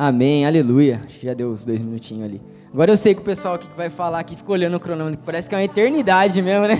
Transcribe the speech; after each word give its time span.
Amém, 0.00 0.46
aleluia. 0.46 1.02
Acho 1.04 1.18
que 1.18 1.26
já 1.26 1.34
deu 1.34 1.50
os 1.50 1.64
dois 1.64 1.80
minutinhos 1.80 2.24
ali. 2.24 2.40
Agora 2.72 2.92
eu 2.92 2.96
sei 2.96 3.16
que 3.16 3.20
o 3.20 3.24
pessoal 3.24 3.54
aqui 3.54 3.66
que 3.66 3.76
vai 3.76 3.90
falar 3.90 4.20
aqui 4.20 4.36
ficou 4.36 4.52
olhando 4.52 4.76
o 4.76 4.80
cronômetro, 4.80 5.20
parece 5.26 5.48
que 5.48 5.56
é 5.56 5.58
uma 5.58 5.64
eternidade 5.64 6.40
mesmo, 6.40 6.68
né? 6.68 6.76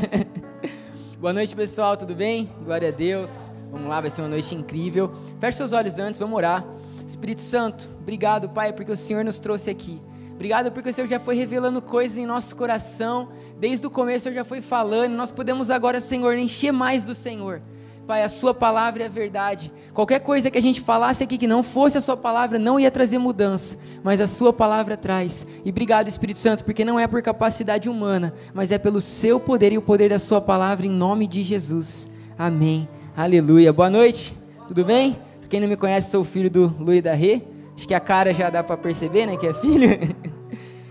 Boa 1.18 1.32
noite, 1.32 1.56
pessoal, 1.56 1.96
tudo 1.96 2.14
bem? 2.14 2.48
Glória 2.64 2.90
a 2.90 2.92
Deus. 2.92 3.50
Vamos 3.72 3.88
lá, 3.88 4.00
vai 4.00 4.08
ser 4.08 4.20
uma 4.20 4.28
noite 4.28 4.54
incrível. 4.54 5.12
Feche 5.40 5.58
seus 5.58 5.72
olhos 5.72 5.98
antes, 5.98 6.20
vamos 6.20 6.36
orar. 6.36 6.64
Espírito 7.04 7.40
Santo, 7.40 7.90
obrigado, 8.00 8.50
Pai, 8.50 8.72
porque 8.72 8.92
o 8.92 8.96
Senhor 8.96 9.24
nos 9.24 9.40
trouxe 9.40 9.68
aqui. 9.68 10.00
Obrigado 10.32 10.70
porque 10.70 10.90
o 10.90 10.92
Senhor 10.92 11.08
já 11.08 11.18
foi 11.18 11.34
revelando 11.34 11.82
coisas 11.82 12.18
em 12.18 12.24
nosso 12.24 12.54
coração. 12.54 13.30
Desde 13.58 13.84
o 13.84 13.90
começo 13.90 14.18
o 14.18 14.22
Senhor 14.22 14.34
já 14.36 14.44
foi 14.44 14.60
falando. 14.60 15.14
Nós 15.14 15.32
podemos 15.32 15.70
agora, 15.70 16.00
Senhor, 16.00 16.38
encher 16.38 16.70
mais 16.70 17.04
do 17.04 17.16
Senhor. 17.16 17.60
Pai, 18.08 18.22
a 18.22 18.28
Sua 18.30 18.54
palavra 18.54 19.02
é 19.02 19.06
a 19.06 19.10
verdade. 19.10 19.70
Qualquer 19.92 20.20
coisa 20.20 20.50
que 20.50 20.56
a 20.56 20.62
gente 20.62 20.80
falasse 20.80 21.22
aqui 21.22 21.36
que 21.36 21.46
não 21.46 21.62
fosse 21.62 21.98
a 21.98 22.00
Sua 22.00 22.16
palavra 22.16 22.58
não 22.58 22.80
ia 22.80 22.90
trazer 22.90 23.18
mudança, 23.18 23.76
mas 24.02 24.18
a 24.18 24.26
Sua 24.26 24.50
palavra 24.50 24.96
traz. 24.96 25.46
E 25.62 25.68
obrigado, 25.68 26.08
Espírito 26.08 26.38
Santo, 26.38 26.64
porque 26.64 26.86
não 26.86 26.98
é 26.98 27.06
por 27.06 27.20
capacidade 27.20 27.86
humana, 27.86 28.32
mas 28.54 28.72
é 28.72 28.78
pelo 28.78 28.98
Seu 28.98 29.38
poder 29.38 29.74
e 29.74 29.76
o 29.76 29.82
poder 29.82 30.08
da 30.08 30.18
Sua 30.18 30.40
palavra, 30.40 30.86
em 30.86 30.90
nome 30.90 31.26
de 31.26 31.42
Jesus. 31.42 32.10
Amém. 32.38 32.88
Aleluia. 33.14 33.74
Boa 33.74 33.90
noite. 33.90 34.34
Tudo 34.66 34.86
bem? 34.86 35.14
Pra 35.40 35.48
quem 35.50 35.60
não 35.60 35.68
me 35.68 35.76
conhece, 35.76 36.10
sou 36.10 36.24
filho 36.24 36.50
do 36.50 36.74
Luiz 36.80 37.02
da 37.02 37.12
Rê. 37.12 37.42
Acho 37.76 37.86
que 37.86 37.92
a 37.92 38.00
cara 38.00 38.32
já 38.32 38.48
dá 38.48 38.64
para 38.64 38.78
perceber, 38.78 39.26
né, 39.26 39.36
que 39.36 39.46
é 39.46 39.52
filho. 39.52 39.86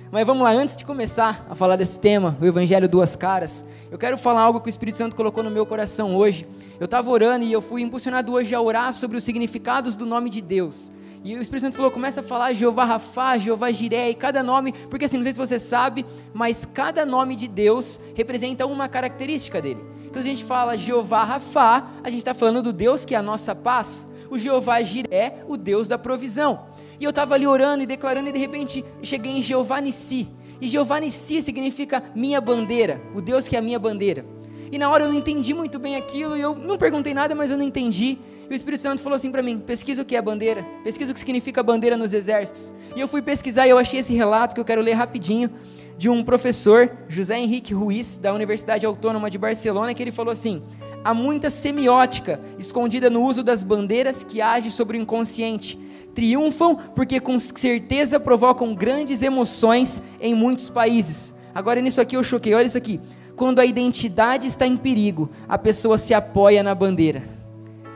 Mas 0.09 0.25
vamos 0.25 0.43
lá, 0.43 0.51
antes 0.51 0.77
de 0.77 0.85
começar 0.85 1.45
a 1.49 1.53
falar 1.53 1.75
desse 1.75 1.99
tema, 1.99 2.37
o 2.39 2.45
Evangelho 2.45 2.87
Duas 2.87 3.13
Caras, 3.13 3.67
eu 3.91 3.97
quero 3.97 4.17
falar 4.17 4.41
algo 4.41 4.61
que 4.61 4.67
o 4.67 4.69
Espírito 4.69 4.97
Santo 4.97 5.17
colocou 5.17 5.43
no 5.43 5.51
meu 5.51 5.65
coração 5.65 6.15
hoje. 6.15 6.47
Eu 6.79 6.85
estava 6.85 7.09
orando 7.09 7.43
e 7.43 7.51
eu 7.51 7.61
fui 7.61 7.81
impulsionado 7.81 8.31
hoje 8.31 8.55
a 8.55 8.61
orar 8.61 8.93
sobre 8.93 9.17
os 9.17 9.23
significados 9.25 9.97
do 9.97 10.05
nome 10.05 10.29
de 10.29 10.41
Deus. 10.41 10.89
E 11.25 11.35
o 11.35 11.41
Espírito 11.41 11.65
Santo 11.65 11.75
falou: 11.75 11.91
começa 11.91 12.21
a 12.21 12.23
falar 12.23 12.53
Jeová 12.53 12.85
Rafá, 12.85 13.37
Jeová 13.37 13.69
Jiré, 13.69 14.09
e 14.09 14.15
cada 14.15 14.41
nome, 14.41 14.71
porque 14.89 15.03
assim, 15.03 15.17
não 15.17 15.23
sei 15.23 15.33
se 15.33 15.39
você 15.39 15.59
sabe, 15.59 16.05
mas 16.33 16.63
cada 16.63 17.05
nome 17.05 17.35
de 17.35 17.49
Deus 17.49 17.99
representa 18.15 18.65
uma 18.65 18.87
característica 18.87 19.61
dele. 19.61 19.83
Então, 20.05 20.21
se 20.21 20.27
a 20.29 20.31
gente 20.31 20.45
fala 20.45 20.77
Jeová 20.77 21.25
Rafá, 21.25 21.85
a 22.01 22.09
gente 22.09 22.19
está 22.19 22.33
falando 22.33 22.63
do 22.63 22.71
Deus 22.71 23.03
que 23.03 23.13
é 23.13 23.17
a 23.17 23.23
nossa 23.23 23.53
paz. 23.53 24.07
O 24.29 24.39
Jeová 24.39 24.81
Jiré, 24.81 25.43
o 25.49 25.57
Deus 25.57 25.89
da 25.89 25.97
provisão. 25.97 26.61
E 26.99 27.03
eu 27.03 27.11
estava 27.11 27.35
ali 27.35 27.45
orando 27.45 27.83
e 27.83 27.85
declarando, 27.85 28.29
e 28.29 28.31
de 28.31 28.39
repente 28.39 28.83
cheguei 29.01 29.31
em 29.33 29.41
Jeová 29.41 29.79
Nissi. 29.79 30.27
E 30.59 30.67
Jeová 30.67 30.99
Nissi 30.99 31.41
significa 31.41 32.03
minha 32.15 32.41
bandeira, 32.41 33.01
o 33.15 33.21
Deus 33.21 33.47
que 33.47 33.55
é 33.55 33.59
a 33.59 33.61
minha 33.61 33.77
bandeira. 33.77 34.25
E 34.71 34.77
na 34.77 34.89
hora 34.89 35.05
eu 35.05 35.09
não 35.09 35.15
entendi 35.15 35.53
muito 35.53 35.79
bem 35.79 35.95
aquilo, 35.95 36.35
e 36.35 36.41
eu 36.41 36.55
não 36.55 36.77
perguntei 36.77 37.13
nada, 37.13 37.33
mas 37.35 37.51
eu 37.51 37.57
não 37.57 37.63
entendi. 37.63 38.17
E 38.49 38.53
o 38.53 38.55
Espírito 38.55 38.81
Santo 38.81 39.01
falou 39.01 39.15
assim 39.15 39.31
para 39.31 39.43
mim: 39.43 39.59
pesquisa 39.59 40.01
o 40.01 40.05
que 40.05 40.15
é 40.15 40.21
bandeira, 40.21 40.65
pesquisa 40.83 41.11
o 41.11 41.13
que 41.13 41.19
significa 41.19 41.61
bandeira 41.61 41.97
nos 41.97 42.13
exércitos. 42.13 42.73
E 42.95 42.99
eu 42.99 43.07
fui 43.07 43.21
pesquisar 43.21 43.67
e 43.67 43.69
eu 43.69 43.77
achei 43.77 43.99
esse 43.99 44.13
relato 44.13 44.55
que 44.55 44.61
eu 44.61 44.65
quero 44.65 44.81
ler 44.81 44.93
rapidinho, 44.93 45.51
de 45.97 46.09
um 46.09 46.23
professor, 46.23 46.91
José 47.09 47.37
Henrique 47.37 47.73
Ruiz, 47.73 48.17
da 48.17 48.33
Universidade 48.33 48.85
Autônoma 48.85 49.29
de 49.29 49.37
Barcelona, 49.37 49.93
que 49.93 50.01
ele 50.01 50.11
falou 50.11 50.31
assim: 50.31 50.63
há 51.03 51.13
muita 51.13 51.49
semiótica 51.49 52.39
escondida 52.57 53.09
no 53.09 53.23
uso 53.23 53.43
das 53.43 53.63
bandeiras 53.63 54.23
que 54.23 54.41
age 54.41 54.71
sobre 54.71 54.97
o 54.97 55.01
inconsciente 55.01 55.77
triunfam 56.17 56.75
porque 56.95 57.19
com 57.19 57.37
certeza 57.37 58.19
provocam 58.19 58.73
grandes 58.73 59.21
emoções 59.21 60.01
em 60.19 60.33
muitos 60.33 60.67
países. 60.67 61.35
Agora 61.53 61.79
nisso 61.79 62.01
aqui 62.01 62.17
eu 62.17 62.23
choquei, 62.23 62.55
olha 62.55 62.65
isso 62.65 62.77
aqui. 62.77 62.99
Quando 63.35 63.59
a 63.59 63.65
identidade 63.65 64.47
está 64.47 64.65
em 64.65 64.75
perigo, 64.75 65.29
a 65.47 65.59
pessoa 65.59 65.95
se 65.95 66.15
apoia 66.15 66.63
na 66.63 66.73
bandeira. 66.73 67.21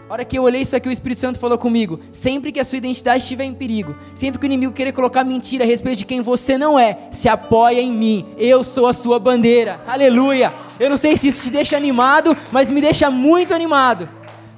A 0.08 0.14
hora 0.14 0.25
que 0.25 0.38
eu 0.38 0.44
olhei 0.44 0.61
isso 0.61 0.75
aqui, 0.75 0.88
o 0.88 0.92
Espírito 0.92 1.19
Santo 1.19 1.39
falou 1.39 1.58
comigo: 1.58 1.99
sempre 2.11 2.52
que 2.52 2.59
a 2.59 2.66
sua 2.66 2.77
identidade 2.77 3.23
estiver 3.23 3.45
em 3.45 3.55
perigo, 3.55 3.95
sempre 4.14 4.39
que 4.39 4.45
o 4.45 4.49
inimigo 4.49 4.72
querer 4.72 4.92
colocar 4.92 5.23
mentira 5.23 5.64
a 5.64 5.67
respeito 5.67 5.97
de 5.99 6.05
quem 6.05 6.22
você 6.22 6.59
não 6.59 6.77
é, 6.77 7.08
se 7.09 7.27
apoia 7.27 7.81
em 7.81 7.92
mim. 7.92 8.25
Eu 8.38 8.64
sou 8.64 8.86
a 8.86 8.94
sua 8.94 9.17
bandeira. 9.17 9.81
Aleluia! 9.88 10.53
Eu 10.80 10.92
não 10.92 10.97
sei 10.97 11.17
se 11.17 11.30
isso 11.30 11.43
te 11.45 11.49
deixa 11.49 11.76
animado, 11.76 12.37
mas 12.52 12.70
me 12.70 12.81
deixa 12.81 13.10
muito 13.10 13.52
animado. 13.52 14.08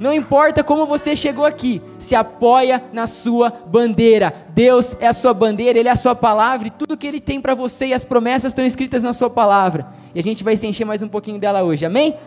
Não 0.03 0.11
importa 0.11 0.65
como 0.65 0.85
você 0.85 1.15
chegou 1.15 1.45
aqui, 1.45 1.81
se 1.97 2.13
apoia 2.13 2.83
na 2.91 3.07
sua 3.07 3.49
bandeira. 3.49 4.33
Deus 4.49 4.97
é 4.99 5.07
a 5.07 5.13
sua 5.13 5.33
bandeira, 5.33 5.79
Ele 5.79 5.87
é 5.87 5.91
a 5.93 5.95
sua 5.95 6.13
palavra 6.13 6.67
e 6.67 6.71
tudo 6.71 6.97
que 6.97 7.07
Ele 7.07 7.21
tem 7.21 7.39
para 7.39 7.55
você 7.55 7.85
e 7.85 7.93
as 7.93 8.03
promessas 8.03 8.51
estão 8.51 8.65
escritas 8.65 9.01
na 9.01 9.13
sua 9.13 9.29
palavra. 9.29 9.87
E 10.13 10.19
a 10.19 10.21
gente 10.21 10.43
vai 10.43 10.57
se 10.57 10.67
encher 10.67 10.83
mais 10.83 11.01
um 11.01 11.07
pouquinho 11.07 11.39
dela 11.39 11.63
hoje, 11.63 11.85
amém? 11.85 12.17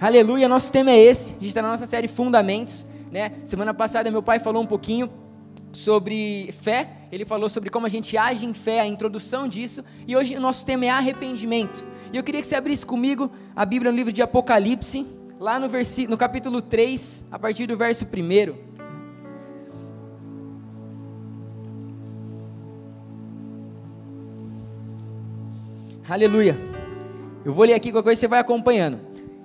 Aleluia, 0.00 0.46
nosso 0.46 0.70
tema 0.70 0.92
é 0.92 0.96
esse. 0.96 1.32
A 1.32 1.38
gente 1.38 1.48
está 1.48 1.60
na 1.60 1.72
nossa 1.72 1.86
série 1.86 2.06
Fundamentos. 2.06 2.86
Né? 3.10 3.32
Semana 3.44 3.74
passada 3.74 4.12
meu 4.12 4.22
pai 4.22 4.38
falou 4.38 4.62
um 4.62 4.66
pouquinho 4.66 5.10
sobre 5.72 6.54
fé, 6.62 6.88
ele 7.10 7.24
falou 7.24 7.50
sobre 7.50 7.68
como 7.68 7.84
a 7.84 7.90
gente 7.90 8.16
age 8.16 8.46
em 8.46 8.52
fé, 8.52 8.78
a 8.78 8.86
introdução 8.86 9.48
disso, 9.48 9.84
e 10.06 10.16
hoje 10.16 10.36
o 10.36 10.40
nosso 10.40 10.64
tema 10.64 10.84
é 10.84 10.90
arrependimento. 10.90 11.84
E 12.12 12.16
eu 12.16 12.22
queria 12.22 12.40
que 12.40 12.46
você 12.46 12.54
abrisse 12.54 12.86
comigo 12.86 13.28
a 13.56 13.66
Bíblia 13.66 13.90
no 13.90 13.96
livro 13.96 14.12
de 14.12 14.22
Apocalipse, 14.22 15.04
lá 15.44 15.60
no, 15.60 15.68
versi, 15.68 16.06
no 16.06 16.16
capítulo 16.16 16.62
3, 16.62 17.26
a 17.30 17.38
partir 17.38 17.66
do 17.66 17.76
verso 17.76 18.06
1. 18.06 18.54
Aleluia. 26.08 26.58
Eu 27.44 27.52
vou 27.52 27.66
ler 27.66 27.74
aqui 27.74 27.92
qualquer 27.92 28.06
coisa 28.06 28.20
você 28.22 28.26
vai 28.26 28.40
acompanhando. 28.40 28.98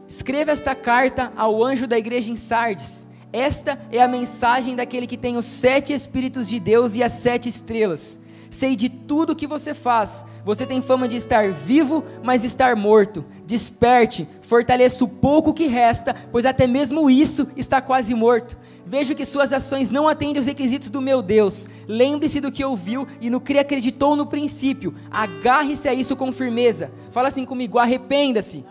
Escreva 0.07 0.51
esta 0.51 0.73
carta 0.73 1.33
ao 1.35 1.61
anjo 1.61 1.85
da 1.85 1.97
igreja 1.97 2.31
em 2.31 2.37
Sardes. 2.37 3.05
Esta 3.33 3.77
é 3.91 4.01
a 4.01 4.07
mensagem 4.07 4.77
daquele 4.77 5.05
que 5.05 5.17
tem 5.17 5.35
os 5.35 5.45
sete 5.45 5.91
Espíritos 5.91 6.47
de 6.47 6.61
Deus 6.61 6.95
e 6.95 7.03
as 7.03 7.11
sete 7.11 7.49
estrelas. 7.49 8.21
Sei 8.49 8.75
de 8.75 8.89
tudo 8.89 9.33
o 9.33 9.35
que 9.35 9.45
você 9.45 9.73
faz. 9.73 10.25
Você 10.43 10.65
tem 10.65 10.81
fama 10.81 11.07
de 11.07 11.15
estar 11.15 11.51
vivo, 11.51 12.03
mas 12.23 12.43
estar 12.43 12.75
morto. 12.75 13.23
Desperte, 13.45 14.27
fortaleça 14.41 15.03
o 15.03 15.07
pouco 15.07 15.53
que 15.53 15.67
resta, 15.67 16.15
pois 16.31 16.45
até 16.45 16.65
mesmo 16.65 17.09
isso 17.09 17.47
está 17.55 17.79
quase 17.81 18.13
morto. 18.15 18.57
Vejo 18.85 19.13
que 19.13 19.23
suas 19.23 19.53
ações 19.53 19.91
não 19.91 20.07
atendem 20.07 20.37
aos 20.37 20.47
requisitos 20.47 20.89
do 20.89 20.99
meu 20.99 21.21
Deus. 21.21 21.67
Lembre-se 21.87 22.41
do 22.41 22.51
que 22.51 22.65
ouviu 22.65 23.07
e 23.21 23.29
no 23.29 23.39
que 23.39 23.59
acreditou 23.59 24.15
no 24.15 24.25
princípio. 24.25 24.95
Agarre-se 25.11 25.87
a 25.87 25.93
isso 25.93 26.15
com 26.15 26.31
firmeza. 26.31 26.91
Fala 27.11 27.27
assim 27.27 27.45
comigo: 27.45 27.77
arrependa-se. 27.77 28.65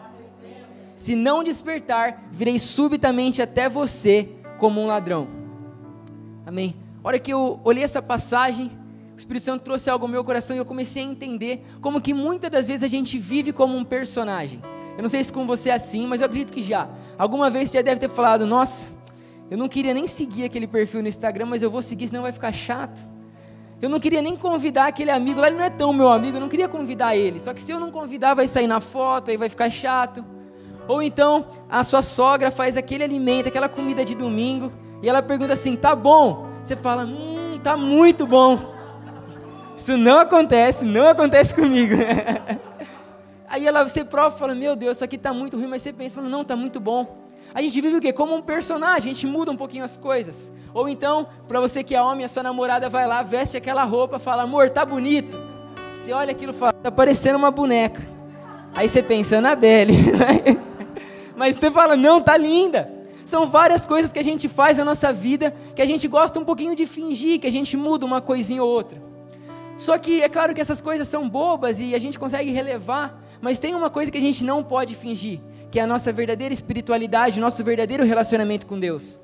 Se 0.97 1.15
não 1.15 1.44
despertar, 1.44 2.25
virei 2.33 2.59
subitamente 2.59 3.41
até 3.41 3.69
você 3.69 4.28
como 4.56 4.81
um 4.81 4.88
ladrão. 4.88 5.28
Amém. 6.44 6.75
A 7.05 7.06
hora 7.06 7.19
que 7.21 7.33
eu 7.33 7.61
olhei 7.62 7.84
essa 7.84 8.03
passagem, 8.03 8.72
o 9.19 9.21
Espírito 9.21 9.43
Santo 9.43 9.65
trouxe 9.65 9.91
algo 9.91 10.05
ao 10.05 10.09
meu 10.09 10.23
coração 10.23 10.55
e 10.55 10.61
eu 10.61 10.65
comecei 10.65 11.03
a 11.03 11.06
entender 11.06 11.67
como 11.81 12.01
que 12.01 12.15
muitas 12.15 12.49
das 12.49 12.69
vezes 12.69 12.84
a 12.84 12.89
gente 12.89 13.19
vive 13.19 13.53
como 13.53 13.77
um 13.77 13.83
personagem. 13.83 14.62
Eu 14.97 15.03
não 15.03 15.09
sei 15.09 15.25
se 15.25 15.33
com 15.33 15.45
você 15.45 15.71
é 15.71 15.73
assim, 15.73 16.06
mas 16.06 16.21
eu 16.21 16.27
acredito 16.27 16.53
que 16.53 16.62
já. 16.62 16.89
Alguma 17.19 17.51
vez 17.51 17.69
você 17.69 17.79
já 17.79 17.83
deve 17.83 18.01
ter 18.01 18.09
falado: 18.09 18.47
Nossa, 18.47 18.87
eu 19.51 19.59
não 19.59 19.67
queria 19.67 19.93
nem 19.93 20.06
seguir 20.06 20.45
aquele 20.45 20.69
perfil 20.69 21.03
no 21.03 21.09
Instagram, 21.09 21.47
mas 21.47 21.65
eu 21.65 21.71
vou 21.71 21.83
seguir, 21.83 22.06
senão 22.06 22.23
vai 22.23 22.31
ficar 22.31 22.53
chato. 22.53 23.05
Eu 23.83 23.89
não 23.89 23.99
queria 23.99 24.23
nem 24.23 24.37
convidar 24.37 24.87
aquele 24.87 25.11
amigo, 25.11 25.41
lá 25.41 25.49
ele 25.49 25.56
não 25.56 25.65
é 25.65 25.71
tão 25.71 25.93
meu 25.93 26.11
amigo, 26.11 26.37
eu 26.37 26.41
não 26.41 26.49
queria 26.49 26.69
convidar 26.69 27.17
ele. 27.17 27.41
Só 27.41 27.53
que 27.53 27.61
se 27.61 27.73
eu 27.73 27.81
não 27.81 27.91
convidar, 27.91 28.35
vai 28.35 28.47
sair 28.47 28.69
na 28.69 28.79
foto, 28.79 29.33
aí 29.33 29.37
vai 29.37 29.49
ficar 29.49 29.69
chato. 29.69 30.25
Ou 30.87 31.03
então 31.03 31.45
a 31.69 31.83
sua 31.83 32.03
sogra 32.03 32.53
faz 32.53 32.77
aquele 32.77 33.03
alimento, 33.03 33.49
aquela 33.49 33.69
comida 33.69 34.05
de 34.05 34.15
domingo, 34.15 34.73
e 35.03 35.09
ela 35.09 35.21
pergunta 35.23 35.55
assim: 35.55 35.75
tá 35.75 35.97
bom? 35.97 36.47
Você 36.62 36.77
fala: 36.77 37.05
hum, 37.05 37.59
tá 37.65 37.77
muito 37.77 38.25
bom. 38.25 38.78
Isso 39.78 39.97
não 39.97 40.19
acontece, 40.19 40.84
não 40.84 41.06
acontece 41.06 41.55
comigo. 41.55 41.94
Aí 43.49 43.65
ela, 43.65 43.89
você 43.89 44.05
prova 44.05 44.34
e 44.34 44.39
fala, 44.39 44.53
meu 44.53 44.75
Deus, 44.75 44.97
isso 44.97 45.05
aqui 45.05 45.15
está 45.15 45.33
muito 45.33 45.56
ruim, 45.56 45.69
mas 45.69 45.83
você 45.83 45.93
pensa, 45.93 46.16
fala, 46.16 46.28
não, 46.28 46.43
está 46.43 46.56
muito 46.56 46.81
bom. 46.81 47.16
A 47.55 47.62
gente 47.62 47.81
vive 47.81 47.97
o 47.97 48.00
quê? 48.00 48.12
Como 48.12 48.34
um 48.34 48.43
personagem, 48.43 49.12
a 49.12 49.15
gente 49.15 49.25
muda 49.25 49.53
um 49.53 49.56
pouquinho 49.56 49.84
as 49.84 49.97
coisas. 49.97 50.53
Ou 50.75 50.88
então, 50.88 51.28
para 51.47 51.61
você 51.61 51.84
que 51.84 51.94
é 51.94 52.03
homem, 52.03 52.25
a 52.25 52.28
sua 52.28 52.43
namorada 52.43 52.91
vai 52.91 53.06
lá, 53.06 53.22
veste 53.22 53.56
aquela 53.56 53.85
roupa, 53.85 54.19
fala, 54.19 54.43
amor, 54.43 54.69
tá 54.69 54.85
bonito. 54.85 55.38
Você 55.93 56.12
olha 56.12 56.32
aquilo 56.32 56.53
e 56.53 56.56
fala, 56.56 56.73
tá 56.73 56.91
parecendo 56.91 57.38
uma 57.38 57.53
boneca. 57.53 58.03
Aí 58.75 58.88
você 58.88 59.00
pensa, 59.00 59.38
Anabelle. 59.38 59.94
Mas 61.37 61.55
você 61.55 61.70
fala, 61.70 61.97
não, 61.97 62.20
tá 62.20 62.37
linda. 62.37 62.93
São 63.25 63.47
várias 63.47 63.87
coisas 63.87 64.12
que 64.12 64.19
a 64.19 64.25
gente 64.25 64.49
faz 64.49 64.79
na 64.79 64.85
nossa 64.85 65.12
vida 65.12 65.55
que 65.76 65.81
a 65.81 65.87
gente 65.87 66.08
gosta 66.08 66.37
um 66.41 66.44
pouquinho 66.44 66.75
de 66.75 66.85
fingir, 66.85 67.38
que 67.38 67.47
a 67.47 67.53
gente 67.53 67.76
muda 67.76 68.05
uma 68.05 68.20
coisinha 68.20 68.62
ou 68.62 68.69
outra. 68.69 69.18
Só 69.79 69.97
que 69.97 70.21
é 70.21 70.29
claro 70.29 70.53
que 70.53 70.61
essas 70.61 70.81
coisas 70.81 71.07
são 71.07 71.29
bobas 71.29 71.79
e 71.79 71.95
a 71.95 72.01
gente 72.01 72.19
consegue 72.19 72.51
relevar, 72.51 73.23
mas 73.41 73.61
tem 73.61 73.77
uma 73.77 73.89
coisa 73.89 74.11
que 74.11 74.19
a 74.19 74.21
gente 74.21 74.45
não 74.45 74.65
pode 74.65 74.97
fingir, 74.97 75.41
que 75.71 75.79
é 75.79 75.83
a 75.83 75.87
nossa 75.87 76.13
verdadeira 76.13 76.53
espiritualidade, 76.53 77.39
o 77.39 77.41
nosso 77.41 77.63
verdadeiro 77.63 78.05
relacionamento 78.05 78.67
com 78.67 78.79
Deus. 78.79 79.21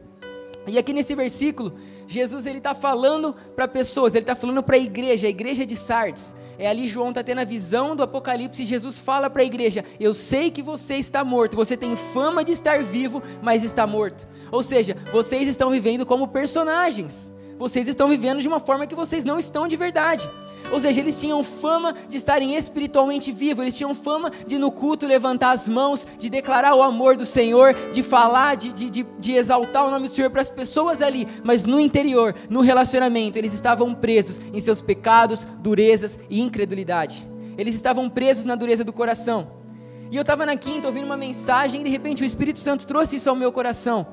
E 0.69 0.79
aqui 0.79 0.93
nesse 0.93 1.13
versículo, 1.17 1.75
Jesus 2.07 2.47
ele 2.47 2.59
está 2.59 2.73
falando 2.73 3.35
para 3.57 3.67
pessoas, 3.67 4.15
ele 4.15 4.23
está 4.23 4.37
falando 4.37 4.63
para 4.63 4.77
a 4.77 4.79
igreja, 4.79 5.27
a 5.27 5.31
igreja 5.31 5.67
de 5.67 5.75
Sardes. 5.75 6.37
É 6.57 6.69
ali 6.69 6.87
João 6.87 7.09
está 7.09 7.25
tendo 7.25 7.41
a 7.41 7.45
visão 7.45 7.97
do 7.97 8.05
Apocalipse 8.05 8.63
e 8.63 8.65
Jesus 8.65 8.97
fala 8.97 9.29
para 9.29 9.43
a 9.43 9.45
igreja: 9.45 9.85
Eu 9.99 10.15
sei 10.15 10.53
que 10.53 10.63
você 10.63 10.95
está 10.95 11.25
morto, 11.25 11.57
você 11.57 11.77
tem 11.77 11.97
fama 11.97 12.45
de 12.45 12.53
estar 12.53 12.81
vivo, 12.81 13.21
mas 13.43 13.65
está 13.65 13.89
morto. 13.89 14.27
Ou 14.53 14.63
seja, 14.63 14.97
vocês 15.13 15.49
estão 15.49 15.69
vivendo 15.71 16.07
como 16.07 16.29
personagens. 16.29 17.34
Vocês 17.59 17.89
estão 17.89 18.09
vivendo 18.09 18.41
de 18.41 18.49
uma 18.49 18.61
forma 18.61 18.87
que 18.87 18.95
vocês 18.95 19.25
não 19.25 19.39
estão 19.39 19.69
de 19.69 19.77
verdade. 19.77 20.29
Ou 20.73 20.81
seja, 20.81 21.01
eles 21.01 21.21
tinham 21.21 21.45
fama 21.45 21.95
de 22.09 22.17
estarem 22.17 22.57
espiritualmente 22.57 23.31
vivos, 23.31 23.63
eles 23.63 23.77
tinham 23.77 23.95
fama 23.95 24.31
de 24.47 24.59
no 24.59 24.73
culto 24.73 25.07
levantar 25.07 25.51
as 25.51 25.69
mãos, 25.69 26.07
de 26.19 26.31
declarar 26.31 26.75
o 26.75 26.83
amor 26.83 27.17
do 27.17 27.27
Senhor, 27.27 27.75
de 27.93 28.03
falar, 28.03 28.57
de, 28.57 28.73
de, 28.73 28.91
de, 28.91 29.07
de 29.19 29.33
exaltar 29.35 29.87
o 29.87 29.91
nome 29.91 30.09
do 30.09 30.13
Senhor 30.13 30.31
para 30.31 30.41
as 30.41 30.49
pessoas 30.49 31.03
ali, 31.03 31.29
mas 31.43 31.67
no 31.67 31.79
interior, 31.79 32.35
no 32.49 32.61
relacionamento, 32.61 33.39
eles 33.39 33.53
estavam 33.53 33.95
presos 33.95 34.41
em 34.53 34.61
seus 34.61 34.81
pecados, 34.81 35.47
durezas 35.59 36.19
e 36.31 36.41
incredulidade. 36.41 37.29
Eles 37.57 37.75
estavam 37.75 38.09
presos 38.09 38.45
na 38.45 38.55
dureza 38.55 38.83
do 38.83 38.93
coração. 38.93 39.65
E 40.11 40.17
eu 40.17 40.23
estava 40.23 40.47
na 40.47 40.57
quinta 40.57 40.87
ouvindo 40.87 41.07
uma 41.07 41.17
mensagem 41.17 41.81
e 41.81 41.85
de 41.85 41.91
repente 41.91 42.23
o 42.23 42.27
Espírito 42.27 42.59
Santo 42.59 42.87
trouxe 42.87 43.17
isso 43.17 43.29
ao 43.29 43.37
meu 43.37 43.51
coração. 43.51 44.07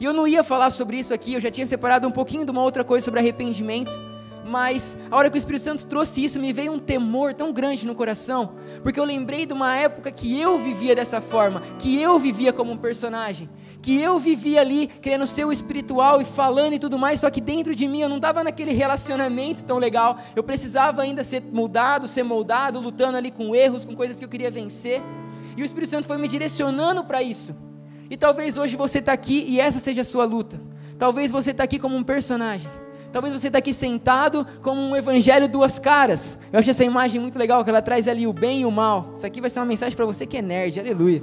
E 0.00 0.04
eu 0.04 0.12
não 0.12 0.26
ia 0.26 0.44
falar 0.44 0.70
sobre 0.70 0.98
isso 0.98 1.12
aqui, 1.12 1.34
eu 1.34 1.40
já 1.40 1.50
tinha 1.50 1.66
separado 1.66 2.06
um 2.06 2.10
pouquinho 2.10 2.44
de 2.44 2.50
uma 2.50 2.62
outra 2.62 2.84
coisa 2.84 3.04
sobre 3.04 3.20
arrependimento 3.20 4.08
mas 4.48 4.98
a 5.10 5.16
hora 5.16 5.30
que 5.30 5.36
o 5.36 5.38
Espírito 5.38 5.62
Santo 5.62 5.86
trouxe 5.86 6.24
isso, 6.24 6.40
me 6.40 6.52
veio 6.52 6.72
um 6.72 6.78
temor 6.78 7.34
tão 7.34 7.52
grande 7.52 7.86
no 7.86 7.94
coração, 7.94 8.54
porque 8.82 8.98
eu 8.98 9.04
lembrei 9.04 9.44
de 9.46 9.52
uma 9.52 9.76
época 9.76 10.10
que 10.10 10.40
eu 10.40 10.58
vivia 10.58 10.96
dessa 10.96 11.20
forma, 11.20 11.60
que 11.78 12.00
eu 12.00 12.18
vivia 12.18 12.52
como 12.52 12.72
um 12.72 12.76
personagem, 12.76 13.48
que 13.82 14.00
eu 14.00 14.18
vivia 14.18 14.60
ali 14.60 14.86
querendo 14.86 15.26
ser 15.26 15.44
o 15.44 15.52
espiritual 15.52 16.20
e 16.20 16.24
falando 16.24 16.72
e 16.72 16.78
tudo 16.78 16.98
mais, 16.98 17.20
só 17.20 17.30
que 17.30 17.40
dentro 17.40 17.74
de 17.74 17.86
mim 17.86 18.00
eu 18.00 18.08
não 18.08 18.16
estava 18.16 18.42
naquele 18.42 18.72
relacionamento 18.72 19.64
tão 19.64 19.78
legal, 19.78 20.18
eu 20.34 20.42
precisava 20.42 21.02
ainda 21.02 21.22
ser 21.22 21.42
mudado, 21.42 22.08
ser 22.08 22.22
moldado, 22.22 22.80
lutando 22.80 23.18
ali 23.18 23.30
com 23.30 23.54
erros, 23.54 23.84
com 23.84 23.94
coisas 23.94 24.18
que 24.18 24.24
eu 24.24 24.28
queria 24.28 24.50
vencer, 24.50 25.02
e 25.56 25.62
o 25.62 25.64
Espírito 25.64 25.90
Santo 25.90 26.06
foi 26.06 26.16
me 26.16 26.28
direcionando 26.28 27.04
para 27.04 27.22
isso. 27.22 27.67
E 28.10 28.16
talvez 28.16 28.56
hoje 28.56 28.76
você 28.76 29.00
está 29.00 29.12
aqui 29.12 29.44
e 29.48 29.60
essa 29.60 29.78
seja 29.78 30.02
a 30.02 30.04
sua 30.04 30.24
luta. 30.24 30.60
Talvez 30.98 31.30
você 31.30 31.50
está 31.50 31.64
aqui 31.64 31.78
como 31.78 31.96
um 31.96 32.02
personagem. 32.02 32.70
Talvez 33.12 33.32
você 33.32 33.46
está 33.46 33.58
aqui 33.58 33.72
sentado 33.72 34.46
como 34.62 34.80
um 34.80 34.96
evangelho 34.96 35.48
duas 35.48 35.78
caras. 35.78 36.38
Eu 36.52 36.58
acho 36.58 36.70
essa 36.70 36.84
imagem 36.84 37.20
muito 37.20 37.38
legal, 37.38 37.64
que 37.64 37.70
ela 37.70 37.80
traz 37.80 38.06
ali 38.06 38.26
o 38.26 38.32
bem 38.32 38.62
e 38.62 38.66
o 38.66 38.70
mal. 38.70 39.12
Isso 39.14 39.26
aqui 39.26 39.40
vai 39.40 39.48
ser 39.48 39.60
uma 39.60 39.66
mensagem 39.66 39.96
para 39.96 40.04
você 40.04 40.26
que 40.26 40.36
é 40.36 40.42
nerd, 40.42 40.78
aleluia. 40.78 41.22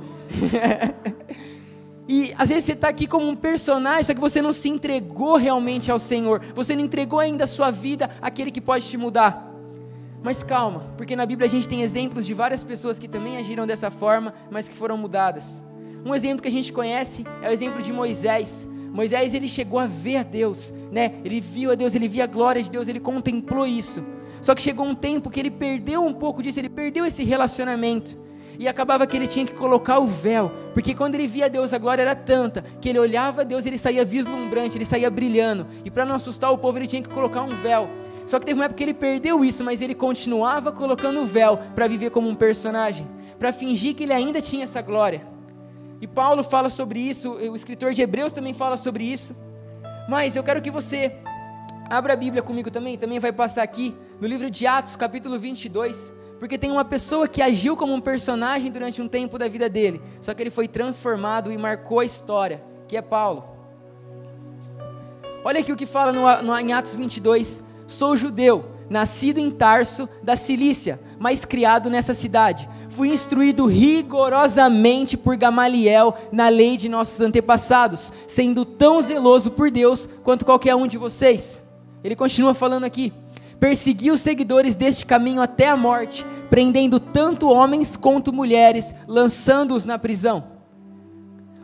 e 2.08 2.34
às 2.38 2.50
vezes 2.50 2.66
você 2.66 2.72
está 2.72 2.88
aqui 2.88 3.06
como 3.06 3.28
um 3.28 3.36
personagem, 3.36 4.04
só 4.04 4.14
que 4.14 4.20
você 4.20 4.42
não 4.42 4.54
se 4.54 4.70
entregou 4.70 5.36
realmente 5.36 5.92
ao 5.92 6.00
Senhor. 6.00 6.42
Você 6.56 6.76
não 6.76 6.84
entregou 6.84 7.20
ainda 7.20 7.44
a 7.44 7.48
sua 7.48 7.70
vida 7.70 8.10
àquele 8.22 8.50
que 8.50 8.62
pode 8.62 8.88
te 8.88 8.98
mudar. 8.98 9.52
Mas 10.24 10.42
calma, 10.42 10.86
porque 10.98 11.16
na 11.16 11.26
Bíblia 11.26 11.46
a 11.46 11.50
gente 11.50 11.70
tem 11.70 11.84
exemplos 11.84 12.26
de 12.26 12.34
várias 12.34 12.64
pessoas 12.64 12.98
que 12.98 13.08
também 13.08 13.38
agiram 13.38 13.68
dessa 13.68 13.92
forma, 13.92 14.34
mas 14.50 14.68
que 14.68 14.74
foram 14.74 14.98
mudadas. 14.98 15.64
Um 16.06 16.14
exemplo 16.14 16.40
que 16.44 16.48
a 16.48 16.52
gente 16.52 16.72
conhece 16.72 17.26
é 17.42 17.50
o 17.50 17.52
exemplo 17.52 17.82
de 17.82 17.92
Moisés. 17.92 18.68
Moisés 18.94 19.34
ele 19.34 19.48
chegou 19.48 19.80
a 19.80 19.88
ver 19.88 20.24
Deus, 20.24 20.72
né? 20.92 21.16
Ele 21.26 21.42
viu 21.42 21.72
a 21.72 21.76
Deus, 21.76 21.96
ele 21.96 22.08
via 22.08 22.26
a 22.26 22.28
glória 22.28 22.62
de 22.62 22.70
Deus, 22.70 22.88
ele 22.88 23.00
contemplou 23.00 23.66
isso. 23.66 24.06
Só 24.40 24.54
que 24.54 24.62
chegou 24.62 24.86
um 24.86 24.94
tempo 24.94 25.32
que 25.32 25.40
ele 25.40 25.50
perdeu 25.50 26.06
um 26.06 26.14
pouco 26.14 26.44
disso, 26.44 26.60
ele 26.60 26.70
perdeu 26.70 27.08
esse 27.08 27.24
relacionamento. 27.24 28.16
E 28.60 28.68
acabava 28.68 29.08
que 29.08 29.18
ele 29.18 29.26
tinha 29.26 29.48
que 29.48 29.56
colocar 29.56 29.98
o 29.98 30.06
véu, 30.06 30.52
porque 30.76 30.94
quando 30.94 31.16
ele 31.16 31.26
via 31.26 31.50
Deus, 31.50 31.74
a 31.74 31.80
glória 31.80 32.04
era 32.04 32.16
tanta, 32.16 32.64
que 32.80 32.88
ele 32.88 33.00
olhava 33.00 33.42
a 33.42 33.44
Deus, 33.44 33.66
ele 33.66 33.78
saía 33.78 34.06
vislumbrante, 34.06 34.78
ele 34.78 34.86
saía 34.86 35.10
brilhando. 35.10 35.66
E 35.84 35.90
para 35.90 36.06
não 36.06 36.14
assustar 36.14 36.54
o 36.54 36.58
povo, 36.60 36.78
ele 36.78 36.88
tinha 36.88 37.02
que 37.02 37.10
colocar 37.10 37.42
um 37.42 37.56
véu. 37.56 37.90
Só 38.28 38.40
que 38.40 38.46
teve 38.46 38.60
uma 38.60 38.66
época 38.66 38.78
que 38.78 38.84
ele 38.84 38.94
perdeu 38.94 39.44
isso, 39.44 39.64
mas 39.64 39.82
ele 39.82 39.96
continuava 39.96 40.72
colocando 40.72 41.20
o 41.20 41.26
véu 41.26 41.58
para 41.74 41.88
viver 41.88 42.12
como 42.12 42.30
um 42.30 42.36
personagem, 42.36 43.08
para 43.40 43.52
fingir 43.52 43.96
que 43.96 44.04
ele 44.04 44.14
ainda 44.14 44.40
tinha 44.40 44.64
essa 44.66 44.84
glória. 44.84 45.35
E 46.02 46.08
Paulo 46.08 46.44
fala 46.44 46.70
sobre 46.70 47.00
isso, 47.00 47.32
o 47.32 47.56
escritor 47.56 47.94
de 47.94 48.02
Hebreus 48.02 48.34
também 48.34 48.54
fala 48.54 48.78
sobre 48.78 49.04
isso. 49.04 49.36
Mas 50.10 50.36
eu 50.36 50.44
quero 50.44 50.62
que 50.62 50.70
você 50.70 51.16
abra 51.90 52.14
a 52.14 52.16
Bíblia 52.16 52.44
comigo 52.44 52.70
também, 52.70 52.98
também 52.98 53.20
vai 53.20 53.32
passar 53.32 53.64
aqui 53.64 53.96
no 54.20 54.28
livro 54.28 54.50
de 54.50 54.68
Atos, 54.68 54.96
capítulo 54.96 55.40
22, 55.40 56.12
porque 56.40 56.58
tem 56.58 56.72
uma 56.72 56.86
pessoa 56.86 57.28
que 57.28 57.42
agiu 57.42 57.76
como 57.76 57.94
um 57.94 58.02
personagem 58.02 58.72
durante 58.72 59.02
um 59.02 59.08
tempo 59.08 59.38
da 59.38 59.48
vida 59.48 59.70
dele, 59.70 60.02
só 60.20 60.34
que 60.34 60.44
ele 60.44 60.50
foi 60.50 60.68
transformado 60.68 61.52
e 61.52 61.58
marcou 61.58 62.00
a 62.00 62.06
história, 62.06 62.64
que 62.88 62.98
é 62.98 63.02
Paulo. 63.02 63.44
Olha 65.44 65.60
aqui 65.60 65.72
o 65.72 65.78
que 65.78 65.86
fala 65.86 66.12
no, 66.12 66.44
no, 66.44 66.60
em 66.60 66.74
Atos 66.74 66.96
22: 66.96 67.64
Sou 67.88 68.18
judeu, 68.18 68.66
nascido 68.90 69.40
em 69.40 69.52
Tarso, 69.52 70.10
da 70.22 70.36
Cilícia, 70.36 71.00
mas 71.20 71.46
criado 71.46 71.90
nessa 71.90 72.14
cidade 72.14 72.68
fui 72.96 73.10
instruído 73.10 73.66
rigorosamente 73.66 75.18
por 75.18 75.36
Gamaliel 75.36 76.16
na 76.32 76.48
lei 76.48 76.78
de 76.78 76.88
nossos 76.88 77.20
antepassados, 77.20 78.12
sendo 78.26 78.64
tão 78.64 79.02
zeloso 79.02 79.52
por 79.52 79.70
Deus 79.70 80.08
quanto 80.24 80.46
qualquer 80.46 80.76
um 80.76 80.88
de 80.88 80.98
vocês. 80.98 81.62
Ele 82.02 82.16
continua 82.16 82.54
falando 82.54 82.86
aqui: 82.86 83.12
persegui 83.60 84.12
os 84.12 84.22
seguidores 84.22 84.78
deste 84.78 85.06
caminho 85.06 85.42
até 85.42 85.68
a 85.68 85.76
morte, 85.76 86.26
prendendo 86.50 86.98
tanto 86.98 87.50
homens 87.50 87.98
quanto 87.98 88.32
mulheres, 88.32 88.96
lançando-os 89.06 89.86
na 89.86 90.00
prisão. 90.00 90.46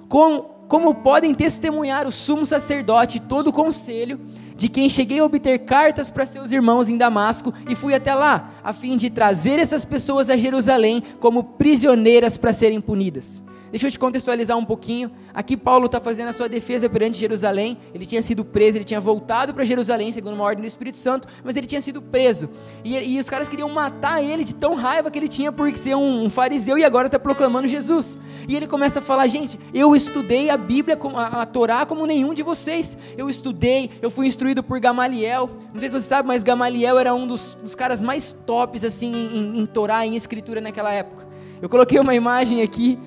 Como, 0.10 0.61
como 0.72 0.96
podem 0.96 1.34
testemunhar 1.34 2.08
o 2.08 2.14
sumo 2.14 2.46
sacerdote 2.46 3.18
e 3.18 3.20
todo 3.20 3.50
o 3.50 3.52
conselho, 3.52 4.18
de 4.56 4.70
quem 4.70 4.88
cheguei 4.88 5.20
a 5.20 5.26
obter 5.26 5.66
cartas 5.66 6.10
para 6.10 6.26
seus 6.26 6.54
irmãos 6.54 6.88
em 6.88 6.98
Damasco 6.98 7.54
e 7.70 7.76
fui 7.76 7.94
até 7.94 8.16
lá, 8.16 8.52
a 8.64 8.72
fim 8.72 8.96
de 8.96 9.10
trazer 9.10 9.60
essas 9.60 9.84
pessoas 9.84 10.30
a 10.30 10.38
Jerusalém 10.38 11.04
como 11.20 11.44
prisioneiras 11.44 12.38
para 12.38 12.54
serem 12.54 12.80
punidas. 12.80 13.44
Deixa 13.72 13.88
eu 13.88 13.92
te 13.92 13.98
contextualizar 13.98 14.58
um 14.58 14.66
pouquinho. 14.66 15.10
Aqui 15.34 15.56
Paulo 15.56 15.86
está 15.86 16.02
fazendo 16.02 16.28
a 16.28 16.34
sua 16.34 16.50
defesa 16.50 16.90
perante 16.90 17.18
Jerusalém. 17.18 17.78
Ele 17.94 18.06
tinha 18.06 18.22
sido 18.22 18.44
preso, 18.44 18.78
ele 18.78 18.84
tinha 18.84 19.00
voltado 19.00 19.54
para 19.54 19.64
Jerusalém, 19.64 20.12
segundo 20.12 20.34
uma 20.34 20.44
ordem 20.44 20.64
do 20.64 20.68
Espírito 20.68 20.98
Santo, 20.98 21.26
mas 21.42 21.56
ele 21.56 21.66
tinha 21.66 21.80
sido 21.80 22.02
preso. 22.02 22.50
E, 22.84 23.16
e 23.16 23.20
os 23.20 23.30
caras 23.30 23.48
queriam 23.48 23.70
matar 23.70 24.22
ele 24.22 24.44
de 24.44 24.54
tão 24.54 24.76
raiva 24.76 25.10
que 25.10 25.18
ele 25.18 25.30
tinha 25.30 25.54
por 25.54 25.72
ser 25.78 25.96
um, 25.96 26.26
um 26.26 26.30
fariseu 26.30 26.78
e 26.78 26.84
agora 26.84 27.08
está 27.08 27.18
proclamando 27.18 27.66
Jesus. 27.66 28.20
E 28.46 28.58
ele 28.58 28.68
começa 28.68 29.00
a 29.00 29.02
falar: 29.02 29.26
gente, 29.28 29.58
eu 29.74 29.96
estudei 29.96 30.50
a 30.50 30.58
Bíblia, 30.58 31.00
a, 31.16 31.42
a 31.42 31.46
Torá, 31.46 31.86
como 31.86 32.06
nenhum 32.06 32.34
de 32.34 32.44
vocês. 32.44 32.98
Eu 33.18 33.30
estudei, 33.30 33.90
eu 34.02 34.12
fui 34.12 34.28
instruído 34.28 34.62
por 34.62 34.82
Gamaliel. 34.82 35.50
Não 35.72 35.80
sei 35.80 35.88
se 35.88 35.98
você 35.98 36.08
sabe, 36.08 36.28
mas 36.28 36.44
Gamaliel 36.44 37.00
era 37.00 37.14
um 37.14 37.26
dos, 37.26 37.54
dos 37.54 37.74
caras 37.74 38.02
mais 38.02 38.34
tops 38.34 38.84
assim 38.84 39.14
em, 39.34 39.60
em 39.60 39.66
Torá, 39.66 40.06
em 40.06 40.18
escritura 40.18 40.60
naquela 40.60 40.92
época. 40.92 41.26
Eu 41.62 41.70
coloquei 41.70 42.00
uma 42.00 42.16
imagem 42.16 42.62
aqui 42.64 43.00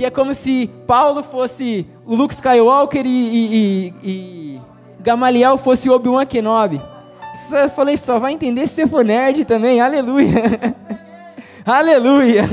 que 0.00 0.06
é 0.06 0.10
como 0.10 0.34
se 0.34 0.66
Paulo 0.86 1.22
fosse 1.22 1.86
o 2.06 2.16
Luke 2.16 2.32
Skywalker 2.32 3.04
e, 3.04 3.10
e, 3.10 3.94
e 4.02 4.60
Gamaliel 4.98 5.58
fosse 5.58 5.90
o 5.90 5.92
Obi-Wan 5.92 6.24
Kenobi. 6.24 6.80
Só, 7.34 7.68
falei, 7.68 7.98
só 7.98 8.18
vai 8.18 8.32
entender 8.32 8.66
se 8.66 8.76
você 8.76 8.86
for 8.86 9.04
nerd 9.04 9.44
também, 9.44 9.78
aleluia. 9.78 10.42
aleluia. 11.66 12.44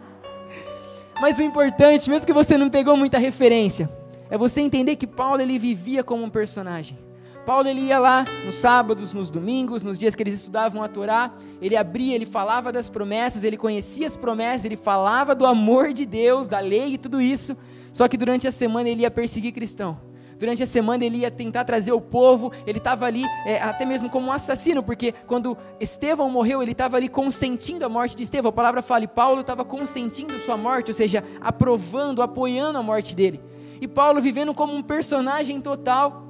Mas 1.20 1.38
o 1.38 1.42
importante, 1.42 2.08
mesmo 2.08 2.24
que 2.24 2.32
você 2.32 2.56
não 2.56 2.70
pegou 2.70 2.96
muita 2.96 3.18
referência, 3.18 3.90
é 4.30 4.38
você 4.38 4.62
entender 4.62 4.96
que 4.96 5.06
Paulo 5.06 5.42
ele 5.42 5.58
vivia 5.58 6.02
como 6.02 6.24
um 6.24 6.30
personagem. 6.30 6.98
Paulo 7.46 7.68
ele 7.68 7.82
ia 7.82 8.00
lá 8.00 8.24
nos 8.44 8.56
sábados, 8.56 9.14
nos 9.14 9.30
domingos, 9.30 9.84
nos 9.84 9.96
dias 9.96 10.16
que 10.16 10.22
eles 10.24 10.34
estudavam 10.34 10.82
a 10.82 10.88
Torá, 10.88 11.30
ele 11.62 11.76
abria, 11.76 12.16
ele 12.16 12.26
falava 12.26 12.72
das 12.72 12.88
promessas, 12.88 13.44
ele 13.44 13.56
conhecia 13.56 14.08
as 14.08 14.16
promessas, 14.16 14.64
ele 14.64 14.76
falava 14.76 15.32
do 15.32 15.46
amor 15.46 15.92
de 15.92 16.04
Deus, 16.04 16.48
da 16.48 16.58
lei 16.58 16.94
e 16.94 16.98
tudo 16.98 17.20
isso. 17.20 17.56
Só 17.92 18.08
que 18.08 18.16
durante 18.16 18.48
a 18.48 18.52
semana 18.52 18.88
ele 18.88 19.02
ia 19.02 19.10
perseguir 19.12 19.52
cristão. 19.52 19.96
Durante 20.36 20.60
a 20.64 20.66
semana 20.66 21.04
ele 21.04 21.18
ia 21.18 21.30
tentar 21.30 21.62
trazer 21.64 21.92
o 21.92 22.00
povo, 22.00 22.52
ele 22.66 22.78
estava 22.78 23.06
ali 23.06 23.22
é, 23.46 23.62
até 23.62 23.86
mesmo 23.86 24.10
como 24.10 24.26
um 24.26 24.32
assassino, 24.32 24.82
porque 24.82 25.14
quando 25.24 25.56
Estevão 25.78 26.28
morreu, 26.28 26.60
ele 26.60 26.72
estava 26.72 26.96
ali 26.96 27.08
consentindo 27.08 27.86
a 27.86 27.88
morte 27.88 28.16
de 28.16 28.24
Estevão. 28.24 28.50
A 28.50 28.52
palavra 28.52 28.82
fala, 28.82 29.04
e 29.04 29.08
Paulo 29.08 29.42
estava 29.42 29.64
consentindo 29.64 30.36
sua 30.40 30.56
morte, 30.56 30.90
ou 30.90 30.94
seja, 30.94 31.22
aprovando, 31.40 32.22
apoiando 32.22 32.76
a 32.76 32.82
morte 32.82 33.14
dele. 33.14 33.40
E 33.80 33.86
Paulo 33.86 34.20
vivendo 34.20 34.52
como 34.52 34.74
um 34.74 34.82
personagem 34.82 35.60
total, 35.60 36.25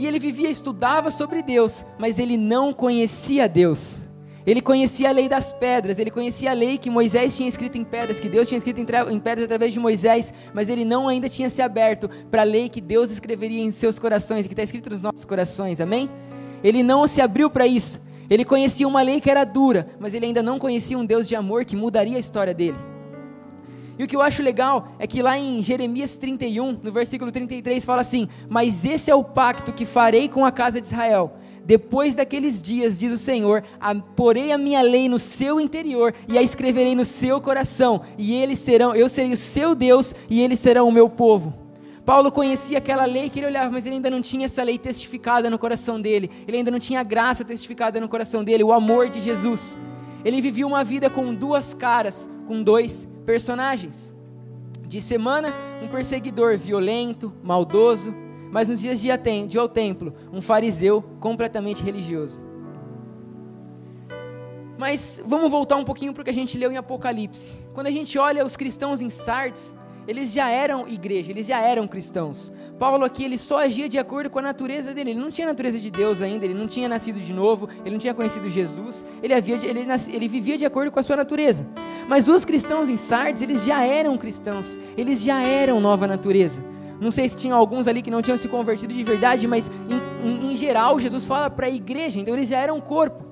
e 0.00 0.06
ele 0.06 0.18
vivia, 0.18 0.48
estudava 0.48 1.10
sobre 1.10 1.42
Deus, 1.42 1.84
mas 1.98 2.18
ele 2.18 2.38
não 2.38 2.72
conhecia 2.72 3.46
Deus. 3.46 4.00
Ele 4.46 4.62
conhecia 4.62 5.10
a 5.10 5.12
lei 5.12 5.28
das 5.28 5.52
pedras, 5.52 5.98
ele 5.98 6.10
conhecia 6.10 6.52
a 6.52 6.54
lei 6.54 6.78
que 6.78 6.88
Moisés 6.88 7.36
tinha 7.36 7.46
escrito 7.46 7.76
em 7.76 7.84
pedras, 7.84 8.18
que 8.18 8.26
Deus 8.26 8.48
tinha 8.48 8.56
escrito 8.56 8.80
em 8.80 9.18
pedras 9.18 9.44
através 9.44 9.74
de 9.74 9.78
Moisés, 9.78 10.32
mas 10.54 10.70
ele 10.70 10.86
não 10.86 11.06
ainda 11.06 11.28
tinha 11.28 11.50
se 11.50 11.60
aberto 11.60 12.08
para 12.30 12.40
a 12.40 12.46
lei 12.46 12.70
que 12.70 12.80
Deus 12.80 13.10
escreveria 13.10 13.62
em 13.62 13.70
seus 13.70 13.98
corações, 13.98 14.46
que 14.46 14.54
está 14.54 14.62
escrito 14.62 14.88
nos 14.88 15.02
nossos 15.02 15.26
corações, 15.26 15.82
amém? 15.82 16.08
Ele 16.64 16.82
não 16.82 17.06
se 17.06 17.20
abriu 17.20 17.50
para 17.50 17.66
isso. 17.66 18.00
Ele 18.30 18.44
conhecia 18.44 18.88
uma 18.88 19.02
lei 19.02 19.20
que 19.20 19.30
era 19.30 19.44
dura, 19.44 19.86
mas 20.00 20.14
ele 20.14 20.24
ainda 20.24 20.42
não 20.42 20.58
conhecia 20.58 20.96
um 20.96 21.04
Deus 21.04 21.28
de 21.28 21.36
amor 21.36 21.66
que 21.66 21.76
mudaria 21.76 22.16
a 22.16 22.20
história 22.20 22.54
dele. 22.54 22.78
E 24.00 24.02
o 24.02 24.06
que 24.06 24.16
eu 24.16 24.22
acho 24.22 24.42
legal 24.42 24.88
é 24.98 25.06
que 25.06 25.20
lá 25.20 25.38
em 25.38 25.62
Jeremias 25.62 26.16
31, 26.16 26.78
no 26.82 26.90
versículo 26.90 27.30
33, 27.30 27.84
fala 27.84 28.00
assim: 28.00 28.26
Mas 28.48 28.82
esse 28.82 29.10
é 29.10 29.14
o 29.14 29.22
pacto 29.22 29.74
que 29.74 29.84
farei 29.84 30.26
com 30.26 30.42
a 30.42 30.50
casa 30.50 30.80
de 30.80 30.86
Israel. 30.86 31.34
Depois 31.66 32.14
daqueles 32.14 32.62
dias, 32.62 32.98
diz 32.98 33.12
o 33.12 33.18
Senhor, 33.18 33.62
porei 34.16 34.52
a 34.52 34.56
minha 34.56 34.80
lei 34.80 35.06
no 35.06 35.18
seu 35.18 35.60
interior 35.60 36.14
e 36.26 36.38
a 36.38 36.42
escreverei 36.42 36.94
no 36.94 37.04
seu 37.04 37.42
coração, 37.42 38.00
e 38.16 38.34
eles 38.36 38.58
serão, 38.60 38.94
eu 38.94 39.06
serei 39.06 39.34
o 39.34 39.36
seu 39.36 39.74
Deus 39.74 40.14
e 40.30 40.40
eles 40.40 40.58
serão 40.60 40.88
o 40.88 40.92
meu 40.92 41.10
povo. 41.10 41.52
Paulo 42.02 42.32
conhecia 42.32 42.78
aquela 42.78 43.04
lei 43.04 43.28
que 43.28 43.40
ele 43.40 43.48
olhava, 43.48 43.68
mas 43.68 43.84
ele 43.84 43.96
ainda 43.96 44.08
não 44.08 44.22
tinha 44.22 44.46
essa 44.46 44.62
lei 44.62 44.78
testificada 44.78 45.50
no 45.50 45.58
coração 45.58 46.00
dele. 46.00 46.30
Ele 46.48 46.56
ainda 46.56 46.70
não 46.70 46.78
tinha 46.80 47.00
a 47.00 47.04
graça 47.04 47.44
testificada 47.44 48.00
no 48.00 48.08
coração 48.08 48.42
dele, 48.42 48.64
o 48.64 48.72
amor 48.72 49.10
de 49.10 49.20
Jesus. 49.20 49.76
Ele 50.24 50.40
vivia 50.40 50.66
uma 50.66 50.82
vida 50.82 51.08
com 51.10 51.34
duas 51.34 51.72
caras, 51.74 52.28
com 52.50 52.64
dois 52.64 53.06
personagens. 53.24 54.12
De 54.88 55.00
semana, 55.00 55.54
um 55.80 55.86
perseguidor 55.86 56.58
violento, 56.58 57.32
maldoso, 57.44 58.12
mas 58.50 58.68
nos 58.68 58.80
dias 58.80 59.00
de 59.00 59.08
ao 59.56 59.68
templo, 59.68 60.12
um 60.32 60.42
fariseu 60.42 61.00
completamente 61.20 61.80
religioso. 61.80 62.40
Mas 64.76 65.22
vamos 65.24 65.48
voltar 65.48 65.76
um 65.76 65.84
pouquinho 65.84 66.12
para 66.12 66.22
o 66.22 66.24
que 66.24 66.30
a 66.30 66.34
gente 66.34 66.58
leu 66.58 66.72
em 66.72 66.76
Apocalipse. 66.76 67.54
Quando 67.72 67.86
a 67.86 67.92
gente 67.92 68.18
olha 68.18 68.44
os 68.44 68.56
cristãos 68.56 69.00
em 69.00 69.10
Sardes, 69.10 69.76
eles 70.10 70.32
já 70.32 70.50
eram 70.50 70.88
igreja, 70.88 71.30
eles 71.30 71.46
já 71.46 71.60
eram 71.60 71.86
cristãos. 71.86 72.52
Paulo 72.80 73.04
aqui, 73.04 73.24
ele 73.24 73.38
só 73.38 73.58
agia 73.58 73.88
de 73.88 73.96
acordo 73.96 74.28
com 74.28 74.40
a 74.40 74.42
natureza 74.42 74.92
dele. 74.92 75.10
Ele 75.10 75.20
não 75.20 75.30
tinha 75.30 75.46
a 75.46 75.50
natureza 75.50 75.78
de 75.78 75.88
Deus 75.88 76.20
ainda, 76.20 76.44
ele 76.44 76.52
não 76.52 76.66
tinha 76.66 76.88
nascido 76.88 77.20
de 77.20 77.32
novo, 77.32 77.68
ele 77.84 77.92
não 77.92 77.98
tinha 77.98 78.12
conhecido 78.12 78.50
Jesus, 78.50 79.06
ele, 79.22 79.32
havia, 79.32 79.54
ele, 79.64 79.86
ele 80.12 80.28
vivia 80.28 80.58
de 80.58 80.66
acordo 80.66 80.90
com 80.90 80.98
a 80.98 81.02
sua 81.04 81.14
natureza. 81.14 81.64
Mas 82.08 82.26
os 82.26 82.44
cristãos 82.44 82.88
em 82.88 82.96
Sardes, 82.96 83.40
eles 83.40 83.64
já 83.64 83.84
eram 83.84 84.18
cristãos, 84.18 84.76
eles 84.96 85.22
já 85.22 85.40
eram 85.40 85.80
nova 85.80 86.08
natureza. 86.08 86.60
Não 87.00 87.12
sei 87.12 87.28
se 87.28 87.36
tinha 87.36 87.54
alguns 87.54 87.86
ali 87.86 88.02
que 88.02 88.10
não 88.10 88.20
tinham 88.20 88.36
se 88.36 88.48
convertido 88.48 88.92
de 88.92 89.04
verdade, 89.04 89.46
mas 89.46 89.70
em, 89.88 90.28
em, 90.28 90.52
em 90.52 90.56
geral 90.56 90.98
Jesus 90.98 91.24
fala 91.24 91.48
para 91.48 91.68
a 91.68 91.70
igreja, 91.70 92.18
então 92.18 92.34
eles 92.34 92.48
já 92.48 92.58
eram 92.58 92.80
corpo. 92.80 93.24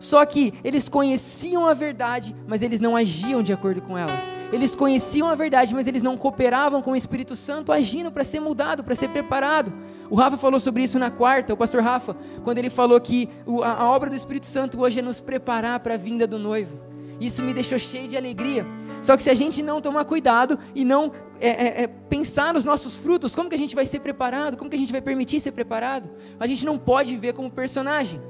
Só 0.00 0.26
que 0.26 0.52
eles 0.64 0.88
conheciam 0.88 1.64
a 1.64 1.74
verdade, 1.74 2.34
mas 2.44 2.60
eles 2.60 2.80
não 2.80 2.96
agiam 2.96 3.40
de 3.40 3.52
acordo 3.52 3.80
com 3.80 3.96
ela. 3.96 4.37
Eles 4.52 4.74
conheciam 4.74 5.28
a 5.28 5.34
verdade, 5.34 5.74
mas 5.74 5.86
eles 5.86 6.02
não 6.02 6.16
cooperavam 6.16 6.80
com 6.80 6.92
o 6.92 6.96
Espírito 6.96 7.36
Santo 7.36 7.70
agindo 7.70 8.10
para 8.10 8.24
ser 8.24 8.40
mudado, 8.40 8.82
para 8.82 8.94
ser 8.94 9.08
preparado. 9.08 9.72
O 10.08 10.16
Rafa 10.16 10.38
falou 10.38 10.58
sobre 10.58 10.82
isso 10.82 10.98
na 10.98 11.10
quarta, 11.10 11.52
o 11.52 11.56
pastor 11.56 11.82
Rafa, 11.82 12.16
quando 12.42 12.58
ele 12.58 12.70
falou 12.70 12.98
que 12.98 13.28
a 13.62 13.84
obra 13.90 14.08
do 14.08 14.16
Espírito 14.16 14.46
Santo 14.46 14.80
hoje 14.80 15.00
é 15.00 15.02
nos 15.02 15.20
preparar 15.20 15.80
para 15.80 15.94
a 15.94 15.98
vinda 15.98 16.26
do 16.26 16.38
noivo. 16.38 16.78
Isso 17.20 17.42
me 17.42 17.52
deixou 17.52 17.78
cheio 17.78 18.08
de 18.08 18.16
alegria. 18.16 18.64
Só 19.02 19.16
que 19.16 19.22
se 19.22 19.30
a 19.30 19.34
gente 19.34 19.62
não 19.62 19.80
tomar 19.80 20.04
cuidado 20.04 20.58
e 20.74 20.84
não 20.84 21.12
é, 21.40 21.48
é, 21.48 21.82
é, 21.82 21.86
pensar 21.86 22.54
nos 22.54 22.64
nossos 22.64 22.96
frutos, 22.96 23.34
como 23.34 23.48
que 23.48 23.54
a 23.54 23.58
gente 23.58 23.74
vai 23.74 23.84
ser 23.84 24.00
preparado? 24.00 24.56
Como 24.56 24.70
que 24.70 24.76
a 24.76 24.78
gente 24.78 24.92
vai 24.92 25.00
permitir 25.00 25.40
ser 25.40 25.52
preparado? 25.52 26.08
A 26.38 26.46
gente 26.46 26.64
não 26.64 26.78
pode 26.78 27.10
viver 27.10 27.32
como 27.32 27.50
personagem. 27.50 28.20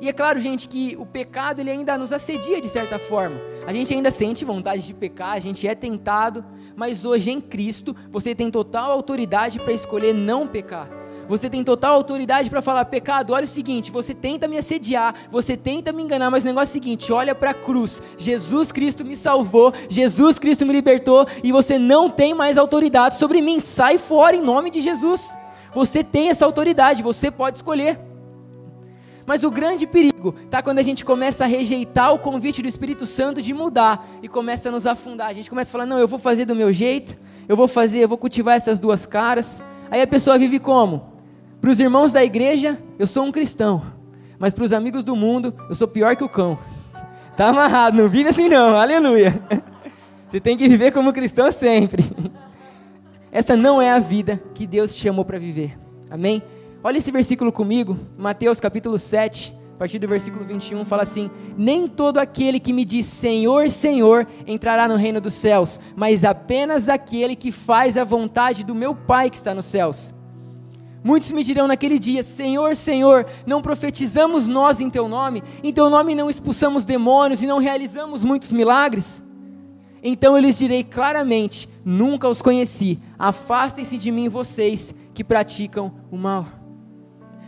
E 0.00 0.08
é 0.08 0.12
claro, 0.12 0.40
gente, 0.40 0.68
que 0.68 0.96
o 0.98 1.06
pecado 1.06 1.60
ele 1.60 1.70
ainda 1.70 1.96
nos 1.96 2.12
assedia 2.12 2.60
de 2.60 2.68
certa 2.68 2.98
forma. 2.98 3.40
A 3.66 3.72
gente 3.72 3.92
ainda 3.92 4.10
sente 4.10 4.44
vontade 4.44 4.86
de 4.86 4.94
pecar, 4.94 5.32
a 5.32 5.40
gente 5.40 5.66
é 5.66 5.74
tentado, 5.74 6.44
mas 6.74 7.04
hoje 7.04 7.30
em 7.30 7.40
Cristo 7.40 7.96
você 8.10 8.34
tem 8.34 8.50
total 8.50 8.92
autoridade 8.92 9.58
para 9.58 9.72
escolher 9.72 10.12
não 10.12 10.46
pecar. 10.46 10.88
Você 11.28 11.50
tem 11.50 11.64
total 11.64 11.94
autoridade 11.94 12.48
para 12.48 12.62
falar: 12.62 12.84
pecado, 12.84 13.32
olha 13.32 13.44
o 13.44 13.48
seguinte, 13.48 13.90
você 13.90 14.14
tenta 14.14 14.46
me 14.46 14.56
assediar, 14.56 15.14
você 15.30 15.56
tenta 15.56 15.92
me 15.92 16.02
enganar, 16.02 16.30
mas 16.30 16.44
o 16.44 16.46
negócio 16.46 16.76
é 16.76 16.78
o 16.78 16.82
seguinte: 16.82 17.12
olha 17.12 17.34
para 17.34 17.50
a 17.50 17.54
cruz. 17.54 18.02
Jesus 18.16 18.70
Cristo 18.70 19.04
me 19.04 19.16
salvou, 19.16 19.72
Jesus 19.88 20.38
Cristo 20.38 20.64
me 20.64 20.72
libertou 20.72 21.26
e 21.42 21.50
você 21.50 21.78
não 21.78 22.08
tem 22.08 22.34
mais 22.34 22.56
autoridade 22.56 23.16
sobre 23.16 23.40
mim. 23.40 23.58
Sai 23.58 23.98
fora 23.98 24.36
em 24.36 24.42
nome 24.42 24.70
de 24.70 24.80
Jesus. 24.80 25.36
Você 25.74 26.04
tem 26.04 26.30
essa 26.30 26.44
autoridade, 26.44 27.02
você 27.02 27.30
pode 27.30 27.58
escolher. 27.58 28.05
Mas 29.26 29.42
o 29.42 29.50
grande 29.50 29.86
perigo 29.86 30.34
está 30.44 30.62
quando 30.62 30.78
a 30.78 30.82
gente 30.82 31.04
começa 31.04 31.44
a 31.44 31.46
rejeitar 31.48 32.14
o 32.14 32.18
convite 32.18 32.62
do 32.62 32.68
Espírito 32.68 33.04
Santo 33.04 33.42
de 33.42 33.52
mudar 33.52 34.06
e 34.22 34.28
começa 34.28 34.68
a 34.68 34.72
nos 34.72 34.86
afundar. 34.86 35.26
A 35.26 35.32
gente 35.34 35.50
começa 35.50 35.70
a 35.70 35.72
falar: 35.72 35.86
não, 35.86 35.98
eu 35.98 36.06
vou 36.06 36.18
fazer 36.18 36.44
do 36.44 36.54
meu 36.54 36.72
jeito, 36.72 37.18
eu 37.48 37.56
vou 37.56 37.66
fazer, 37.66 37.98
eu 37.98 38.08
vou 38.08 38.16
cultivar 38.16 38.56
essas 38.56 38.78
duas 38.78 39.04
caras. 39.04 39.62
Aí 39.90 40.00
a 40.00 40.06
pessoa 40.06 40.38
vive 40.38 40.60
como? 40.60 41.10
Para 41.60 41.70
os 41.70 41.80
irmãos 41.80 42.12
da 42.12 42.24
igreja, 42.24 42.78
eu 42.98 43.06
sou 43.06 43.24
um 43.24 43.32
cristão, 43.32 43.82
mas 44.38 44.54
para 44.54 44.64
os 44.64 44.72
amigos 44.72 45.04
do 45.04 45.16
mundo, 45.16 45.52
eu 45.68 45.74
sou 45.74 45.88
pior 45.88 46.14
que 46.14 46.22
o 46.22 46.28
cão. 46.28 46.56
Tá 47.36 47.48
amarrado, 47.48 47.96
não 47.96 48.08
vive 48.08 48.28
assim 48.28 48.48
não, 48.48 48.76
aleluia. 48.76 49.42
Você 50.30 50.40
tem 50.40 50.56
que 50.56 50.68
viver 50.68 50.92
como 50.92 51.12
cristão 51.12 51.50
sempre. 51.50 52.04
Essa 53.30 53.56
não 53.56 53.82
é 53.82 53.90
a 53.90 53.98
vida 53.98 54.40
que 54.54 54.66
Deus 54.66 54.94
te 54.94 55.02
chamou 55.02 55.24
para 55.24 55.38
viver. 55.38 55.76
Amém? 56.10 56.42
Olha 56.82 56.98
esse 56.98 57.10
versículo 57.10 57.50
comigo, 57.50 57.98
Mateus 58.16 58.60
capítulo 58.60 58.98
7, 58.98 59.56
a 59.74 59.78
partir 59.78 59.98
do 59.98 60.08
versículo 60.08 60.44
21, 60.44 60.84
fala 60.84 61.02
assim: 61.02 61.30
Nem 61.56 61.88
todo 61.88 62.18
aquele 62.18 62.60
que 62.60 62.72
me 62.72 62.84
diz 62.84 63.06
Senhor, 63.06 63.68
Senhor 63.70 64.26
entrará 64.46 64.86
no 64.86 64.96
reino 64.96 65.20
dos 65.20 65.34
céus, 65.34 65.80
mas 65.94 66.24
apenas 66.24 66.88
aquele 66.88 67.34
que 67.34 67.50
faz 67.50 67.96
a 67.96 68.04
vontade 68.04 68.64
do 68.64 68.74
meu 68.74 68.94
Pai 68.94 69.28
que 69.28 69.36
está 69.36 69.54
nos 69.54 69.66
céus. 69.66 70.14
Muitos 71.04 71.30
me 71.30 71.42
dirão 71.42 71.66
naquele 71.66 71.98
dia: 71.98 72.22
Senhor, 72.22 72.74
Senhor, 72.76 73.26
não 73.46 73.60
profetizamos 73.60 74.48
nós 74.48 74.80
em 74.80 74.88
teu 74.88 75.08
nome, 75.08 75.42
em 75.62 75.72
teu 75.72 75.90
nome 75.90 76.14
não 76.14 76.30
expulsamos 76.30 76.84
demônios 76.84 77.42
e 77.42 77.46
não 77.46 77.58
realizamos 77.58 78.24
muitos 78.24 78.52
milagres? 78.52 79.22
Então 80.02 80.36
eu 80.36 80.42
lhes 80.42 80.56
direi 80.56 80.84
claramente: 80.84 81.68
Nunca 81.84 82.28
os 82.28 82.40
conheci, 82.40 82.98
afastem-se 83.18 83.98
de 83.98 84.10
mim, 84.10 84.28
vocês 84.28 84.94
que 85.12 85.22
praticam 85.22 85.92
o 86.10 86.16
mal. 86.16 86.65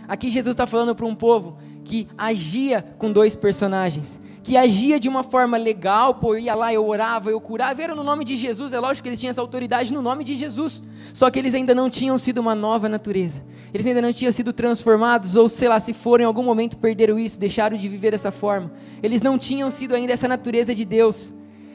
Aqui 0.09 0.31
Jesus 0.31 0.55
está 0.55 0.67
falando 0.67 0.95
para 0.95 1.05
um 1.05 1.15
povo 1.15 1.59
que 1.85 2.09
agia 2.17 2.83
com 2.99 3.13
dois 3.13 3.35
personagens, 3.35 4.19
que 4.43 4.57
agia 4.57 4.99
de 4.99 5.09
uma 5.09 5.23
forma 5.23 5.57
legal, 5.57 6.15
pô, 6.15 6.35
eu 6.35 6.41
ia 6.41 6.55
lá, 6.55 6.73
eu 6.73 6.87
orava, 6.87 7.31
eu 7.31 7.41
curava, 7.41 7.83
era 7.83 7.95
no 7.95 8.03
nome 8.03 8.25
de 8.25 8.37
Jesus, 8.37 8.73
é 8.73 8.81
lógico 8.81 9.03
que 9.03 9.09
eles 9.11 9.21
tinham 9.21 9.31
essa 9.31 9.41
autoridade 9.41 9.93
no 9.93 10.01
nome 10.01 10.25
de 10.25 10.35
Jesus, 10.35 10.83
só 11.13 11.31
que 11.31 11.39
eles 11.39 11.55
ainda 11.55 11.75
não 11.75 11.91
tinham 11.91 12.17
sido 12.17 12.39
uma 12.39 12.55
nova 12.55 12.89
natureza, 12.89 13.43
eles 13.73 13.87
ainda 13.87 14.01
não 14.01 14.13
tinham 14.13 14.33
sido 14.33 14.53
transformados, 14.53 15.37
ou 15.37 15.49
sei 15.49 15.69
lá, 15.69 15.79
se 15.79 15.93
foram 15.93 16.25
em 16.25 16.27
algum 16.27 16.43
momento 16.43 16.79
perderam 16.79 17.19
isso, 17.19 17.39
deixaram 17.39 17.77
de 17.77 17.89
viver 17.89 18.11
dessa 18.13 18.31
forma, 18.31 18.73
eles 19.03 19.21
não 19.21 19.39
tinham 19.39 19.71
sido 19.71 19.95
ainda 19.95 20.13
essa 20.13 20.29
natureza 20.29 20.75
de 20.75 20.85
Deus, 20.85 21.33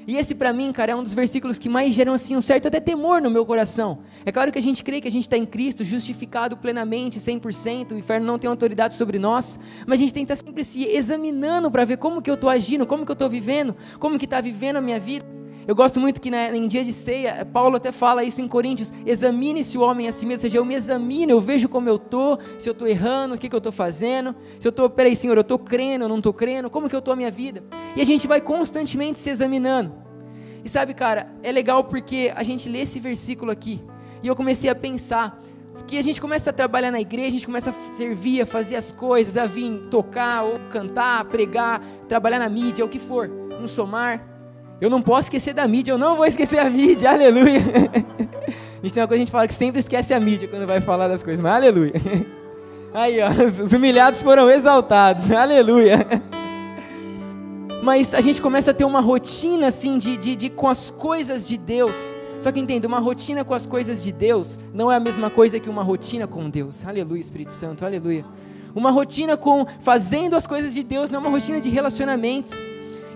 e 0.07 0.17
esse 0.17 0.35
para 0.35 0.51
mim, 0.51 0.71
cara, 0.71 0.91
é 0.91 0.95
um 0.95 1.03
dos 1.03 1.13
versículos 1.13 1.57
que 1.57 1.69
mais 1.69 1.93
geram 1.93 2.13
assim 2.13 2.35
um 2.35 2.41
certo 2.41 2.67
até 2.67 2.79
temor 2.79 3.21
no 3.21 3.29
meu 3.29 3.45
coração. 3.45 3.99
É 4.25 4.31
claro 4.31 4.51
que 4.51 4.59
a 4.59 4.61
gente 4.61 4.83
crê 4.83 4.99
que 4.99 5.07
a 5.07 5.11
gente 5.11 5.23
está 5.23 5.37
em 5.37 5.45
Cristo, 5.45 5.83
justificado 5.83 6.57
plenamente, 6.57 7.19
100%, 7.19 7.91
o 7.91 7.97
inferno 7.97 8.25
não 8.25 8.39
tem 8.39 8.49
autoridade 8.49 8.95
sobre 8.95 9.19
nós, 9.19 9.59
mas 9.85 9.99
a 9.99 10.01
gente 10.01 10.13
tem 10.13 10.25
que 10.25 10.31
estar 10.31 10.43
tá 10.43 10.47
sempre 10.47 10.63
se 10.63 10.85
examinando 10.85 11.69
para 11.69 11.85
ver 11.85 11.97
como 11.97 12.21
que 12.21 12.29
eu 12.29 12.35
estou 12.35 12.49
agindo, 12.49 12.85
como 12.85 13.05
que 13.05 13.11
eu 13.11 13.13
estou 13.13 13.29
vivendo, 13.29 13.75
como 13.99 14.17
que 14.17 14.25
está 14.25 14.41
vivendo 14.41 14.77
a 14.77 14.81
minha 14.81 14.99
vida. 14.99 15.42
Eu 15.67 15.75
gosto 15.75 15.99
muito 15.99 16.19
que 16.19 16.29
na, 16.29 16.55
em 16.55 16.67
dia 16.67 16.83
de 16.83 16.91
ceia, 16.91 17.45
Paulo 17.45 17.77
até 17.77 17.91
fala 17.91 18.23
isso 18.23 18.41
em 18.41 18.47
Coríntios: 18.47 18.93
examine-se 19.05 19.77
o 19.77 19.81
homem 19.81 20.07
a 20.07 20.11
si 20.11 20.25
mesmo, 20.25 20.39
ou 20.39 20.41
seja, 20.41 20.57
eu 20.57 20.65
me 20.65 20.75
examino, 20.75 21.31
eu 21.31 21.41
vejo 21.41 21.69
como 21.69 21.87
eu 21.87 21.95
estou, 21.95 22.39
se 22.59 22.67
eu 22.67 22.73
estou 22.73 22.87
errando, 22.87 23.35
o 23.35 23.37
que, 23.37 23.47
que 23.47 23.55
eu 23.55 23.59
estou 23.59 23.71
fazendo, 23.71 24.35
se 24.59 24.67
eu 24.67 24.71
estou, 24.71 24.89
peraí, 24.89 25.15
Senhor, 25.15 25.37
eu 25.37 25.41
estou 25.41 25.59
crendo, 25.59 26.05
eu 26.05 26.09
não 26.09 26.17
estou 26.17 26.33
crendo, 26.33 26.69
como 26.69 26.89
que 26.89 26.95
eu 26.95 26.99
estou 26.99 27.13
a 27.13 27.15
minha 27.15 27.31
vida? 27.31 27.63
E 27.95 28.01
a 28.01 28.05
gente 28.05 28.27
vai 28.27 28.41
constantemente 28.41 29.19
se 29.19 29.29
examinando. 29.29 29.93
E 30.63 30.69
sabe, 30.69 30.93
cara, 30.93 31.27
é 31.43 31.51
legal 31.51 31.83
porque 31.83 32.31
a 32.35 32.43
gente 32.43 32.69
lê 32.69 32.81
esse 32.81 32.99
versículo 32.99 33.51
aqui, 33.51 33.81
e 34.21 34.27
eu 34.27 34.35
comecei 34.35 34.69
a 34.69 34.75
pensar, 34.75 35.41
que 35.87 35.97
a 35.97 36.01
gente 36.01 36.21
começa 36.21 36.49
a 36.49 36.53
trabalhar 36.53 36.91
na 36.91 37.01
igreja, 37.01 37.27
a 37.27 37.31
gente 37.31 37.45
começa 37.45 37.71
a 37.71 37.95
servir, 37.95 38.41
a 38.41 38.45
fazer 38.45 38.75
as 38.75 38.91
coisas, 38.91 39.35
a 39.37 39.45
vir 39.45 39.87
tocar, 39.89 40.43
ou 40.43 40.57
cantar, 40.69 41.25
pregar, 41.25 41.81
trabalhar 42.07 42.39
na 42.39 42.49
mídia, 42.49 42.85
o 42.85 42.89
que 42.89 42.99
for, 42.99 43.27
no 43.27 43.67
somar. 43.67 44.32
Eu 44.83 44.89
não 44.89 45.01
posso 45.01 45.27
esquecer 45.27 45.53
da 45.53 45.65
mídia, 45.65 45.93
eu 45.93 45.97
não 45.97 46.17
vou 46.17 46.25
esquecer 46.25 46.59
a 46.59 46.69
mídia, 46.69 47.09
aleluia. 47.09 47.61
a 47.63 48.83
gente 48.83 48.93
tem 48.93 49.01
uma 49.01 49.07
coisa 49.07 49.07
que 49.07 49.13
a 49.13 49.17
gente 49.17 49.31
fala 49.31 49.47
que 49.47 49.53
sempre 49.53 49.79
esquece 49.79 50.13
a 50.13 50.19
mídia 50.19 50.45
quando 50.45 50.67
vai 50.67 50.81
falar 50.81 51.07
das 51.07 51.23
coisas, 51.23 51.41
mas 51.41 51.53
aleluia. 51.55 51.93
Aí, 52.93 53.21
ó, 53.21 53.29
os 53.29 53.71
humilhados 53.71 54.21
foram 54.21 54.49
exaltados, 54.49 55.31
aleluia. 55.31 56.05
Mas 57.81 58.13
a 58.13 58.19
gente 58.19 58.41
começa 58.41 58.71
a 58.71 58.73
ter 58.73 58.83
uma 58.83 58.99
rotina 58.99 59.69
assim 59.69 59.97
de, 59.97 60.17
de, 60.17 60.35
de 60.35 60.49
com 60.49 60.67
as 60.67 60.89
coisas 60.89 61.47
de 61.47 61.57
Deus. 61.57 62.13
Só 62.37 62.51
que 62.51 62.59
entenda, 62.59 62.85
uma 62.85 62.99
rotina 62.99 63.45
com 63.45 63.53
as 63.53 63.65
coisas 63.65 64.03
de 64.03 64.11
Deus 64.11 64.59
não 64.73 64.91
é 64.91 64.97
a 64.97 64.99
mesma 64.99 65.29
coisa 65.29 65.61
que 65.61 65.69
uma 65.69 65.81
rotina 65.81 66.27
com 66.27 66.49
Deus. 66.49 66.85
Aleluia, 66.85 67.21
Espírito 67.21 67.53
Santo, 67.53 67.85
aleluia. 67.85 68.25
Uma 68.75 68.91
rotina 68.91 69.37
com 69.37 69.65
fazendo 69.79 70.35
as 70.35 70.45
coisas 70.45 70.73
de 70.73 70.83
Deus 70.83 71.09
não 71.09 71.19
é 71.19 71.21
uma 71.21 71.29
rotina 71.29 71.61
de 71.61 71.69
relacionamento. 71.69 72.53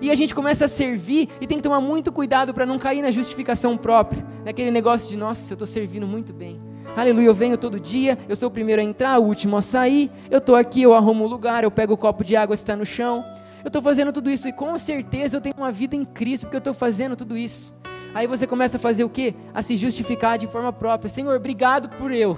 E 0.02 0.12
a 0.12 0.16
gente 0.16 0.36
começa 0.36 0.66
a 0.66 0.68
servir 0.68 1.30
e 1.42 1.48
tem 1.48 1.58
que 1.58 1.64
tomar 1.64 1.82
muito 1.82 2.12
cuidado 2.12 2.54
para 2.54 2.66
não 2.66 2.78
cair 2.78 3.02
na 3.02 3.12
justificação 3.12 3.76
própria, 3.78 4.26
naquele 4.46 4.72
negócio 4.72 5.10
de, 5.10 5.18
nossa, 5.18 5.54
eu 5.54 5.56
estou 5.56 5.68
servindo 5.68 6.08
muito 6.08 6.34
bem. 6.34 6.62
Aleluia, 6.96 7.28
eu 7.28 7.34
venho 7.34 7.58
todo 7.58 7.80
dia, 7.80 8.18
eu 8.28 8.36
sou 8.36 8.50
o 8.50 8.52
primeiro 8.52 8.82
a 8.82 8.86
entrar, 8.86 9.20
o 9.20 9.24
último 9.24 9.58
a 9.58 9.62
sair, 9.62 10.10
eu 10.32 10.40
estou 10.40 10.56
aqui, 10.56 10.82
eu 10.82 10.94
arrumo 10.94 11.26
o 11.26 11.28
lugar, 11.28 11.64
eu 11.64 11.72
pego 11.72 11.94
o 11.94 11.98
copo 11.98 12.24
de 12.24 12.36
água 12.36 12.54
está 12.54 12.76
no 12.76 12.86
chão. 12.86 13.24
Eu 13.64 13.68
estou 13.68 13.82
fazendo 13.82 14.14
tudo 14.14 14.30
isso 14.30 14.48
e 14.48 14.54
com 14.54 14.78
certeza 14.78 15.38
eu 15.38 15.42
tenho 15.42 15.56
uma 15.58 15.72
vida 15.72 15.96
em 15.96 16.06
Cristo 16.06 16.44
porque 16.44 16.56
eu 16.56 16.60
estou 16.60 16.74
fazendo 16.74 17.16
tudo 17.16 17.38
isso. 17.38 17.76
Aí 18.14 18.26
você 18.26 18.48
começa 18.48 18.78
a 18.78 18.80
fazer 18.80 19.04
o 19.04 19.10
quê? 19.10 19.36
A 19.54 19.62
se 19.62 19.76
justificar 19.76 20.38
de 20.38 20.48
forma 20.48 20.72
própria. 20.72 21.10
Senhor, 21.10 21.36
obrigado 21.36 21.90
por 21.90 22.12
eu. 22.12 22.38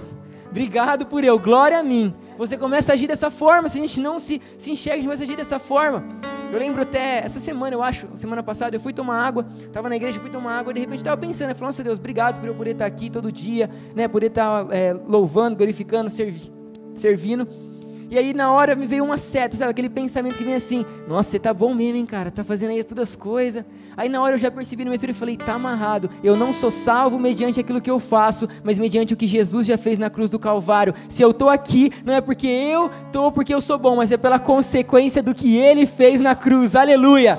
Obrigado 0.50 1.06
por 1.06 1.22
eu. 1.22 1.38
Glória 1.38 1.78
a 1.78 1.82
mim. 1.82 2.14
Você 2.36 2.58
começa 2.58 2.92
a 2.92 2.94
agir 2.94 3.06
dessa 3.06 3.30
forma. 3.30 3.68
Se 3.68 3.78
a 3.78 3.80
gente 3.80 4.00
não 4.00 4.18
se, 4.18 4.42
se 4.58 4.70
enxerga, 4.70 4.94
a 4.94 4.96
gente 4.96 5.06
começa 5.06 5.22
a 5.22 5.26
agir 5.26 5.36
dessa 5.36 5.58
forma. 5.58 6.04
Eu 6.52 6.58
lembro 6.58 6.82
até 6.82 7.18
essa 7.18 7.38
semana, 7.38 7.76
eu 7.76 7.82
acho, 7.82 8.08
semana 8.16 8.42
passada, 8.42 8.74
eu 8.74 8.80
fui 8.80 8.92
tomar 8.92 9.24
água, 9.24 9.46
estava 9.60 9.88
na 9.88 9.94
igreja, 9.94 10.18
fui 10.18 10.30
tomar 10.30 10.58
água, 10.58 10.72
e 10.72 10.74
de 10.74 10.80
repente 10.80 10.98
estava 10.98 11.16
pensando, 11.16 11.54
falando, 11.54 11.68
nossa 11.68 11.84
Deus, 11.84 11.96
obrigado 11.96 12.40
por 12.40 12.48
eu 12.48 12.54
poder 12.56 12.72
estar 12.72 12.86
aqui 12.86 13.08
todo 13.08 13.30
dia, 13.30 13.70
né, 13.94 14.08
poder 14.08 14.26
estar 14.26 14.66
é, 14.72 14.92
louvando, 14.92 15.54
glorificando, 15.56 16.10
servi 16.10 16.50
servindo. 16.96 17.46
E 18.10 18.18
aí 18.18 18.34
na 18.34 18.50
hora 18.50 18.74
me 18.74 18.86
veio 18.86 19.04
uma 19.04 19.16
seta, 19.16 19.56
sabe? 19.56 19.70
Aquele 19.70 19.88
pensamento 19.88 20.36
que 20.36 20.42
vem 20.42 20.56
assim, 20.56 20.84
nossa, 21.06 21.30
você 21.30 21.38
tá 21.38 21.54
bom 21.54 21.72
mesmo, 21.72 21.96
hein, 21.96 22.04
cara? 22.04 22.28
Tá 22.28 22.42
fazendo 22.42 22.72
aí 22.72 22.82
todas 22.82 23.10
as 23.10 23.14
coisas. 23.14 23.64
Aí 23.96 24.08
na 24.08 24.20
hora 24.20 24.34
eu 24.34 24.38
já 24.38 24.50
percebi 24.50 24.82
no 24.82 24.90
meu 24.90 24.96
espírito 24.96 25.14
e 25.14 25.18
falei, 25.20 25.36
tá 25.36 25.54
amarrado. 25.54 26.10
Eu 26.20 26.36
não 26.36 26.52
sou 26.52 26.72
salvo 26.72 27.20
mediante 27.20 27.60
aquilo 27.60 27.80
que 27.80 27.88
eu 27.88 28.00
faço, 28.00 28.48
mas 28.64 28.80
mediante 28.80 29.14
o 29.14 29.16
que 29.16 29.28
Jesus 29.28 29.64
já 29.64 29.78
fez 29.78 29.96
na 29.96 30.10
cruz 30.10 30.28
do 30.28 30.40
Calvário. 30.40 30.92
Se 31.08 31.22
eu 31.22 31.32
tô 31.32 31.48
aqui, 31.48 31.92
não 32.04 32.12
é 32.12 32.20
porque 32.20 32.48
eu 32.48 32.90
tô 33.12 33.30
porque 33.30 33.54
eu 33.54 33.60
sou 33.60 33.78
bom, 33.78 33.94
mas 33.94 34.10
é 34.10 34.16
pela 34.16 34.40
consequência 34.40 35.22
do 35.22 35.32
que 35.32 35.56
ele 35.56 35.86
fez 35.86 36.20
na 36.20 36.34
cruz. 36.34 36.74
Aleluia! 36.74 37.38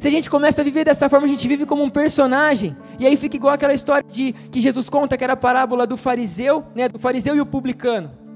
Se 0.00 0.08
a 0.08 0.10
gente 0.10 0.30
começa 0.30 0.62
a 0.62 0.64
viver 0.64 0.86
dessa 0.86 1.10
forma, 1.10 1.26
a 1.26 1.28
gente 1.28 1.46
vive 1.46 1.66
como 1.66 1.82
um 1.82 1.90
personagem. 1.90 2.74
E 2.98 3.06
aí 3.06 3.18
fica 3.18 3.36
igual 3.36 3.52
aquela 3.52 3.74
história 3.74 4.06
de 4.08 4.32
que 4.50 4.62
Jesus 4.62 4.88
conta, 4.88 5.14
que 5.14 5.24
era 5.24 5.34
a 5.34 5.36
parábola 5.36 5.86
do 5.86 5.98
fariseu, 5.98 6.64
né, 6.74 6.88
do 6.88 6.98
fariseu 6.98 7.36
e 7.36 7.40
o 7.42 7.44
publicano 7.44 8.27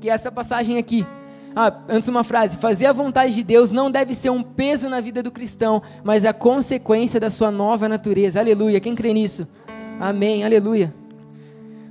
que 0.00 0.08
é 0.08 0.12
essa 0.12 0.30
passagem 0.30 0.78
aqui. 0.78 1.06
Ah, 1.54 1.72
antes 1.88 2.08
uma 2.08 2.24
frase: 2.24 2.56
fazer 2.56 2.86
a 2.86 2.92
vontade 2.92 3.34
de 3.34 3.42
Deus 3.42 3.72
não 3.72 3.90
deve 3.90 4.14
ser 4.14 4.30
um 4.30 4.42
peso 4.42 4.88
na 4.88 5.00
vida 5.00 5.22
do 5.22 5.30
cristão, 5.30 5.82
mas 6.04 6.24
a 6.24 6.32
consequência 6.32 7.18
da 7.18 7.30
sua 7.30 7.50
nova 7.50 7.88
natureza. 7.88 8.40
Aleluia. 8.40 8.80
Quem 8.80 8.94
crê 8.94 9.12
nisso? 9.12 9.46
Amém. 9.98 10.44
Aleluia. 10.44 10.94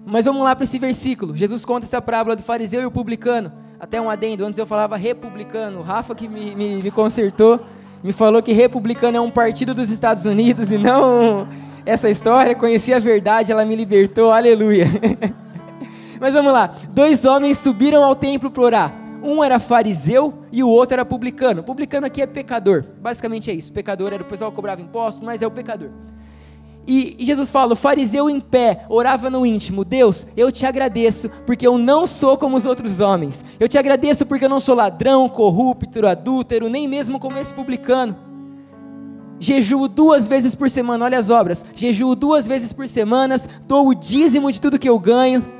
Mas 0.05 0.23
vamos 0.23 0.43
lá 0.43 0.55
para 0.55 0.63
esse 0.63 0.79
versículo. 0.79 1.35
Jesus 1.35 1.65
conta 1.65 1.85
essa 1.85 2.01
parábola 2.01 2.35
do 2.35 2.41
fariseu 2.41 2.81
e 2.81 2.85
o 2.85 2.91
publicano. 2.91 3.51
Até 3.79 3.99
um 3.99 4.09
adendo, 4.09 4.45
antes 4.45 4.57
eu 4.57 4.65
falava 4.65 4.95
republicano. 4.95 5.79
O 5.79 5.83
Rafa 5.83 6.15
que 6.15 6.27
me, 6.27 6.55
me, 6.55 6.81
me 6.81 6.91
consertou, 6.91 7.59
me 8.03 8.13
falou 8.13 8.41
que 8.41 8.53
republicano 8.53 9.17
é 9.17 9.21
um 9.21 9.29
partido 9.29 9.73
dos 9.73 9.89
Estados 9.89 10.25
Unidos 10.25 10.71
e 10.71 10.77
não 10.77 11.47
essa 11.85 12.09
história. 12.09 12.55
Conheci 12.55 12.93
a 12.93 12.99
verdade, 12.99 13.51
ela 13.51 13.65
me 13.65 13.75
libertou. 13.75 14.31
Aleluia. 14.31 14.85
Mas 16.19 16.33
vamos 16.33 16.51
lá. 16.51 16.71
Dois 16.89 17.25
homens 17.25 17.57
subiram 17.59 18.03
ao 18.03 18.15
templo 18.15 18.49
para 18.51 18.63
orar. 18.63 18.93
Um 19.23 19.43
era 19.43 19.59
fariseu 19.59 20.43
e 20.51 20.63
o 20.63 20.69
outro 20.69 20.93
era 20.93 21.05
publicano. 21.05 21.63
Publicano 21.63 22.07
aqui 22.07 22.21
é 22.21 22.27
pecador. 22.27 22.83
Basicamente 23.01 23.49
é 23.49 23.53
isso. 23.53 23.71
Pecador 23.71 24.13
era 24.13 24.21
o 24.21 24.25
pessoal 24.25 24.51
que 24.51 24.55
cobrava 24.55 24.81
impostos, 24.81 25.23
mas 25.23 25.41
é 25.41 25.47
o 25.47 25.51
pecador. 25.51 25.89
E 26.87 27.17
Jesus 27.19 27.51
fala: 27.51 27.73
o 27.73 27.75
fariseu 27.75 28.29
em 28.29 28.39
pé 28.39 28.85
orava 28.87 29.29
no 29.29 29.45
íntimo: 29.45 29.83
Deus, 29.83 30.25
eu 30.37 30.51
te 30.51 30.65
agradeço 30.65 31.29
porque 31.45 31.67
eu 31.67 31.77
não 31.77 32.07
sou 32.07 32.37
como 32.37 32.55
os 32.55 32.65
outros 32.65 33.01
homens. 33.01 33.43
Eu 33.59 33.67
te 33.67 33.77
agradeço 33.77 34.25
porque 34.25 34.45
eu 34.45 34.49
não 34.49 34.61
sou 34.61 34.73
ladrão, 34.73 35.27
corrupto, 35.27 36.07
adúltero, 36.07 36.69
nem 36.69 36.87
mesmo 36.87 37.19
como 37.19 37.37
esse 37.37 37.53
publicano. 37.53 38.15
Jejuo 39.39 39.87
duas 39.87 40.27
vezes 40.27 40.55
por 40.55 40.69
semana, 40.69 41.05
olha 41.05 41.19
as 41.19 41.29
obras. 41.29 41.65
Jejuo 41.75 42.15
duas 42.15 42.47
vezes 42.47 42.71
por 42.71 42.87
semana, 42.87 43.35
dou 43.67 43.89
o 43.89 43.93
dízimo 43.93 44.51
de 44.51 44.61
tudo 44.61 44.79
que 44.79 44.89
eu 44.89 44.97
ganho. 44.97 45.56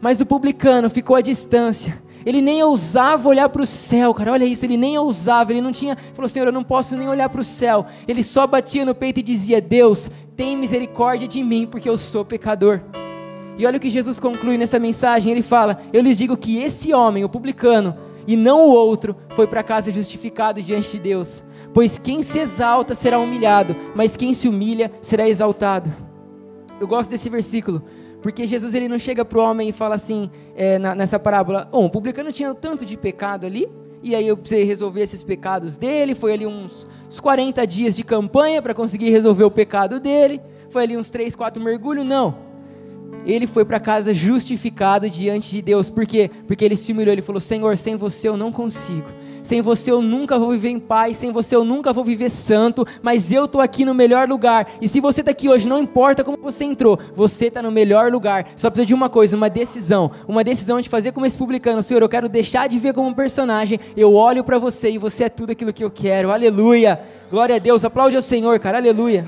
Mas 0.00 0.20
o 0.20 0.26
publicano 0.26 0.90
ficou 0.90 1.16
à 1.16 1.20
distância. 1.20 2.02
Ele 2.26 2.40
nem 2.40 2.62
ousava 2.62 3.28
olhar 3.28 3.48
para 3.48 3.62
o 3.62 3.66
céu, 3.66 4.14
cara. 4.14 4.32
Olha 4.32 4.44
isso, 4.44 4.64
ele 4.64 4.76
nem 4.76 4.96
ousava, 4.96 5.52
ele 5.52 5.60
não 5.60 5.72
tinha. 5.72 5.96
Falou, 6.14 6.28
Senhor, 6.28 6.46
eu 6.46 6.52
não 6.52 6.64
posso 6.64 6.96
nem 6.96 7.08
olhar 7.08 7.28
para 7.28 7.40
o 7.40 7.44
céu. 7.44 7.86
Ele 8.08 8.22
só 8.22 8.46
batia 8.46 8.84
no 8.84 8.94
peito 8.94 9.20
e 9.20 9.22
dizia: 9.22 9.60
Deus, 9.60 10.10
tem 10.36 10.56
misericórdia 10.56 11.28
de 11.28 11.42
mim, 11.42 11.66
porque 11.66 11.88
eu 11.88 11.96
sou 11.96 12.24
pecador. 12.24 12.80
E 13.56 13.66
olha 13.66 13.76
o 13.76 13.80
que 13.80 13.90
Jesus 13.90 14.18
conclui 14.18 14.56
nessa 14.56 14.78
mensagem: 14.78 15.30
ele 15.30 15.42
fala, 15.42 15.80
Eu 15.92 16.02
lhes 16.02 16.18
digo 16.18 16.36
que 16.36 16.62
esse 16.62 16.94
homem, 16.94 17.24
o 17.24 17.28
publicano, 17.28 17.94
e 18.26 18.36
não 18.36 18.68
o 18.68 18.72
outro, 18.72 19.16
foi 19.30 19.46
para 19.46 19.62
casa 19.62 19.92
justificado 19.92 20.62
diante 20.62 20.92
de 20.92 20.98
Deus. 20.98 21.42
Pois 21.72 21.98
quem 21.98 22.22
se 22.22 22.38
exalta 22.38 22.94
será 22.94 23.18
humilhado, 23.18 23.76
mas 23.94 24.16
quem 24.16 24.32
se 24.32 24.48
humilha 24.48 24.90
será 25.02 25.28
exaltado. 25.28 25.92
Eu 26.80 26.86
gosto 26.86 27.10
desse 27.10 27.28
versículo, 27.28 27.82
porque 28.24 28.46
Jesus 28.46 28.72
ele 28.72 28.88
não 28.88 28.98
chega 28.98 29.22
para 29.22 29.38
o 29.38 29.42
homem 29.42 29.68
e 29.68 29.72
fala 29.72 29.96
assim, 29.96 30.30
é, 30.56 30.78
na, 30.78 30.94
nessa 30.94 31.18
parábola, 31.18 31.68
oh, 31.70 31.84
o 31.84 31.90
publicano 31.90 32.32
tinha 32.32 32.54
tanto 32.54 32.82
de 32.82 32.96
pecado 32.96 33.44
ali, 33.44 33.68
e 34.02 34.14
aí 34.14 34.26
eu 34.26 34.34
precisei 34.34 34.64
resolver 34.64 35.02
esses 35.02 35.22
pecados 35.22 35.76
dele, 35.76 36.14
foi 36.14 36.32
ali 36.32 36.46
uns, 36.46 36.88
uns 37.06 37.20
40 37.20 37.66
dias 37.66 37.94
de 37.94 38.02
campanha 38.02 38.62
para 38.62 38.72
conseguir 38.72 39.10
resolver 39.10 39.44
o 39.44 39.50
pecado 39.50 40.00
dele, 40.00 40.40
foi 40.70 40.84
ali 40.84 40.96
uns 40.96 41.10
3, 41.10 41.34
4 41.34 41.62
mergulhos, 41.62 42.02
não. 42.02 42.34
Ele 43.26 43.46
foi 43.46 43.62
para 43.62 43.78
casa 43.78 44.14
justificado 44.14 45.10
diante 45.10 45.50
de 45.50 45.60
Deus, 45.60 45.90
por 45.90 46.06
quê? 46.06 46.30
Porque 46.46 46.64
ele 46.64 46.78
se 46.78 46.92
humilhou, 46.92 47.12
ele 47.12 47.20
falou, 47.20 47.42
Senhor, 47.42 47.76
sem 47.76 47.94
você 47.94 48.26
eu 48.26 48.38
não 48.38 48.50
consigo, 48.50 49.06
sem 49.44 49.62
você 49.62 49.92
eu 49.92 50.02
nunca 50.02 50.38
vou 50.38 50.50
viver 50.50 50.70
em 50.70 50.80
paz, 50.80 51.18
sem 51.18 51.30
você 51.30 51.54
eu 51.54 51.64
nunca 51.64 51.92
vou 51.92 52.02
viver 52.02 52.30
santo, 52.30 52.84
mas 53.02 53.30
eu 53.30 53.44
estou 53.44 53.60
aqui 53.60 53.84
no 53.84 53.94
melhor 53.94 54.28
lugar. 54.28 54.66
E 54.80 54.88
se 54.88 54.98
você 54.98 55.20
está 55.20 55.30
aqui 55.30 55.48
hoje, 55.48 55.68
não 55.68 55.80
importa 55.80 56.24
como 56.24 56.38
você 56.38 56.64
entrou, 56.64 56.98
você 57.14 57.46
está 57.46 57.62
no 57.62 57.70
melhor 57.70 58.10
lugar. 58.10 58.46
Só 58.56 58.70
precisa 58.70 58.86
de 58.86 58.94
uma 58.94 59.08
coisa, 59.08 59.36
uma 59.36 59.50
decisão. 59.50 60.10
Uma 60.26 60.42
decisão 60.42 60.80
de 60.80 60.88
fazer 60.88 61.12
como 61.12 61.26
esse 61.26 61.36
publicano, 61.36 61.82
Senhor, 61.82 62.02
eu 62.02 62.08
quero 62.08 62.28
deixar 62.28 62.68
de 62.68 62.78
ver 62.78 62.94
como 62.94 63.08
um 63.08 63.14
personagem, 63.14 63.78
eu 63.96 64.14
olho 64.14 64.42
para 64.42 64.58
você 64.58 64.90
e 64.90 64.98
você 64.98 65.24
é 65.24 65.28
tudo 65.28 65.52
aquilo 65.52 65.72
que 65.72 65.84
eu 65.84 65.90
quero. 65.90 66.32
Aleluia! 66.32 67.00
Glória 67.30 67.56
a 67.56 67.58
Deus, 67.58 67.84
aplaude 67.84 68.16
ao 68.16 68.22
Senhor, 68.22 68.58
cara, 68.58 68.78
aleluia. 68.78 69.24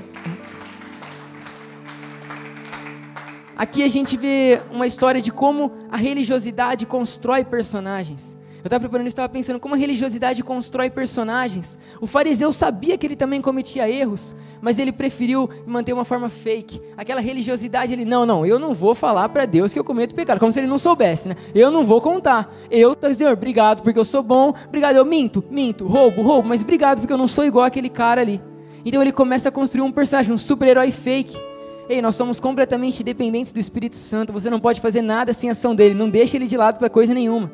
Aqui 3.55 3.81
a 3.83 3.89
gente 3.89 4.15
vê 4.15 4.61
uma 4.71 4.85
história 4.85 5.19
de 5.19 5.31
como 5.31 5.71
a 5.91 5.97
religiosidade 5.97 6.85
constrói 6.85 7.43
personagens. 7.43 8.36
Eu 8.67 8.69
estava 8.69 8.81
preparando 8.81 9.07
isso, 9.07 9.13
estava 9.13 9.29
pensando 9.29 9.61
como 9.61 9.75
a 9.75 9.77
religiosidade 9.77 10.43
constrói 10.43 10.89
personagens. 10.89 11.79
O 12.01 12.05
fariseu 12.05 12.51
sabia 12.51 12.97
que 12.97 13.07
ele 13.07 13.15
também 13.15 13.41
cometia 13.41 13.89
erros, 13.89 14.35
mas 14.59 14.77
ele 14.77 14.91
preferiu 14.91 15.49
manter 15.65 15.93
uma 15.93 16.03
forma 16.03 16.27
fake. 16.27 16.81
Aquela 16.97 17.21
religiosidade, 17.21 17.93
ele, 17.93 18.03
não, 18.03 18.25
não, 18.25 18.45
eu 18.45 18.59
não 18.59 18.73
vou 18.73 18.93
falar 18.93 19.29
para 19.29 19.45
Deus 19.45 19.71
que 19.71 19.79
eu 19.79 19.85
cometo 19.85 20.13
pecado, 20.13 20.37
como 20.37 20.51
se 20.51 20.59
ele 20.59 20.67
não 20.67 20.77
soubesse, 20.77 21.29
né? 21.29 21.35
Eu 21.55 21.71
não 21.71 21.85
vou 21.85 22.01
contar. 22.01 22.53
Eu, 22.69 22.93
Senhor, 23.15 23.31
obrigado 23.31 23.81
porque 23.81 23.97
eu 23.97 24.03
sou 24.03 24.21
bom, 24.21 24.53
obrigado, 24.67 24.97
eu 24.97 25.05
minto, 25.05 25.41
minto, 25.49 25.87
roubo, 25.87 26.21
roubo, 26.21 26.49
mas 26.49 26.61
obrigado 26.61 26.99
porque 26.99 27.13
eu 27.13 27.17
não 27.17 27.27
sou 27.27 27.45
igual 27.45 27.63
aquele 27.63 27.87
cara 27.89 28.19
ali. 28.19 28.41
Então 28.83 29.01
ele 29.01 29.13
começa 29.13 29.47
a 29.47 29.51
construir 29.51 29.83
um 29.83 29.93
personagem, 29.93 30.33
um 30.33 30.37
super-herói 30.37 30.91
fake. 30.91 31.37
Ei, 31.87 32.01
nós 32.01 32.17
somos 32.17 32.37
completamente 32.37 33.01
dependentes 33.01 33.53
do 33.53 33.61
Espírito 33.61 33.95
Santo. 33.95 34.33
Você 34.33 34.49
não 34.49 34.59
pode 34.59 34.81
fazer 34.81 35.01
nada 35.01 35.31
sem 35.31 35.49
ação 35.49 35.73
dele. 35.73 35.95
Não 35.95 36.09
deixe 36.09 36.35
ele 36.35 36.47
de 36.47 36.57
lado 36.57 36.77
para 36.77 36.89
coisa 36.89 37.13
nenhuma. 37.13 37.49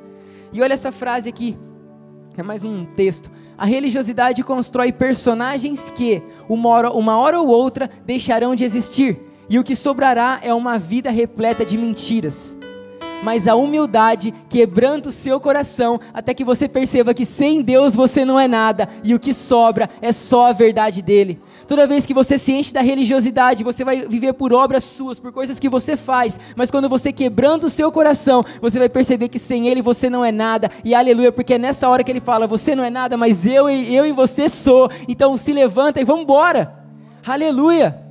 E 0.53 0.61
olha 0.61 0.73
essa 0.73 0.91
frase 0.91 1.27
aqui, 1.27 1.57
é 2.37 2.43
mais 2.43 2.63
um 2.63 2.85
texto. 2.85 3.31
A 3.57 3.65
religiosidade 3.65 4.43
constrói 4.43 4.91
personagens 4.91 5.89
que, 5.89 6.21
uma 6.47 6.69
hora, 6.69 6.91
uma 6.91 7.17
hora 7.17 7.39
ou 7.39 7.47
outra, 7.47 7.89
deixarão 8.05 8.53
de 8.53 8.63
existir, 8.63 9.19
e 9.49 9.57
o 9.57 9.63
que 9.63 9.75
sobrará 9.75 10.39
é 10.43 10.53
uma 10.53 10.77
vida 10.77 11.09
repleta 11.09 11.65
de 11.65 11.75
mentiras. 11.75 12.55
Mas 13.23 13.47
a 13.47 13.55
humildade 13.55 14.33
quebranta 14.49 15.07
o 15.07 15.11
seu 15.11 15.39
coração 15.39 15.97
até 16.13 16.33
que 16.33 16.43
você 16.43 16.67
perceba 16.67 17.13
que 17.13 17.25
sem 17.25 17.61
Deus 17.61 17.95
você 17.95 18.25
não 18.25 18.37
é 18.37 18.49
nada 18.49 18.89
e 19.01 19.15
o 19.15 19.19
que 19.19 19.33
sobra 19.33 19.89
é 20.01 20.11
só 20.11 20.47
a 20.47 20.51
verdade 20.51 21.01
dele. 21.01 21.39
Toda 21.65 21.87
vez 21.87 22.05
que 22.05 22.13
você 22.13 22.37
se 22.37 22.51
enche 22.51 22.73
da 22.73 22.81
religiosidade, 22.81 23.63
você 23.63 23.85
vai 23.85 24.05
viver 24.09 24.33
por 24.33 24.51
obras 24.51 24.83
suas, 24.83 25.19
por 25.19 25.31
coisas 25.31 25.57
que 25.57 25.69
você 25.69 25.95
faz, 25.95 26.37
mas 26.57 26.69
quando 26.69 26.89
você 26.89 27.13
quebrando 27.13 27.63
o 27.63 27.69
seu 27.69 27.89
coração, 27.93 28.43
você 28.61 28.77
vai 28.77 28.89
perceber 28.89 29.29
que 29.29 29.39
sem 29.39 29.69
Ele 29.69 29.81
você 29.81 30.09
não 30.09 30.25
é 30.25 30.31
nada, 30.31 30.69
e 30.83 30.93
aleluia, 30.93 31.31
porque 31.31 31.53
é 31.53 31.57
nessa 31.57 31.87
hora 31.87 32.03
que 32.03 32.11
Ele 32.11 32.19
fala: 32.19 32.45
Você 32.45 32.75
não 32.75 32.83
é 32.83 32.89
nada, 32.89 33.15
mas 33.15 33.45
eu 33.45 33.69
e 33.69 33.95
eu 33.95 34.05
e 34.05 34.11
você 34.11 34.49
sou, 34.49 34.91
então 35.07 35.37
se 35.37 35.53
levanta 35.53 36.01
e 36.01 36.03
vamos 36.03 36.23
embora, 36.23 36.83
aleluia. 37.25 38.03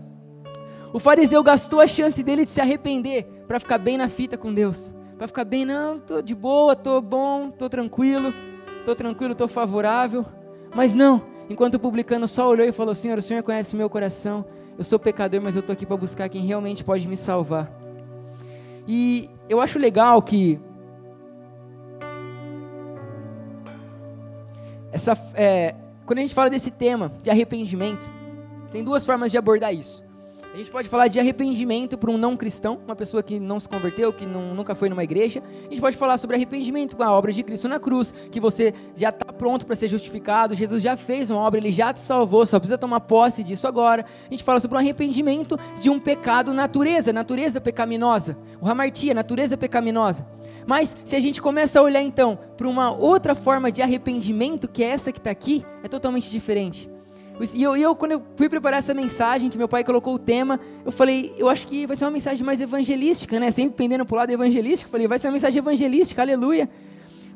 O 0.90 0.98
fariseu 0.98 1.42
gastou 1.42 1.81
a 1.81 1.87
chance 1.87 2.22
dele 2.22 2.46
de 2.46 2.51
se 2.51 2.61
arrepender 2.61 3.25
para 3.46 3.61
ficar 3.61 3.79
bem 3.79 3.98
na 3.98 4.09
fita 4.09 4.38
com 4.38 4.53
Deus, 4.53 4.94
para 5.22 5.28
ficar 5.28 5.44
bem, 5.44 5.64
não, 5.64 6.00
tô 6.00 6.20
de 6.20 6.35
boa, 6.35 6.74
tô 6.74 7.00
bom, 7.00 7.50
tô 7.50 7.68
tranquilo, 7.68 8.35
tô 8.85 8.94
tranquilo, 8.94 9.35
tô 9.35 9.46
favorável, 9.46 10.26
mas 10.74 10.94
não, 10.94 11.22
Enquanto 11.52 11.74
o 11.74 11.78
publicano 11.78 12.26
só 12.26 12.48
olhou 12.48 12.66
e 12.66 12.72
falou: 12.72 12.94
Senhor, 12.94 13.18
o 13.18 13.22
Senhor 13.22 13.42
conhece 13.42 13.76
meu 13.76 13.90
coração, 13.90 14.44
eu 14.78 14.82
sou 14.82 14.98
pecador, 14.98 15.40
mas 15.40 15.54
eu 15.54 15.61
estou 15.61 15.74
aqui 15.74 15.85
para 15.85 15.96
buscar 15.98 16.28
quem 16.28 16.46
realmente 16.46 16.82
pode 16.82 17.06
me 17.06 17.16
salvar. 17.16 17.70
E 18.88 19.28
eu 19.50 19.61
acho 19.61 19.78
legal 19.78 20.22
que 20.22 20.58
essa, 24.90 25.12
é, 25.35 25.74
quando 26.06 26.20
a 26.20 26.22
gente 26.22 26.35
fala 26.35 26.48
desse 26.48 26.70
tema 26.70 27.12
de 27.22 27.28
arrependimento, 27.28 28.08
tem 28.70 28.82
duas 28.82 29.04
formas 29.04 29.30
de 29.30 29.37
abordar 29.37 29.74
isso. 29.74 30.02
A 30.52 30.56
gente 30.58 30.70
pode 30.70 30.86
falar 30.86 31.08
de 31.08 31.18
arrependimento 31.18 31.96
para 31.96 32.10
um 32.10 32.18
não 32.18 32.36
cristão, 32.36 32.78
uma 32.84 32.94
pessoa 32.94 33.22
que 33.22 33.40
não 33.40 33.58
se 33.58 33.66
converteu, 33.66 34.12
que 34.12 34.26
não, 34.26 34.54
nunca 34.54 34.74
foi 34.74 34.90
numa 34.90 35.02
igreja. 35.02 35.42
A 35.60 35.68
gente 35.70 35.80
pode 35.80 35.96
falar 35.96 36.18
sobre 36.18 36.36
arrependimento 36.36 36.94
com 36.94 37.02
a 37.02 37.10
obra 37.10 37.32
de 37.32 37.42
Cristo 37.42 37.68
na 37.68 37.80
cruz, 37.80 38.12
que 38.30 38.38
você 38.38 38.74
já 38.94 39.08
está 39.08 39.32
pronto 39.32 39.64
para 39.64 39.74
ser 39.74 39.88
justificado, 39.88 40.54
Jesus 40.54 40.82
já 40.82 40.94
fez 40.94 41.30
uma 41.30 41.40
obra, 41.40 41.58
ele 41.58 41.72
já 41.72 41.90
te 41.90 42.00
salvou, 42.00 42.44
só 42.44 42.58
precisa 42.58 42.76
tomar 42.76 43.00
posse 43.00 43.42
disso 43.42 43.66
agora. 43.66 44.04
A 44.26 44.30
gente 44.30 44.44
fala 44.44 44.60
sobre 44.60 44.76
o 44.76 44.78
arrependimento 44.78 45.58
de 45.80 45.88
um 45.88 45.98
pecado 45.98 46.52
natureza, 46.52 47.14
natureza 47.14 47.58
pecaminosa. 47.58 48.36
O 48.60 48.68
hamartia, 48.68 49.14
natureza 49.14 49.56
pecaminosa. 49.56 50.26
Mas 50.66 50.94
se 51.02 51.16
a 51.16 51.20
gente 51.20 51.40
começa 51.40 51.80
a 51.80 51.82
olhar 51.82 52.02
então 52.02 52.38
para 52.58 52.68
uma 52.68 52.92
outra 52.92 53.34
forma 53.34 53.72
de 53.72 53.80
arrependimento, 53.80 54.68
que 54.68 54.84
é 54.84 54.88
essa 54.88 55.10
que 55.12 55.18
está 55.18 55.30
aqui, 55.30 55.64
é 55.82 55.88
totalmente 55.88 56.30
diferente. 56.30 56.91
E 57.55 57.62
eu, 57.62 57.76
eu, 57.76 57.96
quando 57.96 58.12
eu 58.12 58.22
fui 58.37 58.48
preparar 58.48 58.78
essa 58.78 58.94
mensagem, 58.94 59.50
que 59.50 59.59
meu 59.59 59.68
pai 59.68 59.83
colocou 59.83 60.14
o 60.14 60.18
tema, 60.18 60.61
eu 60.85 60.92
falei, 60.92 61.35
eu 61.37 61.48
acho 61.48 61.66
que 61.66 61.87
vai 61.87 61.96
ser 61.96 62.05
uma 62.05 62.12
mensagem 62.12 62.44
mais 62.44 62.61
evangelística, 62.61 63.40
né? 63.40 63.50
Sempre 63.50 63.76
pendendo 63.76 64.07
para 64.07 64.14
o 64.14 64.18
lado 64.18 64.31
evangelístico. 64.31 64.90
Falei, 64.90 65.09
vai 65.09 65.18
ser 65.18 65.28
uma 65.28 65.33
mensagem 65.33 65.59
evangelística, 65.59 66.22
aleluia. 66.22 66.68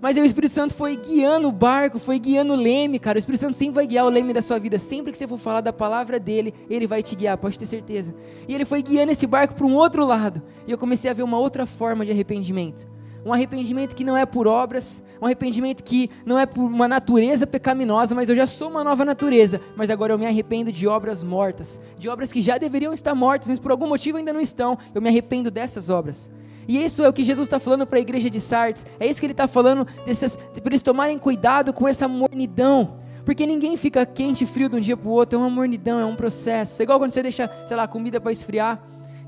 Mas 0.00 0.16
aí 0.16 0.22
o 0.22 0.26
Espírito 0.26 0.52
Santo 0.52 0.74
foi 0.74 0.94
guiando 0.94 1.48
o 1.48 1.52
barco, 1.52 1.98
foi 1.98 2.18
guiando 2.18 2.52
o 2.52 2.56
leme, 2.56 2.98
cara. 2.98 3.16
O 3.16 3.18
Espírito 3.18 3.40
Santo 3.40 3.56
sempre 3.56 3.74
vai 3.74 3.86
guiar 3.86 4.04
o 4.04 4.08
leme 4.08 4.32
da 4.32 4.42
sua 4.42 4.58
vida. 4.58 4.78
Sempre 4.78 5.10
que 5.10 5.18
você 5.18 5.26
for 5.26 5.38
falar 5.38 5.62
da 5.62 5.72
palavra 5.72 6.20
dele, 6.20 6.54
ele 6.68 6.86
vai 6.86 7.02
te 7.02 7.16
guiar, 7.16 7.36
pode 7.38 7.58
ter 7.58 7.66
certeza. 7.66 8.14
E 8.46 8.54
ele 8.54 8.64
foi 8.64 8.82
guiando 8.82 9.12
esse 9.12 9.26
barco 9.26 9.54
para 9.54 9.66
um 9.66 9.74
outro 9.74 10.06
lado. 10.06 10.42
E 10.66 10.70
eu 10.70 10.78
comecei 10.78 11.10
a 11.10 11.14
ver 11.14 11.22
uma 11.22 11.38
outra 11.38 11.64
forma 11.64 12.04
de 12.04 12.12
arrependimento 12.12 12.95
um 13.26 13.32
arrependimento 13.32 13.96
que 13.96 14.04
não 14.04 14.16
é 14.16 14.24
por 14.24 14.46
obras, 14.46 15.02
um 15.20 15.26
arrependimento 15.26 15.82
que 15.82 16.08
não 16.24 16.38
é 16.38 16.46
por 16.46 16.62
uma 16.62 16.86
natureza 16.86 17.44
pecaminosa, 17.44 18.14
mas 18.14 18.28
eu 18.28 18.36
já 18.36 18.46
sou 18.46 18.70
uma 18.70 18.84
nova 18.84 19.04
natureza, 19.04 19.60
mas 19.74 19.90
agora 19.90 20.12
eu 20.12 20.18
me 20.18 20.26
arrependo 20.26 20.70
de 20.70 20.86
obras 20.86 21.24
mortas, 21.24 21.80
de 21.98 22.08
obras 22.08 22.30
que 22.30 22.40
já 22.40 22.56
deveriam 22.56 22.92
estar 22.92 23.16
mortas, 23.16 23.48
mas 23.48 23.58
por 23.58 23.72
algum 23.72 23.88
motivo 23.88 24.16
ainda 24.16 24.32
não 24.32 24.40
estão, 24.40 24.78
eu 24.94 25.02
me 25.02 25.08
arrependo 25.08 25.50
dessas 25.50 25.88
obras. 25.88 26.30
E 26.68 26.84
isso 26.84 27.02
é 27.02 27.08
o 27.08 27.12
que 27.12 27.24
Jesus 27.24 27.46
está 27.46 27.58
falando 27.58 27.84
para 27.84 27.98
a 27.98 28.00
igreja 28.00 28.30
de 28.30 28.40
Sardes, 28.40 28.86
é 29.00 29.08
isso 29.08 29.18
que 29.18 29.26
ele 29.26 29.32
está 29.32 29.48
falando, 29.48 29.84
desses, 30.06 30.36
para 30.36 30.62
eles 30.66 30.82
tomarem 30.82 31.18
cuidado 31.18 31.72
com 31.72 31.88
essa 31.88 32.06
mornidão, 32.06 32.94
porque 33.24 33.44
ninguém 33.44 33.76
fica 33.76 34.06
quente 34.06 34.44
e 34.44 34.46
frio 34.46 34.68
de 34.68 34.76
um 34.76 34.80
dia 34.80 34.96
para 34.96 35.08
o 35.08 35.12
outro, 35.12 35.36
é 35.36 35.42
uma 35.42 35.50
mornidão, 35.50 35.98
é 35.98 36.04
um 36.04 36.14
processo. 36.14 36.80
É 36.80 36.84
igual 36.84 37.00
quando 37.00 37.10
você 37.10 37.24
deixa, 37.24 37.50
sei 37.66 37.76
lá, 37.76 37.88
comida 37.88 38.20
para 38.20 38.30
esfriar. 38.30 38.80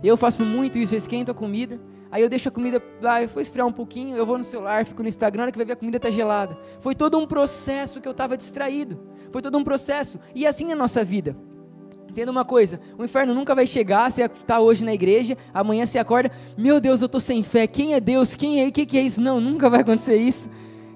Eu 0.05 0.17
faço 0.17 0.45
muito 0.45 0.79
isso, 0.79 0.95
eu 0.95 0.99
esquento 0.99 1.33
a 1.33 1.35
comida, 1.35 1.81
Aí 2.11 2.23
eu 2.23 2.29
deixo 2.29 2.49
a 2.49 2.53
comida 2.53 2.83
lá, 3.03 3.23
eu 3.23 3.29
vou 3.29 3.41
esfriar 3.43 3.67
um 3.67 3.73
pouquinho, 3.73 4.17
eu 4.17 4.25
vou 4.25 4.39
no 4.39 4.45
celular, 4.45 4.85
fico 4.85 5.03
no 5.03 5.09
Instagram, 5.09 5.51
que 5.51 5.59
vai 5.59 5.67
ver 5.67 5.75
a 5.75 5.77
comida 5.77 5.99
está 5.99 6.11
gelada. 6.11 6.57
Foi 6.81 6.95
todo 6.95 7.19
um 7.19 7.27
processo 7.27 8.01
que 8.01 8.09
eu 8.09 8.13
estava 8.13 8.37
distraído. 8.37 8.99
Foi 9.31 9.43
todo 9.43 9.59
um 9.59 9.65
processo. 9.65 10.19
E 10.35 10.47
assim 10.47 10.71
é 10.71 10.73
a 10.73 10.77
nossa 10.77 11.05
vida. 11.05 11.37
Entenda 12.09 12.33
uma 12.33 12.45
coisa, 12.45 12.81
o 12.97 13.05
inferno 13.05 13.35
nunca 13.35 13.55
vai 13.55 13.67
chegar, 13.67 14.11
você 14.11 14.25
está 14.25 14.59
hoje 14.59 14.83
na 14.83 14.95
igreja, 14.95 15.37
amanhã 15.53 15.85
você 15.85 15.99
acorda, 15.99 16.33
meu 16.57 16.81
Deus, 16.81 17.03
eu 17.03 17.07
estou 17.07 17.21
sem 17.21 17.43
fé, 17.43 17.67
quem 17.67 17.93
é 17.93 18.01
Deus, 18.01 18.35
quem 18.35 18.65
é, 18.65 18.67
o 18.67 18.73
que, 18.73 18.87
que 18.87 18.97
é 18.97 19.03
isso? 19.03 19.21
Não, 19.21 19.41
nunca 19.41 19.69
vai 19.69 19.83
acontecer 19.83 20.17
isso. 20.17 20.49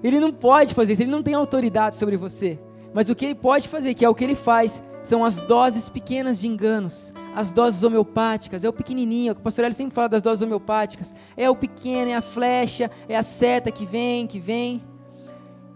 Ele 0.03 0.19
não 0.19 0.33
pode 0.33 0.73
fazer 0.73 0.93
isso, 0.93 1.03
ele 1.03 1.11
não 1.11 1.21
tem 1.21 1.35
autoridade 1.35 1.95
sobre 1.95 2.17
você. 2.17 2.59
Mas 2.93 3.09
o 3.09 3.15
que 3.15 3.25
ele 3.25 3.35
pode 3.35 3.67
fazer, 3.67 3.93
que 3.93 4.03
é 4.03 4.09
o 4.09 4.15
que 4.15 4.23
ele 4.23 4.35
faz, 4.35 4.83
são 5.03 5.23
as 5.23 5.43
doses 5.43 5.89
pequenas 5.89 6.39
de 6.39 6.47
enganos, 6.47 7.13
as 7.35 7.51
doses 7.51 7.83
homeopáticas, 7.83 8.63
é 8.63 8.69
o 8.69 8.73
pequenininho, 8.73 9.33
o 9.33 9.35
pastor 9.35 9.65
Hélio 9.65 9.75
sempre 9.75 9.93
fala 9.93 10.09
das 10.09 10.21
doses 10.21 10.41
homeopáticas, 10.41 11.13
é 11.35 11.49
o 11.49 11.55
pequeno, 11.55 12.11
é 12.11 12.15
a 12.15 12.21
flecha, 12.21 12.89
é 13.07 13.15
a 13.15 13.23
seta 13.23 13.69
que 13.69 13.85
vem, 13.85 14.25
que 14.25 14.39
vem. 14.39 14.81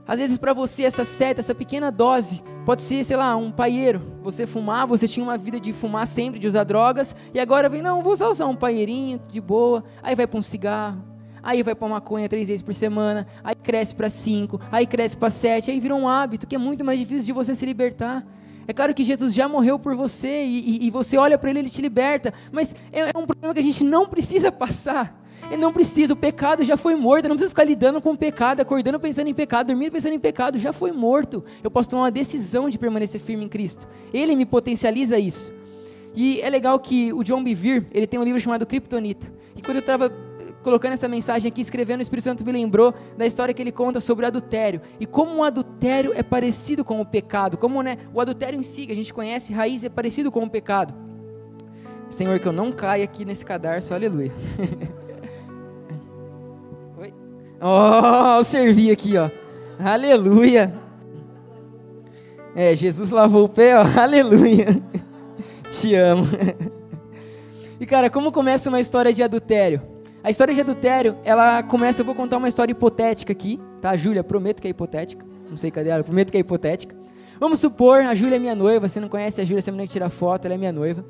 Às 0.08 0.20
vezes 0.20 0.38
para 0.38 0.54
você 0.54 0.84
essa 0.84 1.04
seta, 1.04 1.42
essa 1.42 1.54
pequena 1.54 1.92
dose, 1.92 2.42
pode 2.66 2.82
ser, 2.82 3.04
sei 3.04 3.18
lá, 3.18 3.36
um 3.36 3.52
paieiro. 3.52 4.02
Você 4.24 4.48
fumar, 4.48 4.88
você 4.88 5.06
tinha 5.06 5.24
uma 5.24 5.38
vida 5.38 5.60
de 5.60 5.74
fumar 5.74 6.08
sempre, 6.08 6.40
de 6.40 6.48
usar 6.48 6.64
drogas, 6.64 7.14
e 7.34 7.40
agora 7.40 7.68
vem, 7.68 7.82
não, 7.82 8.02
vou 8.02 8.16
só 8.16 8.32
usar 8.32 8.46
um 8.46 8.56
paieirinho, 8.56 9.20
de 9.30 9.42
boa, 9.42 9.84
aí 10.02 10.16
vai 10.16 10.26
para 10.26 10.40
um 10.40 10.42
cigarro, 10.42 11.04
aí 11.44 11.62
vai 11.62 11.76
para 11.76 11.90
maconha 11.90 12.30
três 12.30 12.48
vezes 12.48 12.62
por 12.62 12.74
semana, 12.74 13.28
aí 13.44 13.56
cresce 13.56 13.94
para 13.94 14.10
cinco, 14.10 14.62
aí 14.72 14.88
cresce 14.88 15.18
para 15.18 15.30
sete, 15.30 15.70
aí 15.70 15.80
vira 15.80 15.94
um 15.94 16.08
hábito 16.08 16.48
que 16.48 16.56
é 16.56 16.60
muito 16.60 16.86
mais 16.86 16.98
difícil 17.00 17.26
de 17.26 17.34
você 17.34 17.54
se 17.54 17.66
libertar. 17.66 18.26
É 18.68 18.74
claro 18.74 18.94
que 18.94 19.04
Jesus 19.04 19.34
já 19.34 19.48
morreu 19.48 19.80
por 19.80 19.96
você 19.96 20.44
e, 20.44 20.84
e, 20.84 20.88
e 20.88 20.92
você 20.92 21.18
olha 21.18 21.38
para 21.38 21.50
ele, 21.50 21.60
ele 21.60 21.70
te 21.70 21.82
liberta. 21.82 22.34
Mas 22.52 22.76
é, 22.92 23.12
é 23.16 23.18
um 23.18 23.26
problema 23.26 23.54
que 23.54 23.60
a 23.60 23.64
gente 23.64 23.84
não 23.84 24.06
precisa 24.06 24.52
passar. 24.52 25.24
Ele 25.50 25.62
não 25.62 25.72
precisa, 25.72 26.14
o 26.14 26.18
pecado 26.18 26.64
já 26.64 26.76
foi 26.76 26.96
morto. 26.96 27.26
Eu 27.26 27.30
não 27.30 27.36
preciso 27.36 27.52
ficar 27.52 27.64
lidando 27.64 28.02
com 28.02 28.12
o 28.12 28.18
pecado, 28.18 28.60
acordando 28.60 29.00
pensando 29.00 29.28
em 29.28 29.34
pecado, 29.34 29.68
dormindo 29.68 29.92
pensando 29.92 30.14
em 30.14 30.20
pecado, 30.20 30.58
já 30.58 30.74
foi 30.74 30.92
morto. 30.92 31.44
Eu 31.64 31.72
posso 31.72 31.90
tomar 31.90 32.04
uma 32.04 32.12
decisão 32.12 32.68
de 32.68 32.78
permanecer 32.78 33.22
firme 33.22 33.46
em 33.46 33.48
Cristo. 33.48 33.88
Ele 34.14 34.36
me 34.36 34.46
potencializa 34.46 35.18
isso. 35.18 35.54
E 36.14 36.42
é 36.42 36.50
legal 36.50 36.80
que 36.80 37.14
o 37.14 37.24
John 37.24 37.44
Bevere, 37.44 37.86
ele 37.92 38.08
tem 38.08 38.20
um 38.20 38.24
livro 38.24 38.40
chamado 38.40 38.66
Kryptonita. 38.66 39.32
E 39.56 39.62
quando 39.62 39.78
eu 39.78 39.82
estava 39.82 40.12
colocando 40.64 40.94
essa 40.94 41.08
mensagem 41.08 41.50
aqui, 41.50 41.62
escrevendo, 41.62 42.00
o 42.00 42.02
Espírito 42.02 42.26
Santo 42.26 42.46
me 42.46 42.52
lembrou 42.52 42.94
da 43.18 43.26
história 43.26 43.54
que 43.54 43.62
ele 43.62 43.72
conta 43.72 44.00
sobre 44.00 44.26
o 44.26 44.28
adultério. 44.28 44.82
E 45.00 45.06
como 45.06 45.38
o 45.38 45.44
adultério 45.44 46.14
é 46.16 46.24
parecido 46.24 46.84
com 46.84 47.00
o 47.00 47.06
pecado. 47.06 47.58
Como 47.58 47.82
né, 47.82 47.98
o 48.14 48.22
adultério 48.22 48.60
em 48.60 48.64
si, 48.64 48.86
que 48.86 48.92
a 48.92 48.96
gente 48.96 49.14
conhece, 49.14 49.54
raiz, 49.54 49.84
é 49.84 49.90
parecido 49.90 50.32
com 50.32 50.44
o 50.44 50.50
pecado. 50.50 50.94
Senhor, 52.10 52.40
que 52.40 52.48
eu 52.48 52.54
não 52.54 52.72
caia 52.72 53.04
aqui 53.04 53.26
nesse 53.26 53.46
cadarço, 53.46 53.94
aleluia. 53.94 54.32
Oi? 56.98 57.14
Oh, 57.62 58.38
eu 58.38 58.44
servi 58.44 58.92
aqui, 58.92 59.18
ó. 59.18 59.30
Aleluia. 59.80 60.74
É, 62.56 62.76
Jesus 62.76 63.12
lavou 63.12 63.46
o 63.46 63.50
pé, 63.50 63.78
ó. 63.78 63.86
Aleluia. 64.02 64.82
Te 65.70 65.96
amo. 65.96 66.26
E 67.80 67.86
cara, 67.86 68.10
como 68.10 68.32
começa 68.32 68.70
uma 68.70 68.80
história 68.80 69.14
de 69.14 69.22
adultério? 69.22 69.80
A 70.24 70.30
história 70.30 70.54
de 70.54 70.62
adultério, 70.62 71.18
ela 71.24 71.64
começa, 71.64 72.02
eu 72.02 72.06
vou 72.06 72.16
contar 72.16 72.38
uma 72.38 72.50
história 72.50 72.72
hipotética 72.72 73.32
aqui, 73.32 73.60
tá? 73.82 73.96
Júlia, 73.96 74.24
prometo 74.24 74.62
que 74.62 74.68
é 74.68 74.72
hipotética. 74.72 75.26
Não 75.50 75.58
sei 75.58 75.72
cadê 75.72 75.90
ela, 75.90 76.04
prometo 76.04 76.32
que 76.32 76.38
é 76.38 76.40
hipotética. 76.40 76.96
Vamos 77.40 77.60
supor, 77.60 78.02
a 78.02 78.16
Júlia 78.16 78.38
é 78.38 78.40
minha 78.40 78.56
noiva, 78.56 78.90
você 78.90 79.00
não 79.00 79.08
conhece 79.08 79.40
a 79.40 79.46
Júlia, 79.46 79.62
você 79.62 79.72
não 79.72 79.78
que 79.80 79.88
tira 79.88 80.10
foto, 80.10 80.46
ela 80.46 80.56
é 80.56 80.58
minha 80.58 80.72
noiva. 80.72 81.06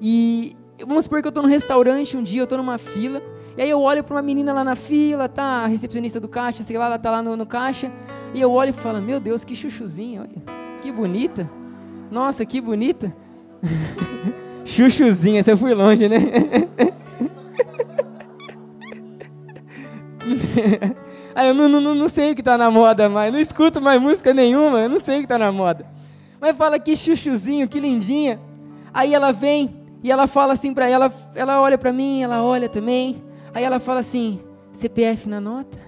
E 0.00 0.56
vamos 0.86 1.04
supor 1.04 1.20
que 1.20 1.26
eu 1.26 1.30
estou 1.30 1.42
no 1.42 1.48
restaurante 1.48 2.16
um 2.16 2.22
dia, 2.22 2.40
eu 2.40 2.44
estou 2.44 2.56
numa 2.56 2.78
fila, 2.78 3.20
e 3.56 3.62
aí 3.62 3.68
eu 3.68 3.80
olho 3.80 4.02
para 4.04 4.14
uma 4.14 4.22
menina 4.22 4.52
lá 4.52 4.62
na 4.62 4.76
fila, 4.76 5.28
tá? 5.28 5.64
A 5.64 5.66
recepcionista 5.66 6.20
do 6.20 6.28
caixa, 6.28 6.62
sei 6.62 6.78
lá, 6.78 6.86
ela 6.86 6.98
tá 6.98 7.10
lá 7.10 7.20
no, 7.20 7.36
no 7.36 7.44
caixa, 7.44 7.90
e 8.32 8.40
eu 8.40 8.52
olho 8.52 8.70
e 8.70 8.72
falo, 8.72 9.02
meu 9.02 9.18
Deus, 9.18 9.44
que 9.44 9.54
chuchuzinha, 9.54 10.22
olha, 10.22 10.42
que 10.80 10.92
bonita. 10.92 11.50
Nossa, 12.10 12.46
que 12.46 12.60
bonita. 12.60 13.14
Chuchuzinha, 14.64 15.42
você 15.42 15.56
foi 15.56 15.74
longe, 15.74 16.08
né? 16.08 16.18
Aí 21.34 21.48
eu 21.48 21.54
não, 21.54 21.68
não, 21.68 21.94
não 21.94 22.08
sei 22.08 22.32
o 22.32 22.34
que 22.34 22.42
tá 22.42 22.58
na 22.58 22.70
moda 22.70 23.08
mais, 23.08 23.32
não 23.32 23.40
escuto 23.40 23.80
mais 23.80 24.00
música 24.00 24.34
nenhuma, 24.34 24.80
eu 24.80 24.88
não 24.88 24.98
sei 24.98 25.18
o 25.18 25.20
que 25.22 25.26
tá 25.26 25.38
na 25.38 25.50
moda. 25.50 25.86
Mas 26.40 26.56
fala 26.56 26.78
que 26.78 26.96
chuchuzinho, 26.96 27.68
que 27.68 27.80
lindinha. 27.80 28.40
Aí 28.92 29.14
ela 29.14 29.32
vem 29.32 29.82
e 30.02 30.10
ela 30.10 30.26
fala 30.26 30.52
assim 30.52 30.74
para 30.74 30.88
ela, 30.88 31.12
ela 31.34 31.60
olha 31.60 31.78
para 31.78 31.92
mim, 31.92 32.22
ela 32.22 32.42
olha 32.42 32.68
também. 32.68 33.22
Aí 33.54 33.64
ela 33.64 33.78
fala 33.78 34.00
assim: 34.00 34.40
CPF 34.72 35.28
na 35.28 35.40
nota? 35.40 35.78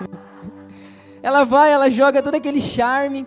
ela 1.22 1.44
vai, 1.44 1.72
ela 1.72 1.90
joga 1.90 2.22
todo 2.22 2.36
aquele 2.36 2.60
charme. 2.60 3.26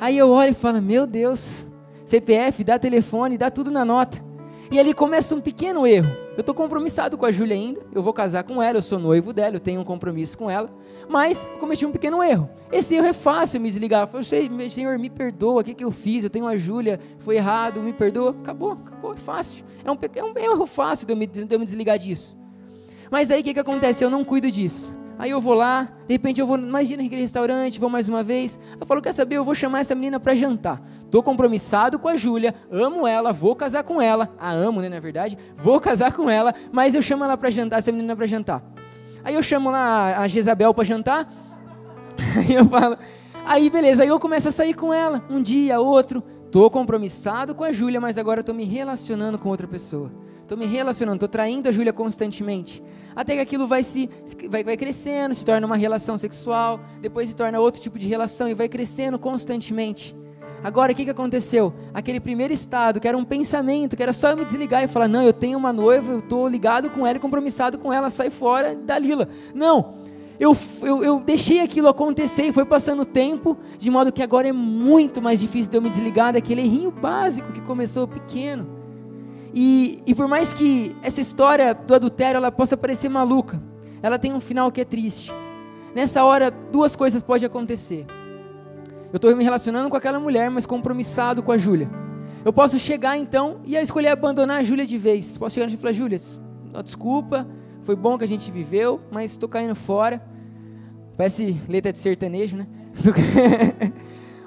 Aí 0.00 0.18
eu 0.18 0.30
olho 0.30 0.50
e 0.50 0.54
falo: 0.54 0.82
Meu 0.82 1.06
Deus, 1.06 1.66
CPF, 2.04 2.64
dá 2.64 2.78
telefone, 2.78 3.38
dá 3.38 3.50
tudo 3.50 3.70
na 3.70 3.84
nota. 3.84 4.29
E 4.70 4.78
ali 4.78 4.94
começa 4.94 5.34
um 5.34 5.40
pequeno 5.40 5.84
erro. 5.84 6.16
Eu 6.36 6.40
estou 6.40 6.54
compromissado 6.54 7.18
com 7.18 7.26
a 7.26 7.32
Júlia 7.32 7.56
ainda, 7.56 7.80
eu 7.92 8.02
vou 8.02 8.12
casar 8.12 8.44
com 8.44 8.62
ela, 8.62 8.78
eu 8.78 8.82
sou 8.82 9.00
noivo 9.00 9.32
dela, 9.32 9.56
eu 9.56 9.60
tenho 9.60 9.80
um 9.80 9.84
compromisso 9.84 10.38
com 10.38 10.48
ela, 10.48 10.72
mas 11.08 11.48
eu 11.52 11.58
cometi 11.58 11.84
um 11.84 11.90
pequeno 11.90 12.22
erro. 12.22 12.48
Esse 12.70 12.94
erro 12.94 13.06
é 13.06 13.12
fácil 13.12 13.60
me 13.60 13.68
desligar. 13.68 14.02
Eu 14.02 14.06
falei, 14.06 14.70
Senhor, 14.70 14.96
me 14.96 15.10
perdoa, 15.10 15.60
o 15.60 15.64
que, 15.64 15.74
que 15.74 15.84
eu 15.84 15.90
fiz? 15.90 16.22
Eu 16.22 16.30
tenho 16.30 16.46
a 16.46 16.56
Júlia, 16.56 17.00
foi 17.18 17.36
errado, 17.36 17.82
me 17.82 17.92
perdoa. 17.92 18.30
Acabou, 18.30 18.72
acabou, 18.72 19.12
é 19.12 19.16
fácil. 19.16 19.64
É 19.84 19.90
um, 19.90 19.98
é 20.14 20.24
um 20.24 20.38
erro 20.38 20.66
fácil 20.66 21.04
de 21.04 21.12
eu, 21.12 21.16
me, 21.16 21.26
de 21.26 21.46
eu 21.50 21.58
me 21.58 21.64
desligar 21.64 21.98
disso. 21.98 22.38
Mas 23.10 23.30
aí 23.32 23.40
o 23.40 23.44
que, 23.44 23.52
que 23.52 23.60
acontece? 23.60 24.04
Eu 24.04 24.08
não 24.08 24.24
cuido 24.24 24.48
disso. 24.52 24.94
Aí 25.20 25.32
eu 25.32 25.38
vou 25.38 25.52
lá, 25.52 25.86
de 26.06 26.14
repente 26.14 26.40
eu 26.40 26.46
vou, 26.46 26.56
imagina 26.56 27.02
naquele 27.02 27.20
restaurante, 27.20 27.78
vou 27.78 27.90
mais 27.90 28.08
uma 28.08 28.22
vez. 28.22 28.58
Eu 28.80 28.86
falo, 28.86 29.02
quer 29.02 29.12
saber? 29.12 29.36
Eu 29.36 29.44
vou 29.44 29.54
chamar 29.54 29.80
essa 29.80 29.94
menina 29.94 30.18
para 30.18 30.34
jantar. 30.34 30.80
Tô 31.10 31.22
compromissado 31.22 31.98
com 31.98 32.08
a 32.08 32.16
Júlia, 32.16 32.54
amo 32.70 33.06
ela, 33.06 33.30
vou 33.30 33.54
casar 33.54 33.84
com 33.84 34.00
ela. 34.00 34.34
A 34.40 34.50
amo, 34.50 34.80
né, 34.80 34.88
na 34.88 34.98
verdade. 34.98 35.36
Vou 35.58 35.78
casar 35.78 36.10
com 36.10 36.30
ela, 36.30 36.54
mas 36.72 36.94
eu 36.94 37.02
chamo 37.02 37.22
ela 37.22 37.36
para 37.36 37.50
jantar, 37.50 37.80
essa 37.80 37.92
menina 37.92 38.16
para 38.16 38.26
jantar. 38.26 38.62
Aí 39.22 39.34
eu 39.34 39.42
chamo 39.42 39.70
lá 39.70 40.16
a 40.16 40.26
Jezabel 40.26 40.72
para 40.72 40.84
jantar. 40.84 41.30
Aí 42.38 42.54
eu 42.54 42.64
falo, 42.64 42.96
aí 43.44 43.68
beleza, 43.68 44.02
aí 44.02 44.08
eu 44.08 44.18
começo 44.18 44.48
a 44.48 44.52
sair 44.52 44.72
com 44.72 44.92
ela, 44.92 45.22
um 45.28 45.42
dia, 45.42 45.80
outro. 45.80 46.22
Tô 46.50 46.68
compromissado 46.68 47.54
com 47.54 47.62
a 47.62 47.70
Júlia, 47.70 48.00
mas 48.00 48.18
agora 48.18 48.42
tô 48.42 48.52
me 48.52 48.64
relacionando 48.64 49.38
com 49.38 49.48
outra 49.48 49.68
pessoa. 49.68 50.10
Tô 50.48 50.56
me 50.56 50.66
relacionando, 50.66 51.20
tô 51.20 51.28
traindo 51.28 51.68
a 51.68 51.72
Júlia 51.72 51.92
constantemente. 51.92 52.82
Até 53.14 53.34
que 53.34 53.40
aquilo 53.40 53.68
vai 53.68 53.84
se 53.84 54.10
vai, 54.48 54.64
vai 54.64 54.76
crescendo, 54.76 55.32
se 55.32 55.44
torna 55.44 55.64
uma 55.64 55.76
relação 55.76 56.18
sexual, 56.18 56.80
depois 57.00 57.28
se 57.28 57.36
torna 57.36 57.60
outro 57.60 57.80
tipo 57.80 57.96
de 57.96 58.08
relação 58.08 58.48
e 58.48 58.54
vai 58.54 58.68
crescendo 58.68 59.16
constantemente. 59.16 60.16
Agora, 60.62 60.90
o 60.90 60.94
que, 60.94 61.04
que 61.04 61.10
aconteceu? 61.10 61.72
Aquele 61.94 62.18
primeiro 62.18 62.52
estado, 62.52 62.98
que 62.98 63.06
era 63.06 63.16
um 63.16 63.24
pensamento, 63.24 63.96
que 63.96 64.02
era 64.02 64.12
só 64.12 64.30
eu 64.30 64.36
me 64.36 64.44
desligar 64.44 64.82
e 64.82 64.88
falar: 64.88 65.06
não, 65.06 65.22
eu 65.22 65.32
tenho 65.32 65.56
uma 65.56 65.72
noiva, 65.72 66.10
eu 66.10 66.18
estou 66.18 66.48
ligado 66.48 66.90
com 66.90 67.06
ela 67.06 67.16
e 67.16 67.20
compromissado 67.20 67.78
com 67.78 67.92
ela, 67.92 68.10
sai 68.10 68.28
fora 68.28 68.74
da 68.74 68.98
Lila. 68.98 69.28
Não, 69.54 69.94
eu, 70.40 70.56
eu, 70.80 71.04
eu, 71.04 71.20
deixei 71.20 71.60
aquilo 71.60 71.86
acontecer 71.86 72.44
e 72.44 72.52
foi 72.52 72.64
passando 72.64 73.02
o 73.02 73.04
tempo, 73.04 73.58
de 73.76 73.90
modo 73.90 74.10
que 74.10 74.22
agora 74.22 74.48
é 74.48 74.52
muito 74.52 75.20
mais 75.20 75.38
difícil 75.38 75.70
de 75.70 75.76
eu 75.76 75.82
me 75.82 75.90
desligar 75.90 76.32
daquele 76.32 76.62
errinho 76.62 76.90
básico 76.90 77.52
que 77.52 77.60
começou 77.60 78.08
pequeno. 78.08 78.66
E, 79.52 80.02
e 80.06 80.14
por 80.14 80.26
mais 80.26 80.54
que 80.54 80.96
essa 81.02 81.20
história 81.20 81.74
do 81.74 81.94
adultério 81.94 82.38
ela 82.38 82.50
possa 82.50 82.74
parecer 82.74 83.10
maluca, 83.10 83.62
ela 84.02 84.18
tem 84.18 84.32
um 84.32 84.40
final 84.40 84.72
que 84.72 84.80
é 84.80 84.84
triste. 84.84 85.30
Nessa 85.94 86.24
hora, 86.24 86.50
duas 86.50 86.96
coisas 86.96 87.20
podem 87.20 87.44
acontecer. 87.46 88.06
Eu 89.12 89.16
estou 89.16 89.36
me 89.36 89.44
relacionando 89.44 89.90
com 89.90 89.96
aquela 89.96 90.18
mulher, 90.18 90.50
mas 90.50 90.64
compromissado 90.64 91.42
com 91.42 91.52
a 91.52 91.58
Júlia. 91.58 91.90
Eu 92.42 92.52
posso 92.52 92.78
chegar 92.78 93.18
então 93.18 93.60
e 93.66 93.76
escolher 93.76 94.08
abandonar 94.08 94.60
a 94.60 94.62
Júlia 94.62 94.86
de 94.86 94.96
vez. 94.96 95.36
Posso 95.36 95.56
chegar 95.56 95.70
e 95.70 95.76
falar, 95.76 95.92
Júlia, 95.92 96.16
desculpa, 96.82 97.46
foi 97.82 97.96
bom 97.96 98.18
que 98.18 98.24
a 98.24 98.28
gente 98.28 98.50
viveu, 98.50 99.00
mas 99.10 99.32
estou 99.32 99.48
caindo 99.48 99.74
fora. 99.74 100.22
Parece 101.16 101.56
letra 101.68 101.92
de 101.92 101.98
sertanejo, 101.98 102.56
né? 102.56 102.66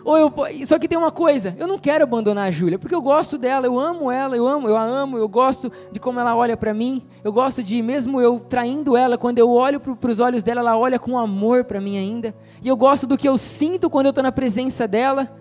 Ou 0.05 0.17
eu, 0.17 0.33
só 0.65 0.77
que 0.77 0.87
tem 0.87 0.97
uma 0.97 1.11
coisa, 1.11 1.55
eu 1.57 1.65
não 1.65 1.79
quero 1.79 2.03
abandonar 2.03 2.49
a 2.49 2.51
Júlia, 2.51 2.77
porque 2.77 2.93
eu 2.93 3.01
gosto 3.01 3.37
dela, 3.37 3.65
eu 3.65 3.79
amo 3.79 4.11
ela, 4.11 4.35
eu 4.35 4.45
amo, 4.45 4.67
eu 4.67 4.75
a 4.75 4.83
amo, 4.83 5.17
eu 5.17 5.29
gosto 5.29 5.71
de 5.93 5.99
como 5.99 6.19
ela 6.19 6.35
olha 6.35 6.57
para 6.57 6.73
mim, 6.73 7.03
eu 7.23 7.31
gosto 7.31 7.63
de, 7.63 7.81
mesmo 7.81 8.19
eu 8.19 8.37
traindo 8.37 8.97
ela, 8.97 9.17
quando 9.17 9.39
eu 9.39 9.49
olho 9.49 9.79
para 9.79 10.11
os 10.11 10.19
olhos 10.19 10.43
dela, 10.43 10.59
ela 10.59 10.77
olha 10.77 10.99
com 10.99 11.17
amor 11.17 11.63
para 11.63 11.79
mim 11.79 11.97
ainda, 11.97 12.35
e 12.61 12.67
eu 12.67 12.75
gosto 12.75 13.07
do 13.07 13.17
que 13.17 13.29
eu 13.29 13.37
sinto 13.37 13.89
quando 13.89 14.07
eu 14.07 14.09
estou 14.09 14.23
na 14.23 14.31
presença 14.31 14.85
dela. 14.85 15.31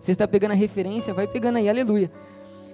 Você 0.00 0.12
está 0.12 0.26
pegando 0.26 0.52
a 0.52 0.54
referência, 0.54 1.12
vai 1.12 1.26
pegando 1.26 1.58
aí, 1.58 1.68
aleluia. 1.68 2.10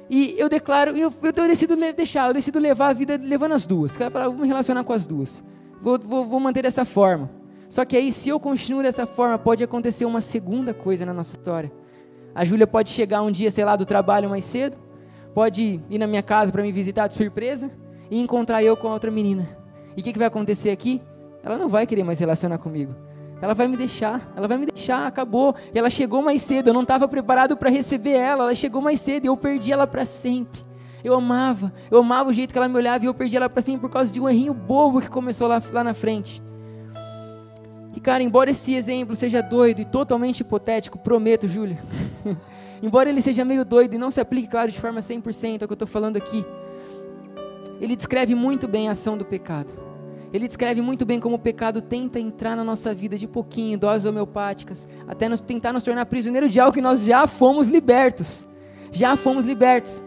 E 0.09 0.35
eu 0.39 0.49
declaro, 0.49 0.97
eu, 0.97 1.13
eu, 1.23 1.33
decido 1.49 1.77
deixar, 1.95 2.29
eu 2.29 2.35
decido 2.35 2.59
levar 2.59 2.89
a 2.89 2.93
vida 2.93 3.19
levando 3.21 3.53
as 3.53 3.67
duas. 3.67 3.97
Quero 3.97 4.11
falar, 4.11 4.29
vou 4.29 4.39
me 4.39 4.47
relacionar 4.47 4.85
com 4.85 4.93
as 4.93 5.07
duas. 5.07 5.43
Vou, 5.81 5.99
vou, 5.99 6.25
vou 6.25 6.41
manter 6.41 6.63
dessa 6.63 6.85
forma. 6.85 7.31
Só 7.69 7.85
que 7.85 7.97
aí, 7.97 8.13
se 8.13 8.29
eu 8.29 8.39
continuo 8.39 8.83
dessa 8.83 9.07
forma, 9.07 9.39
pode 9.39 9.65
acontecer 9.65 10.05
uma 10.05 10.21
segunda 10.21 10.73
coisa 10.73 11.05
na 11.05 11.13
nossa 11.13 11.33
história. 11.33 11.73
A 12.35 12.45
Júlia 12.45 12.67
pode 12.67 12.91
chegar 12.91 13.23
um 13.23 13.31
dia, 13.31 13.51
sei 13.51 13.65
lá, 13.65 13.75
do 13.75 13.85
trabalho 13.85 14.31
mais 14.31 14.45
cedo, 14.45 14.77
pode 15.35 15.81
ir 15.91 15.99
na 15.99 16.07
minha 16.07 16.23
casa 16.23 16.53
para 16.53 16.63
me 16.63 16.71
visitar 16.71 17.09
de 17.09 17.15
surpresa 17.15 17.71
e 18.11 18.21
encontrar 18.21 18.63
eu 18.63 18.77
com 18.77 18.89
a 18.89 18.93
outra 18.93 19.11
menina. 19.11 19.49
E 19.97 20.01
o 20.01 20.05
que, 20.05 20.13
que 20.13 20.19
vai 20.19 20.29
acontecer 20.29 20.71
aqui? 20.71 21.01
Ela 21.43 21.57
não 21.57 21.69
vai 21.69 21.87
querer 21.87 22.05
mais 22.05 22.21
relacionar 22.21 22.59
comigo. 22.59 22.95
Ela 23.41 23.55
vai 23.55 23.69
me 23.69 23.77
deixar, 23.77 24.33
ela 24.35 24.49
vai 24.49 24.57
me 24.57 24.67
deixar, 24.67 25.07
acabou. 25.07 25.55
E 25.75 25.79
ela 25.79 25.91
chegou 25.91 26.23
mais 26.23 26.43
cedo, 26.43 26.69
eu 26.69 26.75
não 26.75 26.83
estava 26.83 27.07
preparado 27.07 27.57
para 27.57 27.69
receber 27.69 28.13
ela, 28.13 28.45
ela 28.45 28.55
chegou 28.55 28.81
mais 28.81 29.01
cedo 29.01 29.25
e 29.25 29.29
eu 29.29 29.37
perdi 29.37 29.73
ela 29.73 29.87
para 29.87 30.05
sempre. 30.05 30.65
Eu 31.05 31.15
amava, 31.15 31.73
eu 31.91 31.99
amava 31.99 32.31
o 32.31 32.33
jeito 32.33 32.53
que 32.53 32.59
ela 32.59 32.69
me 32.69 32.77
olhava 32.77 33.05
e 33.05 33.07
eu 33.07 33.15
perdi 33.15 33.37
ela 33.37 33.49
para 33.49 33.63
sempre 33.63 33.83
por 33.83 33.91
causa 33.91 34.11
de 34.11 34.21
um 34.21 34.29
errinho 34.29 34.55
bobo 34.55 35.01
que 35.01 35.09
começou 35.09 35.47
lá, 35.47 35.63
lá 35.73 35.85
na 35.85 35.95
frente. 35.95 36.43
E 37.95 38.01
cara, 38.01 38.23
embora 38.23 38.51
esse 38.51 38.75
exemplo 38.75 39.15
seja 39.15 39.43
doido 39.43 39.81
e 39.81 39.85
totalmente 39.85 40.41
hipotético, 40.41 40.99
prometo, 40.99 41.47
Júlia, 41.47 41.79
embora 42.83 43.09
ele 43.09 43.23
seja 43.23 43.45
meio 43.45 43.65
doido 43.65 43.95
e 43.95 43.99
não 43.99 44.11
se 44.11 44.21
aplique, 44.21 44.49
claro, 44.49 44.71
de 44.71 44.81
forma 44.81 45.01
100% 45.01 45.63
ao 45.63 45.69
que 45.69 45.73
eu 45.73 45.75
estou 45.75 45.89
falando 45.89 46.17
aqui, 46.17 46.45
ele 47.81 47.95
descreve 47.95 48.35
muito 48.35 48.67
bem 48.67 48.89
a 48.89 48.93
ação 48.93 49.17
do 49.17 49.25
pecado. 49.25 49.86
Ele 50.33 50.47
descreve 50.47 50.81
muito 50.81 51.05
bem 51.05 51.21
como 51.21 51.37
o 51.37 51.39
pecado 51.39 51.81
tenta 51.81 52.19
entrar 52.19 52.57
na 52.57 52.65
nossa 52.65 52.95
vida 52.95 53.17
de 53.17 53.27
pouquinho, 53.27 53.79
doses 53.79 54.05
homeopáticas, 54.05 54.89
até 55.07 55.29
nos, 55.29 55.41
tentar 55.41 55.73
nos 55.73 55.83
tornar 55.83 56.07
prisioneiro 56.07 56.49
de 56.49 56.61
algo 56.61 56.75
que 56.75 56.83
nós 56.83 57.05
já 57.05 57.27
fomos 57.27 57.69
libertos. 57.69 58.47
Já 58.91 59.17
fomos 59.17 59.45
libertos. 59.45 60.05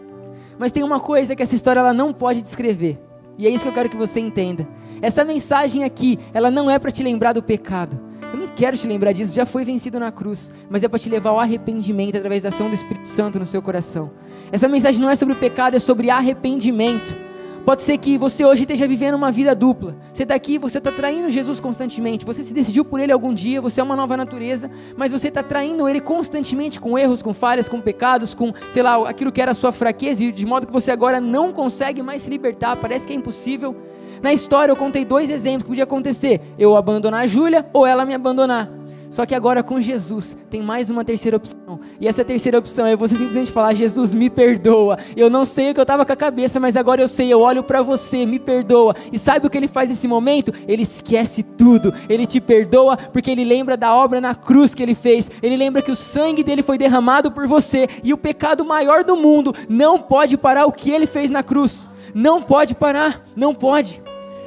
Mas 0.58 0.72
tem 0.72 0.82
uma 0.82 1.00
coisa 1.00 1.34
que 1.34 1.42
essa 1.42 1.54
história 1.54 1.80
ela 1.80 1.94
não 1.94 2.12
pode 2.12 2.42
descrever. 2.42 3.00
E 3.38 3.46
é 3.46 3.50
isso 3.50 3.62
que 3.62 3.68
eu 3.68 3.72
quero 3.72 3.88
que 3.88 3.96
você 3.96 4.20
entenda. 4.20 4.68
Essa 5.00 5.24
mensagem 5.24 5.84
aqui, 5.84 6.18
ela 6.34 6.50
não 6.50 6.70
é 6.70 6.78
para 6.78 6.90
te 6.90 7.02
lembrar 7.02 7.32
do 7.32 7.42
pecado. 7.42 7.98
Eu 8.32 8.38
não 8.38 8.48
quero 8.48 8.76
te 8.76 8.86
lembrar 8.86 9.12
disso, 9.12 9.34
já 9.34 9.46
foi 9.46 9.64
vencido 9.64 9.98
na 9.98 10.12
cruz, 10.12 10.52
mas 10.68 10.82
é 10.82 10.88
para 10.88 10.98
te 10.98 11.08
levar 11.08 11.30
ao 11.30 11.40
arrependimento 11.40 12.16
através 12.16 12.42
da 12.42 12.50
ação 12.50 12.68
do 12.68 12.74
Espírito 12.74 13.08
Santo 13.08 13.38
no 13.38 13.46
seu 13.46 13.60
coração. 13.62 14.10
Essa 14.52 14.68
mensagem 14.68 15.00
não 15.00 15.08
é 15.08 15.16
sobre 15.16 15.34
o 15.34 15.38
pecado, 15.38 15.74
é 15.76 15.80
sobre 15.80 16.10
arrependimento. 16.10 17.29
Pode 17.64 17.82
ser 17.82 17.98
que 17.98 18.16
você 18.16 18.44
hoje 18.44 18.62
esteja 18.62 18.88
vivendo 18.88 19.14
uma 19.14 19.30
vida 19.30 19.54
dupla. 19.54 19.94
Você 20.12 20.22
está 20.22 20.34
aqui, 20.34 20.58
você 20.58 20.78
está 20.78 20.90
traindo 20.90 21.28
Jesus 21.28 21.60
constantemente. 21.60 22.24
Você 22.24 22.42
se 22.42 22.54
decidiu 22.54 22.84
por 22.84 22.98
Ele 22.98 23.12
algum 23.12 23.32
dia, 23.32 23.60
você 23.60 23.80
é 23.80 23.84
uma 23.84 23.94
nova 23.94 24.16
natureza, 24.16 24.70
mas 24.96 25.12
você 25.12 25.28
está 25.28 25.42
traindo 25.42 25.88
Ele 25.88 26.00
constantemente 26.00 26.80
com 26.80 26.98
erros, 26.98 27.22
com 27.22 27.34
falhas, 27.34 27.68
com 27.68 27.80
pecados, 27.80 28.34
com, 28.34 28.52
sei 28.72 28.82
lá, 28.82 29.08
aquilo 29.08 29.30
que 29.30 29.42
era 29.42 29.52
a 29.52 29.54
sua 29.54 29.72
fraqueza, 29.72 30.24
e 30.24 30.32
de 30.32 30.46
modo 30.46 30.66
que 30.66 30.72
você 30.72 30.90
agora 30.90 31.20
não 31.20 31.52
consegue 31.52 32.02
mais 32.02 32.22
se 32.22 32.30
libertar, 32.30 32.76
parece 32.76 33.06
que 33.06 33.12
é 33.12 33.16
impossível. 33.16 33.76
Na 34.22 34.32
história 34.32 34.72
eu 34.72 34.76
contei 34.76 35.04
dois 35.04 35.30
exemplos 35.30 35.62
que 35.62 35.68
podia 35.68 35.84
acontecer: 35.84 36.40
eu 36.58 36.76
abandonar 36.76 37.22
a 37.22 37.26
Júlia 37.26 37.66
ou 37.72 37.86
ela 37.86 38.04
me 38.04 38.14
abandonar. 38.14 38.79
Só 39.10 39.26
que 39.26 39.34
agora 39.34 39.60
com 39.60 39.80
Jesus 39.80 40.38
tem 40.48 40.62
mais 40.62 40.88
uma 40.88 41.04
terceira 41.04 41.36
opção. 41.36 41.80
E 42.00 42.06
essa 42.06 42.24
terceira 42.24 42.56
opção 42.56 42.86
é 42.86 42.94
você 42.94 43.16
simplesmente 43.16 43.50
falar: 43.50 43.74
Jesus, 43.74 44.14
me 44.14 44.30
perdoa. 44.30 44.96
Eu 45.16 45.28
não 45.28 45.44
sei 45.44 45.70
o 45.70 45.74
que 45.74 45.80
eu 45.80 45.82
estava 45.82 46.06
com 46.06 46.12
a 46.12 46.16
cabeça, 46.16 46.60
mas 46.60 46.76
agora 46.76 47.02
eu 47.02 47.08
sei. 47.08 47.30
Eu 47.30 47.40
olho 47.40 47.64
para 47.64 47.82
você, 47.82 48.24
me 48.24 48.38
perdoa. 48.38 48.94
E 49.12 49.18
sabe 49.18 49.48
o 49.48 49.50
que 49.50 49.58
ele 49.58 49.66
faz 49.66 49.90
nesse 49.90 50.06
momento? 50.06 50.54
Ele 50.68 50.84
esquece 50.84 51.42
tudo. 51.42 51.92
Ele 52.08 52.24
te 52.24 52.40
perdoa 52.40 52.96
porque 52.96 53.32
ele 53.32 53.42
lembra 53.44 53.76
da 53.76 53.92
obra 53.92 54.20
na 54.20 54.32
cruz 54.32 54.76
que 54.76 54.82
ele 54.82 54.94
fez. 54.94 55.28
Ele 55.42 55.56
lembra 55.56 55.82
que 55.82 55.90
o 55.90 55.96
sangue 55.96 56.44
dele 56.44 56.62
foi 56.62 56.78
derramado 56.78 57.32
por 57.32 57.48
você. 57.48 57.88
E 58.04 58.14
o 58.14 58.18
pecado 58.18 58.64
maior 58.64 59.02
do 59.02 59.16
mundo 59.16 59.52
não 59.68 59.98
pode 59.98 60.36
parar 60.36 60.66
o 60.66 60.72
que 60.72 60.88
ele 60.88 61.06
fez 61.06 61.32
na 61.32 61.42
cruz. 61.42 61.88
Não 62.14 62.40
pode 62.40 62.76
parar. 62.76 63.24
Não 63.34 63.52
pode. 63.52 64.00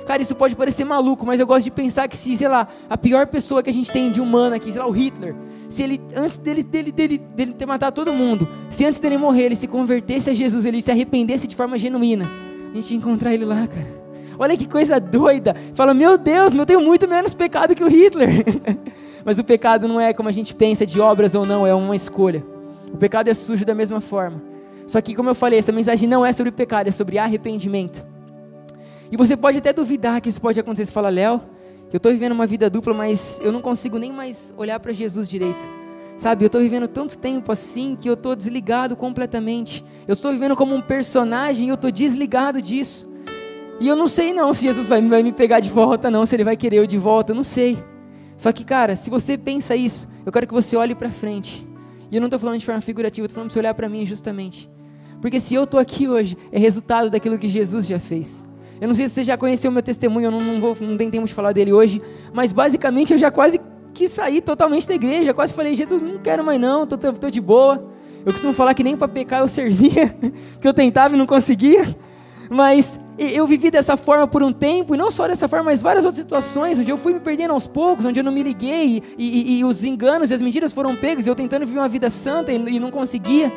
Cara, 0.06 0.22
isso 0.22 0.36
pode 0.36 0.56
parecer 0.56 0.84
maluco, 0.84 1.26
mas 1.26 1.40
eu 1.40 1.48
gosto 1.48 1.64
de 1.64 1.72
pensar 1.72 2.08
que 2.08 2.18
se, 2.18 2.36
sei 2.36 2.48
lá, 2.48 2.68
a 2.90 2.98
pior 2.98 3.28
pessoa 3.28 3.64
que 3.64 3.70
a 3.70 3.74
gente 3.74 3.92
tem 3.92 4.12
de 4.12 4.20
humano 4.20 4.56
aqui, 4.56 4.72
sei 4.72 4.82
lá, 4.82 4.88
o 4.88 4.92
Hitler, 4.92 5.36
se 5.70 5.82
ele, 5.82 6.02
antes 6.16 6.38
dele, 6.38 6.64
dele, 6.64 6.92
dele, 6.92 7.18
dele 7.18 7.54
ter 7.54 7.66
matado 7.66 7.96
todo 7.96 8.14
mundo, 8.14 8.48
se 8.70 8.86
antes 8.86 9.00
dele 9.00 9.18
morrer 9.18 9.44
ele 9.44 9.56
se 9.56 9.68
convertesse 9.68 10.30
a 10.30 10.34
Jesus, 10.34 10.66
ele 10.66 10.82
se 10.82 10.92
arrependesse 10.92 11.48
de 11.48 11.56
forma 11.56 11.78
genuína, 11.78 12.30
a 12.72 12.76
gente 12.76 12.92
ia 12.92 12.98
encontrar 12.98 13.34
ele 13.34 13.46
lá, 13.46 13.66
cara. 13.68 14.04
Olha 14.38 14.58
que 14.58 14.68
coisa 14.68 15.00
doida. 15.00 15.56
Fala, 15.76 15.94
meu 15.94 16.18
Deus, 16.18 16.56
eu 16.56 16.66
tenho 16.66 16.82
muito 16.82 17.08
menos 17.08 17.34
pecado 17.34 17.76
que 17.76 17.84
o 17.84 17.88
Hitler. 17.88 18.30
mas 19.24 19.40
o 19.40 19.44
pecado 19.44 19.88
não 19.88 20.02
é 20.02 20.14
como 20.14 20.28
a 20.28 20.32
gente 20.32 20.54
pensa 20.54 20.86
de 20.86 21.00
obras 21.00 21.36
ou 21.36 21.46
não, 21.46 21.66
é 21.66 21.74
uma 21.74 21.96
escolha. 21.96 22.44
O 22.92 22.98
pecado 22.98 23.30
é 23.30 23.34
sujo 23.34 23.66
da 23.66 23.76
mesma 23.76 24.02
forma. 24.02 24.42
Só 24.86 25.00
que, 25.02 25.16
como 25.16 25.30
eu 25.30 25.36
falei, 25.36 25.60
essa 25.60 25.72
mensagem 25.72 26.10
não 26.10 26.26
é 26.26 26.34
sobre 26.34 26.52
pecado, 26.52 26.88
é 26.88 26.92
sobre 26.92 27.18
arrependimento. 27.18 28.13
E 29.14 29.16
você 29.16 29.38
pode 29.38 29.60
até 29.60 29.72
duvidar 29.72 30.20
que 30.20 30.28
isso 30.28 30.42
pode 30.42 30.60
acontecer. 30.60 30.88
Você 30.88 30.92
fala, 30.92 31.08
Léo, 31.08 31.40
eu 31.92 31.98
estou 31.98 32.12
vivendo 32.12 32.32
uma 32.32 32.48
vida 32.48 32.68
dupla, 32.68 32.96
mas 32.96 33.40
eu 33.44 33.52
não 33.52 33.62
consigo 33.62 34.00
nem 34.00 34.12
mais 34.12 34.52
olhar 34.58 34.80
para 34.80 34.92
Jesus 34.92 35.28
direito. 35.28 35.70
Sabe, 36.18 36.44
eu 36.44 36.48
estou 36.48 36.60
vivendo 36.60 36.88
tanto 36.88 37.16
tempo 37.16 37.52
assim 37.52 37.96
que 37.96 38.10
eu 38.10 38.16
estou 38.16 38.36
desligado 38.36 38.96
completamente. 38.96 39.86
Eu 40.08 40.14
estou 40.14 40.32
vivendo 40.32 40.56
como 40.56 40.74
um 40.74 40.82
personagem 40.82 41.68
e 41.68 41.70
eu 41.70 41.76
estou 41.76 41.92
desligado 41.92 42.60
disso. 42.60 43.08
E 43.80 43.88
eu 43.88 43.96
não 43.96 44.08
sei 44.08 44.34
não 44.34 44.52
se 44.52 44.64
Jesus 44.64 44.88
vai, 44.88 45.00
vai 45.00 45.22
me 45.22 45.32
pegar 45.32 45.60
de 45.60 45.70
volta, 45.70 46.10
não, 46.10 46.26
se 46.26 46.36
ele 46.36 46.44
vai 46.44 46.58
querer 46.58 46.78
eu 46.78 46.88
de 46.88 46.98
volta, 46.98 47.34
eu 47.34 47.36
não 47.36 47.44
sei. 47.44 47.78
Só 48.36 48.52
que, 48.52 48.64
cara, 48.64 48.96
se 48.96 49.12
você 49.12 49.38
pensa 49.38 49.76
isso, 49.76 50.08
eu 50.26 50.32
quero 50.32 50.48
que 50.48 50.54
você 50.56 50.76
olhe 50.76 50.96
para 50.96 51.12
frente. 51.12 51.64
E 52.10 52.16
eu 52.16 52.20
não 52.20 52.26
estou 52.30 52.40
falando 52.40 52.58
de 52.58 52.66
forma 52.66 52.82
figurativa, 52.82 53.28
estou 53.28 53.36
falando 53.36 53.50
para 53.50 53.54
você 53.54 53.60
olhar 53.60 53.76
para 53.76 53.88
mim 53.88 54.08
justamente. 54.08 54.68
Porque 55.22 55.40
se 55.40 55.54
eu 55.54 55.66
estou 55.66 55.80
aqui 55.80 56.08
hoje, 56.08 56.36
é 56.52 56.58
resultado 56.58 57.12
daquilo 57.12 57.38
que 57.38 57.48
Jesus 57.48 57.86
já 57.86 58.00
fez. 58.00 58.44
Eu 58.82 58.88
não 58.88 58.96
sei 58.96 59.08
se 59.08 59.16
você 59.16 59.24
já 59.24 59.38
conheceu 59.38 59.72
o 59.72 59.74
meu 59.74 59.84
testemunho, 59.84 60.26
eu 60.26 60.32
não, 60.32 60.42
não, 60.42 60.60
vou, 60.60 60.78
não 60.82 60.98
tenho 60.98 61.12
tempo 61.12 61.26
de 61.26 61.34
falar 61.34 61.52
dele 61.52 61.72
hoje, 61.72 62.02
mas 62.34 62.52
basicamente 62.52 63.14
eu 63.14 63.18
já 63.18 63.32
quase 63.32 63.60
quis 63.94 64.12
sair 64.12 64.42
totalmente 64.42 64.88
da 64.88 64.96
igreja, 64.96 65.34
quase 65.34 65.54
falei, 65.54 65.76
Jesus, 65.76 66.02
não 66.02 66.18
quero 66.18 66.44
mais 66.44 66.60
não, 66.60 66.86
tô, 66.86 66.98
tô, 66.98 67.30
de 67.30 67.40
boa. 67.40 67.92
Eu 68.26 68.32
costumo 68.32 68.54
falar 68.54 68.74
que 68.74 68.84
nem 68.84 68.98
para 68.98 69.08
pecar 69.08 69.42
eu 69.42 69.48
servia, 69.50 70.16
que 70.60 70.68
eu 70.68 70.74
tentava 70.74 71.14
e 71.14 71.18
não 71.18 71.26
conseguia, 71.26 71.96
mas 72.50 73.00
eu 73.18 73.46
vivi 73.46 73.70
dessa 73.70 73.96
forma 73.96 74.28
por 74.28 74.42
um 74.42 74.52
tempo, 74.52 74.96
e 74.96 74.98
não 74.98 75.12
só 75.12 75.28
dessa 75.28 75.48
forma, 75.48 75.66
mas 75.66 75.82
várias 75.82 76.04
outras 76.04 76.24
situações, 76.24 76.80
onde 76.80 76.92
eu 76.92 76.98
fui 76.98 77.14
me 77.14 77.20
perdendo 77.20 77.52
aos 77.52 77.68
poucos, 77.68 78.06
onde 78.06 78.20
eu 78.20 78.24
não 78.24 78.32
me 78.32 78.42
liguei, 78.42 79.04
e, 79.18 79.54
e, 79.56 79.60
e 79.60 79.66
os 79.66 79.84
enganos 79.84 80.32
e 80.32 80.34
as 80.34 80.42
mentiras 80.42 80.74
foram 80.74 80.96
pegos, 80.96 81.28
eu 81.28 81.36
tentando 81.36 81.66
viver 81.66 81.80
uma 81.80 81.90
vida 81.90 82.10
santa 82.10 82.52
e, 82.52 82.56
e 82.56 82.80
não 82.80 82.90
conseguia. 82.90 83.52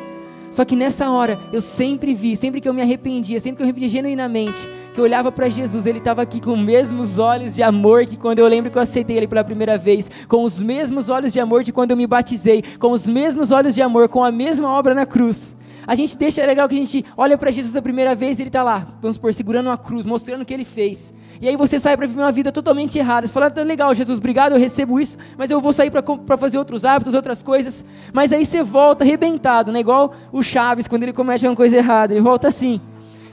Só 0.49 0.63
que 0.63 0.75
nessa 0.75 1.09
hora, 1.09 1.37
eu 1.51 1.61
sempre 1.61 2.13
vi, 2.13 2.35
sempre 2.35 2.61
que 2.61 2.67
eu 2.67 2.73
me 2.73 2.81
arrependia, 2.81 3.39
sempre 3.39 3.57
que 3.57 3.61
eu 3.63 3.65
me 3.65 3.71
arrependia 3.71 3.89
genuinamente, 3.89 4.67
que 4.93 4.99
eu 4.99 5.03
olhava 5.03 5.31
para 5.31 5.49
Jesus, 5.49 5.85
ele 5.85 5.99
estava 5.99 6.21
aqui 6.21 6.39
com 6.39 6.53
os 6.53 6.59
mesmos 6.59 7.19
olhos 7.19 7.55
de 7.55 7.61
amor 7.61 8.05
que 8.05 8.17
quando 8.17 8.39
eu 8.39 8.47
lembro 8.47 8.71
que 8.71 8.77
eu 8.77 8.81
aceitei 8.81 9.17
ele 9.17 9.27
pela 9.27 9.43
primeira 9.43 9.77
vez, 9.77 10.09
com 10.27 10.43
os 10.43 10.59
mesmos 10.59 11.09
olhos 11.09 11.33
de 11.33 11.39
amor 11.39 11.63
de 11.63 11.71
quando 11.71 11.91
eu 11.91 11.97
me 11.97 12.07
batizei, 12.07 12.63
com 12.79 12.91
os 12.91 13.07
mesmos 13.07 13.51
olhos 13.51 13.75
de 13.75 13.81
amor, 13.81 14.07
com 14.09 14.23
a 14.23 14.31
mesma 14.31 14.69
obra 14.69 14.95
na 14.95 15.05
cruz. 15.05 15.55
A 15.87 15.95
gente 15.95 16.17
deixa, 16.17 16.41
é 16.41 16.45
legal 16.45 16.67
que 16.67 16.75
a 16.75 16.77
gente 16.77 17.05
olha 17.15 17.37
para 17.37 17.49
Jesus 17.49 17.73
a 17.77 17.81
primeira 17.81 18.13
vez 18.13 18.37
e 18.37 18.41
ele 18.41 18.49
está 18.49 18.61
lá, 18.61 18.85
vamos 19.01 19.15
supor, 19.15 19.33
segurando 19.33 19.67
uma 19.67 19.77
cruz, 19.77 20.05
mostrando 20.05 20.41
o 20.41 20.45
que 20.45 20.53
ele 20.53 20.65
fez. 20.65 21.13
E 21.41 21.47
aí 21.47 21.55
você 21.55 21.79
sai 21.79 21.95
para 21.95 22.05
viver 22.05 22.19
uma 22.19 22.31
vida 22.31 22.51
totalmente 22.51 22.99
errada. 22.99 23.25
Você 23.25 23.31
fala, 23.31 23.49
tá 23.49 23.63
legal, 23.63 23.95
Jesus, 23.95 24.17
obrigado, 24.17 24.51
eu 24.51 24.59
recebo 24.59 24.99
isso, 24.99 25.17
mas 25.37 25.49
eu 25.49 25.61
vou 25.61 25.71
sair 25.71 25.89
para 25.89 26.37
fazer 26.37 26.57
outros 26.57 26.83
hábitos, 26.83 27.13
outras 27.13 27.41
coisas. 27.41 27.85
Mas 28.11 28.33
aí 28.33 28.45
você 28.45 28.61
volta 28.61 29.05
arrebentado, 29.05 29.71
né? 29.71 29.79
Igual 29.79 30.13
o 30.31 30.43
Chaves, 30.43 30.89
quando 30.89 31.03
ele 31.03 31.13
comete 31.13 31.47
uma 31.47 31.55
coisa 31.55 31.77
errada, 31.77 32.13
ele 32.13 32.21
volta 32.21 32.49
assim. 32.49 32.81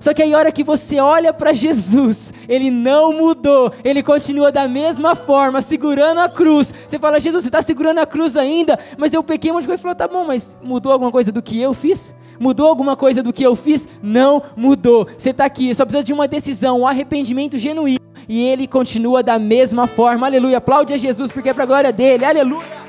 Só 0.01 0.13
que 0.13 0.23
aí, 0.23 0.35
a 0.35 0.39
hora 0.39 0.53
que 0.53 0.65
você 0.65 1.01
olha 1.01 1.33
para 1.33 1.53
Jesus, 1.53 2.33
ele 2.49 2.71
não 2.71 3.13
mudou, 3.13 3.73
ele 3.83 4.03
continua 4.03 4.53
da 4.53 4.69
mesma 4.69 5.15
forma, 5.15 5.63
segurando 5.63 6.21
a 6.21 6.29
cruz. 6.29 6.73
Você 6.87 6.99
fala, 6.99 7.21
Jesus, 7.21 7.43
você 7.43 7.49
está 7.49 7.63
segurando 7.63 7.99
a 7.99 8.07
cruz 8.07 8.37
ainda, 8.37 8.79
mas 8.99 9.13
eu 9.13 9.23
pequei 9.23 9.51
um 9.51 9.55
monte 9.55 9.63
de 9.63 9.69
coisa. 9.69 9.81
Ele 9.81 9.83
falou, 9.83 9.97
tá 9.97 10.09
bom, 10.09 10.25
mas 10.25 10.61
mudou 10.63 10.93
alguma 10.93 11.11
coisa 11.11 11.33
do 11.33 11.43
que 11.43 11.61
eu 11.61 11.75
fiz? 11.75 12.15
Mudou 12.39 12.69
alguma 12.69 12.97
coisa 12.97 13.23
do 13.23 13.33
que 13.33 13.43
eu 13.43 13.55
fiz? 13.55 13.89
Não 14.03 14.43
mudou. 14.57 15.07
Você 15.17 15.31
está 15.31 15.45
aqui, 15.45 15.75
só 15.75 15.85
precisa 15.85 16.05
de 16.05 16.13
uma 16.13 16.27
decisão, 16.27 16.81
um 16.81 16.87
arrependimento 16.87 17.57
genuíno. 17.57 18.01
e 18.29 18.43
ele 18.43 18.67
continua 18.67 19.23
da 19.23 19.39
mesma 19.39 19.87
forma. 19.87 20.27
Aleluia. 20.27 20.59
Aplaude 20.59 20.93
a 20.93 20.99
Jesus 20.99 21.31
porque 21.31 21.51
é 21.51 21.55
para 21.55 21.65
a 21.65 21.67
glória 21.67 21.93
dele. 21.93 22.25
Aleluia. 22.25 22.84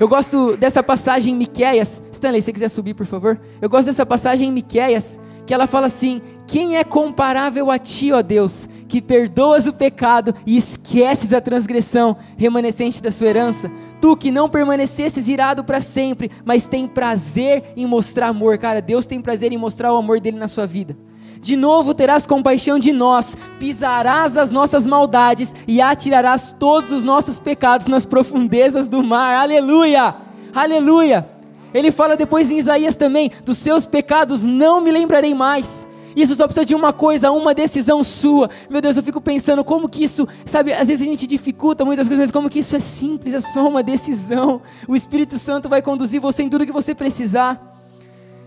Eu 0.00 0.08
gosto 0.08 0.56
dessa 0.56 0.82
passagem 0.82 1.34
em 1.34 1.36
Miqueias. 1.36 2.00
Stanley, 2.10 2.40
se 2.40 2.50
quiser 2.50 2.70
subir, 2.70 2.94
por 2.94 3.04
favor. 3.04 3.38
Eu 3.60 3.68
gosto 3.68 3.84
dessa 3.84 4.06
passagem 4.06 4.48
em 4.48 4.50
Miqueias, 4.50 5.20
que 5.46 5.52
ela 5.52 5.66
fala 5.66 5.88
assim: 5.88 6.22
Quem 6.46 6.78
é 6.78 6.82
comparável 6.82 7.70
a 7.70 7.78
ti, 7.78 8.10
ó 8.10 8.22
Deus, 8.22 8.66
que 8.88 9.02
perdoas 9.02 9.66
o 9.66 9.74
pecado 9.74 10.34
e 10.46 10.56
esqueces 10.56 11.34
a 11.34 11.40
transgressão 11.42 12.16
remanescente 12.38 13.02
da 13.02 13.10
sua 13.10 13.26
herança? 13.26 13.70
Tu 14.00 14.16
que 14.16 14.30
não 14.30 14.48
permanecesses 14.48 15.28
irado 15.28 15.62
para 15.62 15.82
sempre, 15.82 16.30
mas 16.46 16.66
tem 16.66 16.88
prazer 16.88 17.74
em 17.76 17.84
mostrar 17.84 18.28
amor. 18.28 18.56
Cara, 18.56 18.80
Deus 18.80 19.04
tem 19.04 19.20
prazer 19.20 19.52
em 19.52 19.58
mostrar 19.58 19.92
o 19.92 19.98
amor 19.98 20.18
dele 20.18 20.38
na 20.38 20.48
sua 20.48 20.66
vida. 20.66 20.96
De 21.40 21.56
novo 21.56 21.94
terás 21.94 22.26
compaixão 22.26 22.78
de 22.78 22.92
nós, 22.92 23.34
pisarás 23.58 24.36
as 24.36 24.50
nossas 24.50 24.86
maldades 24.86 25.54
e 25.66 25.80
atirarás 25.80 26.52
todos 26.52 26.92
os 26.92 27.02
nossos 27.02 27.38
pecados 27.38 27.86
nas 27.86 28.04
profundezas 28.04 28.88
do 28.88 29.02
mar. 29.02 29.36
Aleluia! 29.36 30.14
Aleluia! 30.54 31.26
Ele 31.72 31.90
fala 31.90 32.14
depois 32.14 32.50
em 32.50 32.58
Isaías 32.58 32.94
também: 32.94 33.30
dos 33.42 33.56
seus 33.56 33.86
pecados 33.86 34.44
não 34.44 34.82
me 34.82 34.90
lembrarei 34.90 35.34
mais. 35.34 35.88
Isso 36.14 36.34
só 36.34 36.44
precisa 36.44 36.66
de 36.66 36.74
uma 36.74 36.92
coisa, 36.92 37.30
uma 37.30 37.54
decisão 37.54 38.04
sua. 38.04 38.50
Meu 38.68 38.82
Deus, 38.82 38.96
eu 38.96 39.02
fico 39.02 39.20
pensando 39.20 39.64
como 39.64 39.88
que 39.88 40.04
isso, 40.04 40.28
sabe, 40.44 40.72
às 40.72 40.88
vezes 40.88 41.06
a 41.06 41.10
gente 41.10 41.26
dificulta 41.26 41.84
muitas 41.84 42.08
coisas, 42.08 42.26
mas 42.26 42.32
como 42.32 42.50
que 42.50 42.58
isso 42.58 42.74
é 42.74 42.80
simples, 42.80 43.32
é 43.32 43.40
só 43.40 43.66
uma 43.66 43.82
decisão. 43.82 44.60
O 44.88 44.96
Espírito 44.96 45.38
Santo 45.38 45.68
vai 45.68 45.80
conduzir 45.80 46.20
você 46.20 46.42
em 46.42 46.48
tudo 46.50 46.66
que 46.66 46.72
você 46.72 46.94
precisar. 46.94 47.80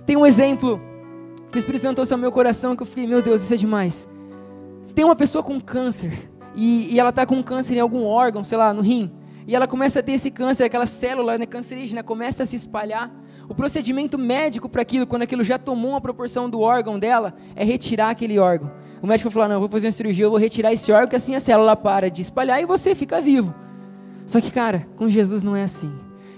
Tem 0.05 0.17
um 0.17 0.25
exemplo 0.25 0.79
que 1.53 1.57
o 1.57 1.59
Espírito 1.59 1.83
Santo 1.83 1.97
trouxe 1.97 2.11
ao 2.11 2.17
meu 2.17 2.31
coração 2.31 2.75
que 2.75 2.81
eu 2.81 2.87
fiquei, 2.87 3.05
meu 3.05 3.21
Deus, 3.21 3.43
isso 3.43 3.53
é 3.53 3.57
demais. 3.57 4.09
Se 4.81 4.95
tem 4.95 5.05
uma 5.05 5.15
pessoa 5.15 5.43
com 5.43 5.61
câncer 5.61 6.31
e, 6.55 6.91
e 6.91 6.99
ela 6.99 7.11
está 7.11 7.27
com 7.27 7.43
câncer 7.43 7.75
em 7.75 7.79
algum 7.79 8.03
órgão, 8.05 8.43
sei 8.43 8.57
lá, 8.57 8.73
no 8.73 8.81
rim, 8.81 9.11
e 9.45 9.55
ela 9.55 9.67
começa 9.67 9.99
a 9.99 10.03
ter 10.03 10.13
esse 10.13 10.31
câncer, 10.31 10.63
aquela 10.63 10.87
célula 10.87 11.37
né, 11.37 11.45
cancerígena 11.45 12.01
começa 12.01 12.41
a 12.41 12.45
se 12.47 12.55
espalhar. 12.55 13.13
O 13.47 13.53
procedimento 13.53 14.17
médico 14.17 14.67
para 14.67 14.81
aquilo, 14.81 15.05
quando 15.05 15.21
aquilo 15.21 15.43
já 15.43 15.59
tomou 15.59 15.91
uma 15.91 16.01
proporção 16.01 16.49
do 16.49 16.59
órgão 16.59 16.97
dela, 16.97 17.35
é 17.55 17.63
retirar 17.63 18.09
aquele 18.09 18.39
órgão. 18.39 18.71
O 18.99 19.05
médico 19.05 19.29
vai 19.29 19.33
falar: 19.33 19.53
Não, 19.53 19.59
vou 19.59 19.69
fazer 19.69 19.85
uma 19.85 19.91
cirurgia, 19.91 20.25
eu 20.25 20.31
vou 20.31 20.39
retirar 20.39 20.73
esse 20.73 20.91
órgão, 20.91 21.07
que 21.07 21.15
assim 21.15 21.35
a 21.35 21.39
célula 21.39 21.75
para 21.75 22.09
de 22.09 22.23
espalhar 22.23 22.63
e 22.63 22.65
você 22.65 22.95
fica 22.95 23.21
vivo. 23.21 23.53
Só 24.25 24.41
que, 24.41 24.49
cara, 24.49 24.87
com 24.95 25.07
Jesus 25.07 25.43
não 25.43 25.55
é 25.55 25.61
assim. 25.63 25.93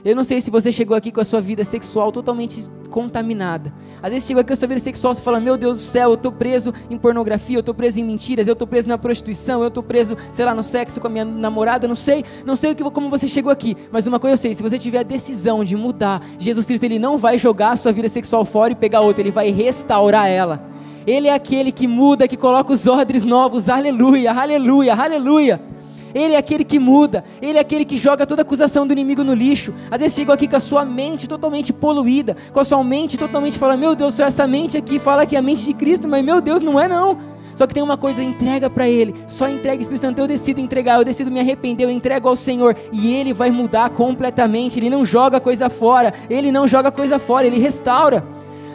Eu 0.05 0.15
não 0.15 0.23
sei 0.23 0.39
se 0.39 0.51
você 0.51 0.71
chegou 0.71 0.95
aqui 0.95 1.11
com 1.11 1.19
a 1.19 1.25
sua 1.25 1.41
vida 1.41 1.63
sexual 1.63 2.11
totalmente 2.11 2.69
contaminada. 2.91 3.73
Às 4.03 4.11
vezes 4.11 4.27
chegou 4.27 4.39
aqui 4.39 4.49
com 4.49 4.53
a 4.53 4.55
sua 4.55 4.67
vida 4.67 4.79
sexual 4.79 5.13
e 5.13 5.15
fala: 5.15 5.39
Meu 5.39 5.57
Deus 5.57 5.79
do 5.79 5.83
céu, 5.83 6.11
eu 6.11 6.13
estou 6.13 6.31
preso 6.31 6.71
em 6.91 6.97
pornografia, 6.97 7.57
eu 7.57 7.61
estou 7.61 7.73
preso 7.73 7.99
em 7.99 8.03
mentiras, 8.03 8.47
eu 8.47 8.53
estou 8.53 8.67
preso 8.67 8.87
na 8.87 8.99
prostituição, 8.99 9.63
eu 9.63 9.69
estou 9.69 9.81
preso, 9.81 10.15
sei 10.31 10.45
lá, 10.45 10.53
no 10.53 10.61
sexo 10.61 11.01
com 11.01 11.07
a 11.07 11.09
minha 11.09 11.25
namorada. 11.25 11.87
Não 11.87 11.95
sei, 11.95 12.23
não 12.45 12.55
sei 12.55 12.75
como 12.75 13.09
você 13.09 13.27
chegou 13.27 13.51
aqui, 13.51 13.75
mas 13.91 14.05
uma 14.05 14.19
coisa 14.19 14.33
eu 14.33 14.37
sei: 14.37 14.53
se 14.53 14.61
você 14.61 14.77
tiver 14.77 14.99
a 14.99 15.03
decisão 15.03 15.63
de 15.63 15.75
mudar, 15.75 16.21
Jesus 16.37 16.67
Cristo 16.67 16.83
ele 16.83 16.99
não 16.99 17.17
vai 17.17 17.39
jogar 17.39 17.71
a 17.71 17.75
sua 17.75 17.91
vida 17.91 18.07
sexual 18.07 18.45
fora 18.45 18.73
e 18.73 18.75
pegar 18.75 19.01
outra, 19.01 19.23
ele 19.23 19.31
vai 19.31 19.49
restaurar 19.49 20.27
ela. 20.27 20.63
Ele 21.07 21.27
é 21.27 21.33
aquele 21.33 21.71
que 21.71 21.87
muda, 21.87 22.27
que 22.27 22.37
coloca 22.37 22.71
os 22.71 22.85
ordens 22.85 23.25
novos. 23.25 23.69
Aleluia, 23.69 24.31
aleluia, 24.31 24.93
aleluia. 24.93 25.74
Ele 26.15 26.33
é 26.33 26.37
aquele 26.37 26.63
que 26.63 26.79
muda, 26.79 27.25
Ele 27.41 27.57
é 27.57 27.61
aquele 27.61 27.83
que 27.83 27.97
joga 27.97 28.25
toda 28.25 28.41
acusação 28.41 28.87
do 28.87 28.93
inimigo 28.93 29.21
no 29.21 29.33
lixo. 29.33 29.73
Às 29.91 29.99
vezes 29.99 30.15
chegou 30.15 30.33
aqui 30.33 30.47
com 30.47 30.55
a 30.55 30.61
sua 30.61 30.85
mente 30.85 31.27
totalmente 31.27 31.73
poluída, 31.73 32.37
com 32.53 32.59
a 32.61 32.63
sua 32.63 32.81
mente 32.85 33.17
totalmente 33.17 33.59
fala: 33.59 33.75
Meu 33.75 33.93
Deus, 33.93 34.17
essa 34.17 34.47
mente 34.47 34.77
aqui 34.77 34.97
fala 34.97 35.25
que 35.25 35.35
é 35.35 35.39
a 35.39 35.41
mente 35.41 35.65
de 35.65 35.73
Cristo, 35.73 36.07
mas 36.07 36.23
meu 36.23 36.39
Deus, 36.39 36.61
não 36.61 36.79
é 36.79 36.87
não. 36.87 37.35
Só 37.53 37.67
que 37.67 37.73
tem 37.73 37.83
uma 37.83 37.97
coisa, 37.97 38.23
entrega 38.23 38.69
para 38.69 38.87
Ele. 38.87 39.13
Só 39.27 39.47
entrega, 39.49 39.81
Espírito 39.81 40.01
Santo. 40.01 40.19
Eu 40.19 40.27
decido 40.27 40.59
entregar, 40.59 40.99
eu 40.99 41.05
decido 41.05 41.31
me 41.31 41.39
arrepender, 41.39 41.85
eu 41.85 41.89
entrego 41.89 42.27
ao 42.27 42.35
Senhor. 42.35 42.75
E 42.91 43.13
Ele 43.13 43.33
vai 43.33 43.49
mudar 43.49 43.89
completamente. 43.91 44.77
Ele 44.77 44.89
não 44.89 45.05
joga 45.05 45.39
coisa 45.39 45.69
fora. 45.69 46.13
Ele 46.29 46.51
não 46.51 46.67
joga 46.67 46.91
coisa 46.91 47.17
fora, 47.17 47.47
Ele 47.47 47.57
restaura. 47.57 48.25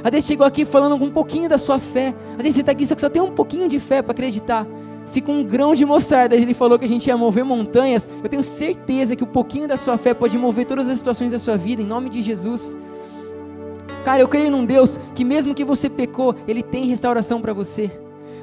Às 0.03 0.11
vezes 0.11 0.27
chegou 0.27 0.47
aqui 0.47 0.65
falando 0.65 0.95
um 0.95 1.11
pouquinho 1.11 1.47
da 1.47 1.59
sua 1.59 1.79
fé. 1.79 2.15
Às 2.31 2.39
vezes 2.39 2.55
você 2.55 2.61
está 2.61 2.73
aqui 2.73 2.87
só 2.87 2.95
que 2.95 3.03
só 3.03 3.11
tem 3.11 3.21
um 3.21 3.33
pouquinho 3.33 3.69
de 3.69 3.79
fé 3.79 4.01
para 4.01 4.13
acreditar. 4.13 4.67
Se 5.11 5.21
com 5.21 5.41
um 5.41 5.43
grão 5.43 5.75
de 5.75 5.85
mostarda 5.85 6.37
ele 6.37 6.55
falou 6.55 6.79
que 6.79 6.85
a 6.85 6.89
gente 6.89 7.09
ia 7.09 7.17
mover 7.17 7.45
montanhas, 7.45 8.09
eu 8.23 8.29
tenho 8.29 8.45
certeza 8.45 9.17
que 9.17 9.25
um 9.25 9.27
pouquinho 9.27 9.67
da 9.67 9.77
sua 9.77 9.99
fé 9.99 10.15
pode 10.15 10.39
mover 10.39 10.67
todas 10.67 10.89
as 10.89 10.99
situações 10.99 11.33
da 11.33 11.39
sua 11.41 11.57
vida, 11.57 11.83
em 11.83 11.85
nome 11.85 12.09
de 12.09 12.23
Jesus. 12.23 12.77
Cara, 14.05 14.21
eu 14.21 14.29
creio 14.29 14.53
num 14.53 14.65
Deus 14.65 15.01
que 15.13 15.25
mesmo 15.25 15.53
que 15.53 15.65
você 15.65 15.91
pecou, 15.91 16.37
Ele 16.47 16.63
tem 16.63 16.87
restauração 16.87 17.41
para 17.41 17.53
você. 17.53 17.91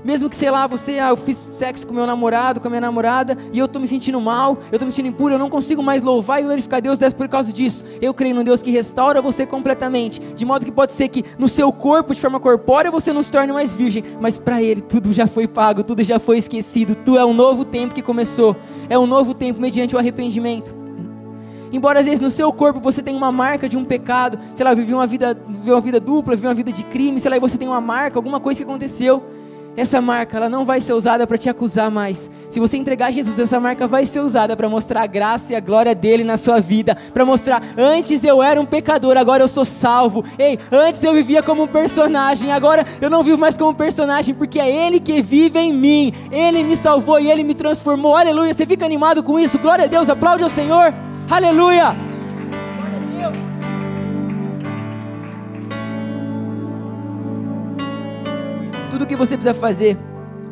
Mesmo 0.08 0.30
que, 0.30 0.38
sei 0.38 0.50
lá, 0.50 0.66
você, 0.68 1.00
ah, 1.00 1.10
eu 1.10 1.18
fiz 1.18 1.50
sexo 1.52 1.86
com 1.86 1.94
meu 1.94 2.08
namorado, 2.08 2.62
com 2.62 2.68
a 2.68 2.70
minha 2.70 2.80
namorada, 2.80 3.38
e 3.52 3.60
eu 3.60 3.66
estou 3.66 3.82
me 3.82 3.86
sentindo 3.90 4.22
mal, 4.22 4.58
eu 4.72 4.78
estou 4.78 4.86
me 4.86 4.92
sentindo 4.94 5.10
impuro, 5.10 5.34
eu 5.34 5.38
não 5.38 5.50
consigo 5.50 5.84
mais 5.84 6.02
louvar 6.02 6.40
e 6.40 6.46
glorificar 6.46 6.82
Deus 6.82 6.98
por 7.12 7.28
causa 7.28 7.52
disso. 7.52 7.84
Eu 8.02 8.14
creio 8.14 8.34
num 8.34 8.42
Deus 8.42 8.62
que 8.62 8.72
restaura 8.72 9.22
você 9.22 9.46
completamente, 9.46 10.22
de 10.22 10.46
modo 10.46 10.64
que 10.64 10.72
pode 10.72 10.94
ser 10.94 11.10
que 11.10 11.26
no 11.38 11.50
seu 11.50 11.74
corpo, 11.74 12.16
de 12.16 12.22
forma 12.22 12.40
corpórea, 12.40 12.90
você 12.90 13.12
não 13.12 13.22
se 13.22 13.30
torne 13.30 13.52
mais 13.52 13.74
virgem, 13.74 14.02
mas 14.18 14.38
para 14.38 14.64
Ele 14.64 14.80
tudo 14.80 15.12
já 15.12 15.28
foi 15.28 15.46
pago, 15.46 15.84
tudo 15.84 16.02
já 16.06 16.20
foi 16.20 16.38
esquecido, 16.38 16.96
tu 16.96 17.18
é 17.18 17.26
um 17.26 17.34
novo 17.34 17.66
tempo 17.66 17.94
que 17.94 18.02
começou, 18.02 18.56
é 18.88 18.98
um 18.98 19.06
novo 19.06 19.34
tempo 19.34 19.60
mediante 19.60 19.94
o 19.94 20.00
arrependimento. 20.00 20.74
Embora 21.70 22.00
às 22.00 22.06
vezes 22.06 22.22
no 22.22 22.32
seu 22.32 22.54
corpo 22.54 22.80
você 22.80 23.04
tenha 23.04 23.18
uma 23.18 23.34
marca 23.34 23.68
de 23.68 23.76
um 23.76 23.84
pecado, 23.84 24.40
sei 24.56 24.64
lá, 24.64 24.74
viveu 24.74 25.00
uma 25.00 25.08
vida, 25.08 25.38
viveu 25.46 25.76
uma 25.76 25.82
vida 25.82 26.00
dupla, 26.00 26.34
viveu 26.34 26.50
uma 26.50 26.56
vida 26.56 26.72
de 26.72 26.84
crime, 26.86 27.20
sei 27.20 27.30
lá, 27.30 27.36
e 27.36 27.42
você 27.42 27.58
tem 27.58 27.68
uma 27.68 27.82
marca, 27.82 28.18
alguma 28.18 28.40
coisa 28.40 28.64
que 28.64 28.64
aconteceu 28.64 29.22
essa 29.78 30.02
marca 30.02 30.36
ela 30.36 30.50
não 30.50 30.66
vai 30.66 30.82
ser 30.82 30.94
usada 30.94 31.28
para 31.28 31.38
te 31.38 31.48
acusar 31.48 31.92
mais. 31.92 32.30
Se 32.50 32.60
você 32.60 32.78
entregar 32.78 33.08
a 33.08 33.12
Jesus, 33.12 33.40
essa 33.40 33.60
marca 33.60 33.88
vai 33.88 34.06
ser 34.06 34.22
usada 34.22 34.58
para 34.58 34.68
mostrar 34.68 35.04
a 35.04 35.08
graça 35.08 35.54
e 35.54 35.56
a 35.56 35.60
glória 35.60 35.94
dele 35.94 36.24
na 36.24 36.36
sua 36.36 36.60
vida, 36.60 36.98
para 37.14 37.24
mostrar 37.24 37.62
antes 37.78 38.24
eu 38.24 38.42
era 38.42 38.60
um 38.60 38.66
pecador, 38.66 39.16
agora 39.16 39.44
eu 39.44 39.48
sou 39.48 39.64
salvo. 39.64 40.26
Ei, 40.40 40.58
antes 40.72 41.04
eu 41.04 41.14
vivia 41.14 41.44
como 41.44 41.64
um 41.64 41.68
personagem, 41.68 42.52
agora 42.52 42.86
eu 43.00 43.10
não 43.10 43.24
vivo 43.24 43.38
mais 43.38 43.56
como 43.56 43.70
um 43.70 43.76
personagem, 43.76 44.34
porque 44.34 44.60
é 44.60 44.88
ele 44.88 45.00
que 45.00 45.22
vive 45.22 45.60
em 45.60 45.72
mim. 45.72 46.12
Ele 46.32 46.64
me 46.64 46.76
salvou 46.76 47.20
e 47.20 47.30
ele 47.30 47.44
me 47.44 47.54
transformou. 47.54 48.16
Aleluia. 48.16 48.54
Você 48.54 48.66
fica 48.66 48.86
animado 48.86 49.22
com 49.22 49.40
isso? 49.40 49.60
Glória 49.60 49.86
a 49.86 49.88
Deus. 49.88 50.10
Aplaude 50.10 50.44
ao 50.44 50.50
Senhor. 50.50 50.94
Aleluia. 51.30 52.07
Que 59.08 59.16
você 59.16 59.36
precisa 59.36 59.54
fazer 59.54 59.98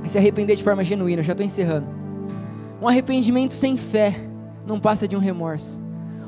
é 0.04 0.08
se 0.08 0.18
arrepender 0.18 0.56
de 0.56 0.64
forma 0.64 0.84
genuína. 0.84 1.20
Eu 1.20 1.24
já 1.24 1.34
estou 1.34 1.46
encerrando. 1.46 1.88
Um 2.82 2.88
arrependimento 2.88 3.54
sem 3.54 3.78
fé 3.78 4.16
não 4.66 4.80
passa 4.80 5.08
de 5.08 5.16
um 5.16 5.20
remorso. 5.20 5.80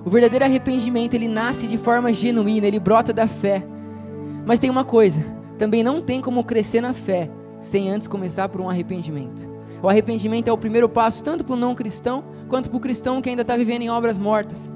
O 0.06 0.10
verdadeiro 0.10 0.46
arrependimento 0.46 1.14
ele 1.14 1.28
nasce 1.28 1.68
de 1.68 1.78
forma 1.78 2.14
genuína, 2.14 2.68
ele 2.68 2.80
brota 2.80 3.12
da 3.12 3.28
fé. 3.28 3.64
Mas 4.46 4.60
tem 4.60 4.70
uma 4.70 4.84
coisa: 4.84 5.22
também 5.58 5.84
não 5.84 6.02
tem 6.02 6.22
como 6.22 6.44
crescer 6.44 6.82
na 6.82 6.94
fé 6.94 7.30
sem 7.60 7.90
antes 7.90 8.08
começar 8.08 8.50
por 8.50 8.62
um 8.62 8.70
arrependimento. 8.70 9.50
O 9.82 9.90
arrependimento 9.90 10.48
é 10.48 10.52
o 10.52 10.58
primeiro 10.58 10.88
passo 10.88 11.24
tanto 11.24 11.44
para 11.44 11.54
o 11.54 11.58
não 11.58 11.76
cristão 11.76 12.24
quanto 12.48 12.70
para 12.70 12.78
o 12.78 12.82
cristão 12.82 13.22
que 13.22 13.30
ainda 13.30 13.42
está 13.42 13.56
vivendo 13.58 13.82
em 13.82 13.90
obras 13.90 14.18
mortas. 14.18 14.72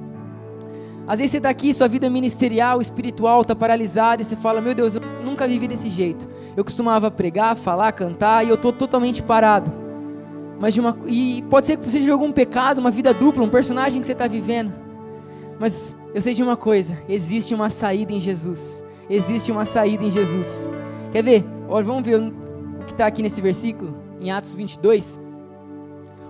Às 1.11 1.17
vezes 1.17 1.31
você 1.31 1.37
está 1.37 1.49
aqui, 1.49 1.73
sua 1.73 1.89
vida 1.89 2.09
ministerial, 2.09 2.79
espiritual 2.79 3.41
está 3.41 3.53
paralisada 3.53 4.21
e 4.21 4.25
você 4.25 4.37
fala: 4.37 4.61
Meu 4.61 4.73
Deus, 4.73 4.95
eu 4.95 5.01
nunca 5.25 5.45
vivi 5.45 5.67
desse 5.67 5.89
jeito. 5.89 6.25
Eu 6.55 6.63
costumava 6.63 7.11
pregar, 7.11 7.53
falar, 7.53 7.91
cantar 7.91 8.45
e 8.45 8.47
eu 8.47 8.55
estou 8.55 8.71
totalmente 8.71 9.21
parado. 9.21 9.73
Mas 10.57 10.77
uma, 10.77 10.97
e 11.05 11.43
pode 11.49 11.65
ser 11.65 11.75
que 11.75 11.89
você 11.89 11.99
de 11.99 12.09
algum 12.09 12.31
pecado, 12.31 12.79
uma 12.79 12.89
vida 12.89 13.13
dupla, 13.13 13.43
um 13.43 13.49
personagem 13.49 13.99
que 13.99 14.05
você 14.05 14.13
está 14.13 14.25
vivendo. 14.25 14.73
Mas 15.59 15.97
eu 16.15 16.21
sei 16.21 16.33
de 16.33 16.41
uma 16.41 16.55
coisa: 16.55 16.97
existe 17.09 17.53
uma 17.53 17.69
saída 17.69 18.13
em 18.13 18.19
Jesus. 18.21 18.81
Existe 19.09 19.51
uma 19.51 19.65
saída 19.65 20.05
em 20.05 20.11
Jesus. 20.11 20.69
Quer 21.11 21.25
ver? 21.25 21.45
Olha, 21.67 21.83
vamos 21.83 22.03
ver 22.03 22.21
o 22.21 22.85
que 22.85 22.93
está 22.93 23.05
aqui 23.05 23.21
nesse 23.21 23.41
versículo, 23.41 23.97
em 24.21 24.31
Atos 24.31 24.53
22. 24.53 25.19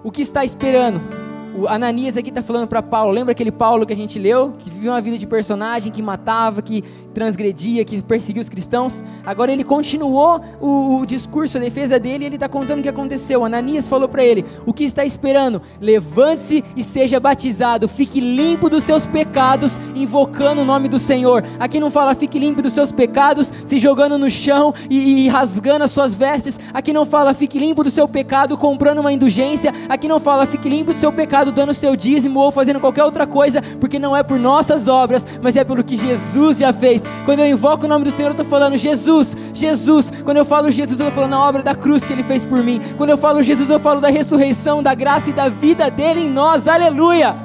O 0.04 0.10
que 0.10 0.24
está 0.24 0.44
esperando? 0.44 1.21
O 1.54 1.68
Ananias 1.68 2.16
aqui 2.16 2.30
está 2.30 2.42
falando 2.42 2.68
para 2.68 2.82
Paulo, 2.82 3.12
lembra 3.12 3.34
aquele 3.34 3.52
Paulo 3.52 3.86
que 3.86 3.92
a 3.92 3.96
gente 3.96 4.18
leu, 4.18 4.54
que 4.58 4.70
vivia 4.70 4.92
uma 4.92 5.02
vida 5.02 5.18
de 5.18 5.28
personagem, 5.28 5.92
que 5.92 6.02
matava, 6.02 6.62
que 6.62 6.84
transgredia, 7.14 7.84
que 7.84 8.02
perseguia 8.02 8.42
os 8.42 8.48
cristãos? 8.48 9.04
Agora 9.26 9.52
ele 9.52 9.64
continuou 9.64 10.40
o, 10.62 11.00
o 11.00 11.06
discurso, 11.06 11.58
a 11.58 11.62
defesa 11.62 12.00
dele, 12.00 12.24
e 12.24 12.28
ele 12.28 12.36
está 12.36 12.48
contando 12.48 12.80
o 12.80 12.84
que 12.84 12.90
aconteceu. 12.90 13.44
Ananias 13.44 13.88
falou 13.88 14.08
para 14.08 14.24
ele: 14.24 14.46
O 14.66 14.74
que 14.74 14.86
está 14.86 15.04
esperando? 15.04 15.62
Levante-se 15.82 16.64
e 16.76 16.84
seja 16.84 17.20
batizado, 17.20 17.88
fique 17.88 18.22
limpo 18.22 18.70
dos 18.70 18.84
seus 18.84 19.06
pecados, 19.06 19.80
invocando 19.94 20.62
o 20.62 20.66
nome 20.66 20.88
do 20.88 21.00
Senhor. 21.00 21.44
Aqui 21.60 21.80
não 21.80 21.92
fala 21.92 22.16
fique 22.16 22.40
limpo 22.40 22.62
dos 22.62 22.74
seus 22.74 22.92
pecados, 22.92 23.52
se 23.66 23.78
jogando 23.78 24.18
no 24.18 24.30
chão 24.30 24.74
e, 24.90 25.26
e 25.26 25.28
rasgando 25.28 25.84
as 25.84 25.92
suas 25.92 26.16
vestes. 26.16 26.58
Aqui 26.74 26.94
não 26.94 27.06
fala 27.06 27.34
fique 27.34 27.60
limpo 27.60 27.84
do 27.84 27.92
seu 27.92 28.08
pecado, 28.08 28.58
comprando 28.58 29.00
uma 29.00 29.12
indulgência. 29.12 29.74
Aqui 29.90 30.08
não 30.08 30.20
fala 30.20 30.48
fique 30.48 30.70
limpo 30.70 30.94
do 30.94 31.00
seu 31.00 31.12
pecado 31.12 31.41
ajoelhado 31.42 31.52
dando 31.52 31.74
seu 31.74 31.96
dízimo 31.96 32.40
ou 32.40 32.52
fazendo 32.52 32.80
qualquer 32.80 33.04
outra 33.04 33.26
coisa, 33.26 33.62
porque 33.80 34.00
não 34.00 34.16
é 34.16 34.24
por 34.24 34.40
nossas 34.40 34.88
obras, 34.88 35.26
mas 35.42 35.56
é 35.56 35.64
pelo 35.64 35.84
que 35.84 35.98
Jesus 35.98 36.60
já 36.60 36.72
fez. 36.72 37.04
Quando 37.26 37.40
eu 37.40 37.48
invoco 37.48 37.86
o 37.86 37.90
nome 37.90 38.06
do 38.06 38.12
Senhor, 38.12 38.30
eu 38.30 38.32
estou 38.32 38.46
falando 38.46 38.78
Jesus, 38.78 39.36
Jesus. 39.54 40.12
Quando 40.24 40.38
eu 40.38 40.46
falo 40.46 40.72
Jesus, 40.72 41.00
eu 41.00 41.08
estou 41.08 41.24
falando 41.24 41.40
a 41.40 41.48
obra 41.48 41.64
da 41.64 41.76
cruz 41.76 42.06
que 42.06 42.14
Ele 42.14 42.24
fez 42.24 42.46
por 42.46 42.64
mim. 42.64 42.80
Quando 42.98 43.10
eu 43.10 43.18
falo 43.18 43.44
Jesus, 43.44 43.70
eu 43.70 43.80
falo 43.80 44.00
da 44.00 44.10
ressurreição, 44.10 44.84
da 44.84 44.94
graça 44.94 45.30
e 45.30 45.34
da 45.34 45.50
vida 45.50 45.90
dele 45.90 46.22
em 46.22 46.30
nós. 46.30 46.68
Aleluia! 46.68 47.36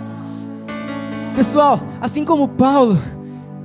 Pessoal, 1.34 1.80
assim 2.00 2.24
como 2.24 2.48
Paulo, 2.48 2.98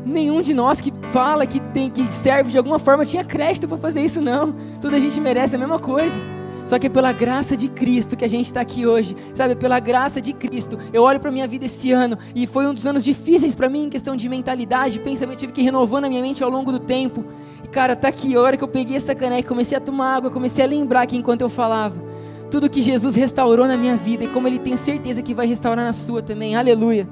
nenhum 0.05 0.41
de 0.41 0.53
nós 0.53 0.81
que 0.81 0.93
fala 1.11 1.45
que 1.45 1.59
tem 1.59 1.89
que 1.89 2.13
serve 2.13 2.51
de 2.51 2.57
alguma 2.57 2.79
forma 2.79 3.05
tinha 3.05 3.23
crédito 3.23 3.67
para 3.67 3.77
fazer 3.77 4.01
isso 4.01 4.21
não. 4.21 4.53
Toda 4.81 4.97
a 4.97 4.99
gente 4.99 5.19
merece 5.19 5.55
a 5.55 5.59
mesma 5.59 5.79
coisa. 5.79 6.40
Só 6.71 6.79
que 6.79 6.87
é 6.87 6.89
pela 6.89 7.11
graça 7.11 7.57
de 7.57 7.67
Cristo 7.67 8.15
que 8.15 8.23
a 8.23 8.29
gente 8.29 8.45
está 8.45 8.61
aqui 8.61 8.87
hoje, 8.87 9.13
sabe? 9.35 9.57
Pela 9.57 9.77
graça 9.77 10.21
de 10.21 10.31
Cristo. 10.31 10.79
Eu 10.93 11.03
olho 11.03 11.19
para 11.19 11.29
minha 11.29 11.45
vida 11.45 11.65
esse 11.65 11.91
ano 11.91 12.17
e 12.33 12.47
foi 12.47 12.65
um 12.65 12.73
dos 12.73 12.85
anos 12.85 13.03
difíceis 13.03 13.57
para 13.57 13.67
mim 13.67 13.83
em 13.83 13.89
questão 13.89 14.15
de 14.15 14.29
mentalidade, 14.29 14.97
pensamento. 15.01 15.39
tive 15.39 15.51
que 15.51 15.59
ir 15.59 15.65
renovando 15.65 16.05
a 16.05 16.07
minha 16.07 16.21
mente 16.21 16.41
ao 16.41 16.49
longo 16.49 16.71
do 16.71 16.79
tempo. 16.79 17.25
E 17.61 17.67
cara, 17.67 17.93
tá 17.93 18.07
aqui 18.07 18.37
a 18.37 18.39
hora 18.39 18.55
que 18.55 18.63
eu 18.63 18.69
peguei 18.69 18.95
essa 18.95 19.13
caneca, 19.13 19.49
comecei 19.49 19.77
a 19.77 19.81
tomar 19.81 20.15
água, 20.15 20.31
comecei 20.31 20.63
a 20.63 20.67
lembrar 20.67 21.01
aqui 21.01 21.17
enquanto 21.17 21.41
eu 21.41 21.49
falava. 21.49 22.01
Tudo 22.49 22.69
que 22.69 22.81
Jesus 22.81 23.15
restaurou 23.15 23.67
na 23.67 23.75
minha 23.75 23.97
vida 23.97 24.23
e 24.23 24.29
como 24.29 24.47
Ele 24.47 24.57
tem 24.57 24.77
certeza 24.77 25.21
que 25.21 25.33
vai 25.33 25.47
restaurar 25.47 25.83
na 25.83 25.91
sua 25.91 26.21
também. 26.21 26.55
Aleluia. 26.55 27.05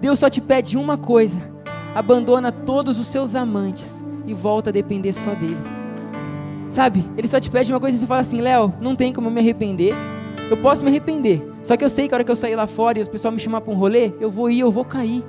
Deus 0.00 0.20
só 0.20 0.30
te 0.30 0.40
pede 0.40 0.76
uma 0.76 0.96
coisa: 0.96 1.40
abandona 1.96 2.52
todos 2.52 3.00
os 3.00 3.08
seus 3.08 3.34
amantes 3.34 4.04
e 4.24 4.32
volta 4.32 4.70
a 4.70 4.72
depender 4.72 5.12
só 5.12 5.34
dele. 5.34 5.81
Sabe? 6.72 7.04
Ele 7.18 7.28
só 7.28 7.38
te 7.38 7.50
pede 7.50 7.70
uma 7.70 7.78
coisa 7.78 7.94
e 7.94 8.00
você 8.00 8.06
fala 8.06 8.22
assim: 8.22 8.40
Léo, 8.40 8.72
não 8.80 8.96
tem 8.96 9.12
como 9.12 9.30
me 9.30 9.40
arrepender. 9.40 9.94
Eu 10.50 10.56
posso 10.56 10.82
me 10.82 10.88
arrepender. 10.88 11.46
Só 11.62 11.76
que 11.76 11.84
eu 11.84 11.90
sei 11.90 12.08
que 12.08 12.14
a 12.14 12.16
hora 12.16 12.24
que 12.24 12.30
eu 12.30 12.36
sair 12.36 12.56
lá 12.56 12.66
fora 12.66 12.98
e 12.98 13.02
os 13.02 13.08
pessoal 13.08 13.30
me 13.30 13.38
chamar 13.38 13.60
para 13.60 13.74
um 13.74 13.76
rolê, 13.76 14.12
eu 14.18 14.30
vou 14.30 14.48
ir, 14.50 14.60
eu 14.60 14.72
vou 14.72 14.82
cair. 14.82 15.22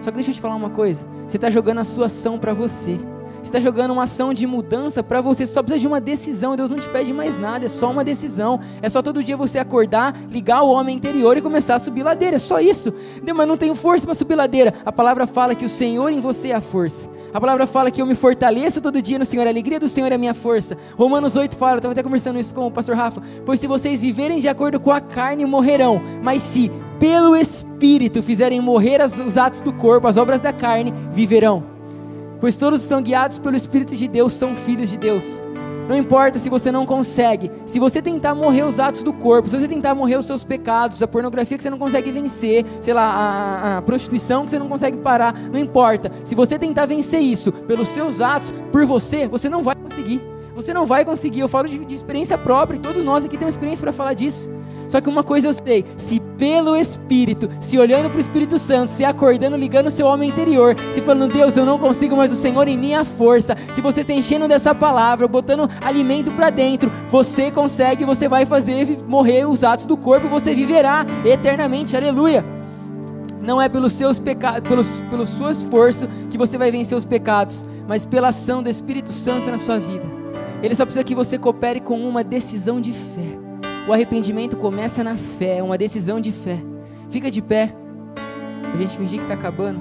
Só 0.00 0.10
que 0.10 0.14
deixa 0.14 0.30
eu 0.30 0.34
te 0.34 0.40
falar 0.40 0.54
uma 0.54 0.70
coisa: 0.70 1.04
você 1.26 1.38
está 1.38 1.50
jogando 1.50 1.78
a 1.78 1.84
sua 1.84 2.06
ação 2.06 2.38
para 2.38 2.54
você 2.54 3.00
está 3.46 3.60
jogando 3.60 3.92
uma 3.92 4.04
ação 4.04 4.34
de 4.34 4.46
mudança 4.46 5.02
para 5.02 5.20
você. 5.20 5.46
Você 5.46 5.52
só 5.52 5.62
precisa 5.62 5.80
de 5.80 5.86
uma 5.86 6.00
decisão. 6.00 6.56
Deus 6.56 6.70
não 6.70 6.78
te 6.78 6.88
pede 6.88 7.12
mais 7.12 7.38
nada, 7.38 7.66
é 7.66 7.68
só 7.68 7.90
uma 7.90 8.04
decisão. 8.04 8.60
É 8.82 8.88
só 8.88 9.02
todo 9.02 9.22
dia 9.22 9.36
você 9.36 9.58
acordar, 9.58 10.14
ligar 10.30 10.62
o 10.62 10.68
homem 10.68 10.96
interior 10.96 11.36
e 11.36 11.42
começar 11.42 11.76
a 11.76 11.78
subir 11.78 12.02
ladeira. 12.02 12.36
É 12.36 12.38
só 12.38 12.60
isso. 12.60 12.92
Mas 13.34 13.46
não 13.46 13.56
tenho 13.56 13.74
força 13.74 14.06
para 14.06 14.14
subir 14.14 14.34
ladeira. 14.34 14.74
A 14.84 14.92
palavra 14.92 15.26
fala 15.26 15.54
que 15.54 15.64
o 15.64 15.68
Senhor 15.68 16.10
em 16.10 16.20
você 16.20 16.48
é 16.48 16.54
a 16.54 16.60
força. 16.60 17.08
A 17.32 17.40
palavra 17.40 17.66
fala 17.66 17.90
que 17.90 18.00
eu 18.00 18.06
me 18.06 18.14
fortaleço 18.14 18.80
todo 18.80 19.02
dia 19.02 19.18
no 19.18 19.24
Senhor. 19.24 19.46
A 19.46 19.50
alegria 19.50 19.78
do 19.78 19.88
Senhor 19.88 20.10
é 20.10 20.14
a 20.14 20.18
minha 20.18 20.34
força. 20.34 20.76
Romanos 20.96 21.36
8 21.36 21.56
fala, 21.56 21.76
estava 21.76 21.92
até 21.92 22.02
conversando 22.02 22.38
isso 22.38 22.54
com 22.54 22.66
o 22.66 22.70
pastor 22.70 22.96
Rafa. 22.96 23.22
Pois 23.44 23.60
se 23.60 23.66
vocês 23.66 24.00
viverem 24.00 24.40
de 24.40 24.48
acordo 24.48 24.80
com 24.80 24.90
a 24.90 25.00
carne, 25.00 25.44
morrerão. 25.44 26.00
Mas 26.22 26.42
se 26.42 26.70
pelo 26.98 27.36
Espírito 27.36 28.22
fizerem 28.22 28.60
morrer 28.60 29.00
os 29.02 29.36
atos 29.36 29.60
do 29.60 29.72
corpo, 29.72 30.06
as 30.06 30.16
obras 30.16 30.40
da 30.40 30.52
carne, 30.52 30.94
viverão 31.12 31.75
pois 32.40 32.56
todos 32.56 32.80
são 32.82 33.02
guiados 33.02 33.38
pelo 33.38 33.56
Espírito 33.56 33.94
de 33.94 34.08
Deus 34.08 34.32
são 34.32 34.54
filhos 34.54 34.90
de 34.90 34.98
Deus. 34.98 35.42
Não 35.88 35.96
importa 35.96 36.38
se 36.38 36.50
você 36.50 36.72
não 36.72 36.84
consegue, 36.84 37.50
se 37.64 37.78
você 37.78 38.02
tentar 38.02 38.34
morrer 38.34 38.64
os 38.64 38.80
atos 38.80 39.04
do 39.04 39.12
corpo, 39.12 39.48
se 39.48 39.58
você 39.58 39.68
tentar 39.68 39.94
morrer 39.94 40.16
os 40.16 40.26
seus 40.26 40.42
pecados, 40.42 41.00
a 41.00 41.06
pornografia 41.06 41.56
que 41.56 41.62
você 41.62 41.70
não 41.70 41.78
consegue 41.78 42.10
vencer, 42.10 42.66
sei 42.80 42.92
lá, 42.92 43.04
a, 43.04 43.78
a, 43.78 43.82
prostituição 43.82 44.44
que 44.44 44.50
você 44.50 44.58
não 44.58 44.68
consegue 44.68 44.98
parar, 44.98 45.32
não 45.52 45.60
importa. 45.60 46.10
Se 46.24 46.34
você 46.34 46.58
tentar 46.58 46.86
vencer 46.86 47.20
isso 47.20 47.52
pelos 47.52 47.86
seus 47.88 48.20
atos, 48.20 48.52
por 48.72 48.84
você, 48.84 49.28
você 49.28 49.48
não 49.48 49.62
vai 49.62 49.76
conseguir. 49.76 50.20
Você 50.56 50.74
não 50.74 50.86
vai 50.86 51.04
conseguir. 51.04 51.40
Eu 51.40 51.48
falo 51.48 51.68
de, 51.68 51.78
de 51.78 51.94
experiência 51.94 52.36
própria, 52.36 52.80
todos 52.80 53.04
nós 53.04 53.24
aqui 53.24 53.36
temos 53.36 53.54
experiência 53.54 53.84
para 53.84 53.92
falar 53.92 54.14
disso. 54.14 54.50
Só 54.88 55.00
que 55.00 55.08
uma 55.08 55.22
coisa 55.22 55.48
eu 55.48 55.52
sei: 55.52 55.84
se 55.96 56.20
pelo 56.38 56.76
Espírito, 56.76 57.48
se 57.60 57.78
olhando 57.78 58.08
para 58.08 58.18
o 58.18 58.20
Espírito 58.20 58.58
Santo, 58.58 58.90
se 58.90 59.04
acordando, 59.04 59.56
ligando 59.56 59.86
o 59.86 59.90
seu 59.90 60.06
homem 60.06 60.30
interior, 60.30 60.76
se 60.92 61.00
falando, 61.00 61.32
Deus, 61.32 61.56
eu 61.56 61.66
não 61.66 61.78
consigo, 61.78 62.16
mas 62.16 62.32
o 62.32 62.36
Senhor 62.36 62.68
em 62.68 62.76
minha 62.76 63.04
força, 63.04 63.56
se 63.74 63.80
você 63.80 64.02
se 64.02 64.12
enchendo 64.12 64.48
dessa 64.48 64.74
palavra, 64.74 65.26
botando 65.26 65.68
alimento 65.80 66.30
para 66.32 66.50
dentro, 66.50 66.90
você 67.10 67.50
consegue, 67.50 68.04
você 68.04 68.28
vai 68.28 68.46
fazer 68.46 68.98
morrer 69.06 69.48
os 69.48 69.64
atos 69.64 69.86
do 69.86 69.96
corpo, 69.96 70.28
você 70.28 70.54
viverá 70.54 71.06
eternamente, 71.24 71.96
aleluia. 71.96 72.44
Não 73.42 73.62
é 73.62 73.68
pelos 73.68 73.92
seus 73.92 74.18
pecados, 74.18 74.68
pelos, 74.68 74.90
pelo 75.08 75.24
seu 75.24 75.50
esforço 75.50 76.08
que 76.30 76.38
você 76.38 76.58
vai 76.58 76.70
vencer 76.70 76.98
os 76.98 77.04
pecados, 77.04 77.64
mas 77.86 78.04
pela 78.04 78.28
ação 78.28 78.62
do 78.62 78.68
Espírito 78.68 79.12
Santo 79.12 79.50
na 79.50 79.58
sua 79.58 79.78
vida. 79.78 80.04
Ele 80.62 80.74
só 80.74 80.84
precisa 80.84 81.04
que 81.04 81.14
você 81.14 81.38
coopere 81.38 81.80
com 81.80 81.96
uma 82.08 82.24
decisão 82.24 82.80
de 82.80 82.92
fé. 82.92 83.25
O 83.88 83.92
arrependimento 83.92 84.56
começa 84.56 85.04
na 85.04 85.16
fé, 85.16 85.58
é 85.58 85.62
uma 85.62 85.78
decisão 85.78 86.20
de 86.20 86.32
fé. 86.32 86.60
Fica 87.08 87.30
de 87.30 87.40
pé, 87.40 87.72
a 88.72 88.76
gente 88.76 88.96
fingir 88.96 89.20
que 89.20 89.24
está 89.24 89.34
acabando. 89.34 89.80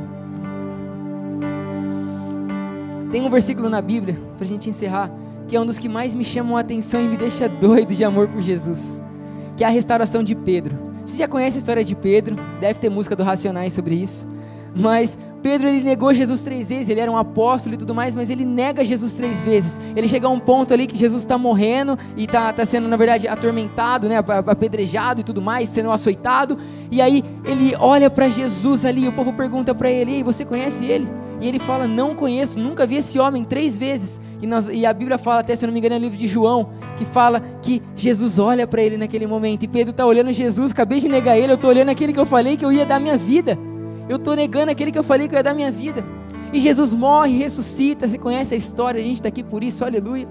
Tem 3.11 3.25
um 3.25 3.29
versículo 3.29 3.67
na 3.67 3.81
Bíblia, 3.81 4.15
para 4.37 4.45
a 4.45 4.47
gente 4.47 4.69
encerrar, 4.69 5.11
que 5.47 5.55
é 5.55 5.59
um 5.59 5.65
dos 5.65 5.79
que 5.79 5.89
mais 5.89 6.13
me 6.13 6.23
chamam 6.23 6.55
a 6.55 6.59
atenção 6.59 7.01
e 7.01 7.07
me 7.07 7.17
deixa 7.17 7.49
doido 7.49 7.95
de 7.95 8.03
amor 8.03 8.27
por 8.27 8.41
Jesus, 8.41 9.01
que 9.57 9.63
é 9.63 9.67
a 9.67 9.71
restauração 9.71 10.23
de 10.23 10.35
Pedro. 10.35 10.77
Você 11.03 11.17
já 11.17 11.27
conhece 11.27 11.57
a 11.57 11.59
história 11.59 11.83
de 11.83 11.95
Pedro? 11.95 12.35
Deve 12.59 12.79
ter 12.79 12.89
música 12.89 13.15
do 13.15 13.23
Racionais 13.23 13.73
sobre 13.73 13.95
isso. 13.95 14.27
Mas 14.75 15.17
Pedro 15.45 15.67
ele 15.67 15.81
negou 15.81 16.11
Jesus 16.11 16.41
três 16.41 16.69
vezes, 16.69 16.89
ele 16.89 16.99
era 16.99 17.11
um 17.11 17.17
apóstolo 17.17 17.75
e 17.75 17.77
tudo 17.77 17.93
mais, 17.93 18.15
mas 18.15 18.31
ele 18.31 18.43
nega 18.43 18.83
Jesus 18.83 19.13
três 19.13 19.43
vezes. 19.43 19.79
Ele 19.95 20.07
chega 20.07 20.25
a 20.25 20.29
um 20.31 20.39
ponto 20.39 20.73
ali 20.73 20.87
que 20.87 20.97
Jesus 20.97 21.21
está 21.21 21.37
morrendo 21.37 21.97
e 22.17 22.23
está 22.23 22.51
tá 22.51 22.65
sendo, 22.65 22.87
na 22.87 22.97
verdade, 22.97 23.27
atormentado, 23.27 24.09
né, 24.09 24.17
apedrejado 24.17 25.21
e 25.21 25.23
tudo 25.23 25.43
mais, 25.43 25.69
sendo 25.69 25.91
açoitado. 25.91 26.57
E 26.91 26.99
aí 26.99 27.23
ele 27.45 27.75
olha 27.79 28.09
para 28.09 28.27
Jesus 28.27 28.85
ali, 28.85 29.03
e 29.03 29.07
o 29.07 29.13
povo 29.13 29.31
pergunta 29.33 29.75
para 29.75 29.91
ele: 29.91 30.15
Ei, 30.15 30.23
você 30.23 30.43
conhece 30.43 30.83
ele? 30.83 31.07
E 31.39 31.47
ele 31.47 31.59
fala: 31.59 31.87
Não 31.87 32.15
conheço, 32.15 32.59
nunca 32.59 32.87
vi 32.87 32.95
esse 32.95 33.19
homem 33.19 33.43
três 33.43 33.77
vezes. 33.77 34.19
E, 34.41 34.47
nós, 34.47 34.67
e 34.67 34.83
a 34.83 34.93
Bíblia 34.93 35.19
fala, 35.19 35.41
até 35.41 35.55
se 35.55 35.63
eu 35.63 35.67
não 35.67 35.73
me 35.73 35.79
engano, 35.79 35.95
é 35.95 35.97
o 35.97 36.01
livro 36.01 36.17
de 36.17 36.27
João, 36.27 36.69
que 36.97 37.05
fala 37.05 37.39
que 37.61 37.81
Jesus 37.95 38.39
olha 38.39 38.65
para 38.67 38.81
ele 38.81 38.97
naquele 38.97 39.27
momento. 39.27 39.63
E 39.63 39.67
Pedro 39.67 39.91
está 39.91 40.05
olhando 40.05 40.33
Jesus, 40.33 40.71
acabei 40.71 40.99
de 40.99 41.07
negar 41.07 41.37
ele, 41.37 41.51
eu 41.51 41.55
estou 41.55 41.69
olhando 41.69 41.89
aquele 41.89 42.13
que 42.13 42.19
eu 42.19 42.25
falei 42.25 42.57
que 42.57 42.65
eu 42.65 42.71
ia 42.71 42.85
dar 42.85 42.99
minha 42.99 43.17
vida. 43.17 43.57
Eu 44.07 44.17
estou 44.17 44.35
negando 44.35 44.71
aquele 44.71 44.91
que 44.91 44.99
eu 44.99 45.03
falei 45.03 45.27
que 45.27 45.35
ia 45.35 45.43
dar 45.43 45.53
minha 45.53 45.71
vida. 45.71 46.05
E 46.53 46.59
Jesus 46.59 46.93
morre, 46.93 47.37
ressuscita. 47.37 48.07
Você 48.07 48.17
conhece 48.17 48.53
a 48.53 48.57
história, 48.57 48.99
a 48.99 49.03
gente 49.03 49.15
está 49.15 49.29
aqui 49.29 49.43
por 49.43 49.63
isso, 49.63 49.83
aleluia. 49.83 50.27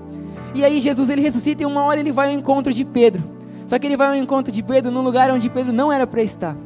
E 0.54 0.64
aí 0.64 0.80
Jesus 0.80 1.10
ele 1.10 1.20
ressuscita 1.20 1.62
e 1.62 1.66
uma 1.66 1.82
hora 1.82 2.00
ele 2.00 2.12
vai 2.12 2.28
ao 2.28 2.38
encontro 2.38 2.72
de 2.72 2.84
Pedro. 2.84 3.22
Só 3.66 3.78
que 3.78 3.86
ele 3.86 3.96
vai 3.96 4.08
ao 4.08 4.14
encontro 4.14 4.52
de 4.52 4.62
Pedro 4.62 4.90
num 4.90 5.02
lugar 5.02 5.30
onde 5.30 5.50
Pedro 5.50 5.72
não 5.72 5.92
era 5.92 6.06
para 6.06 6.22
estar. 6.22 6.56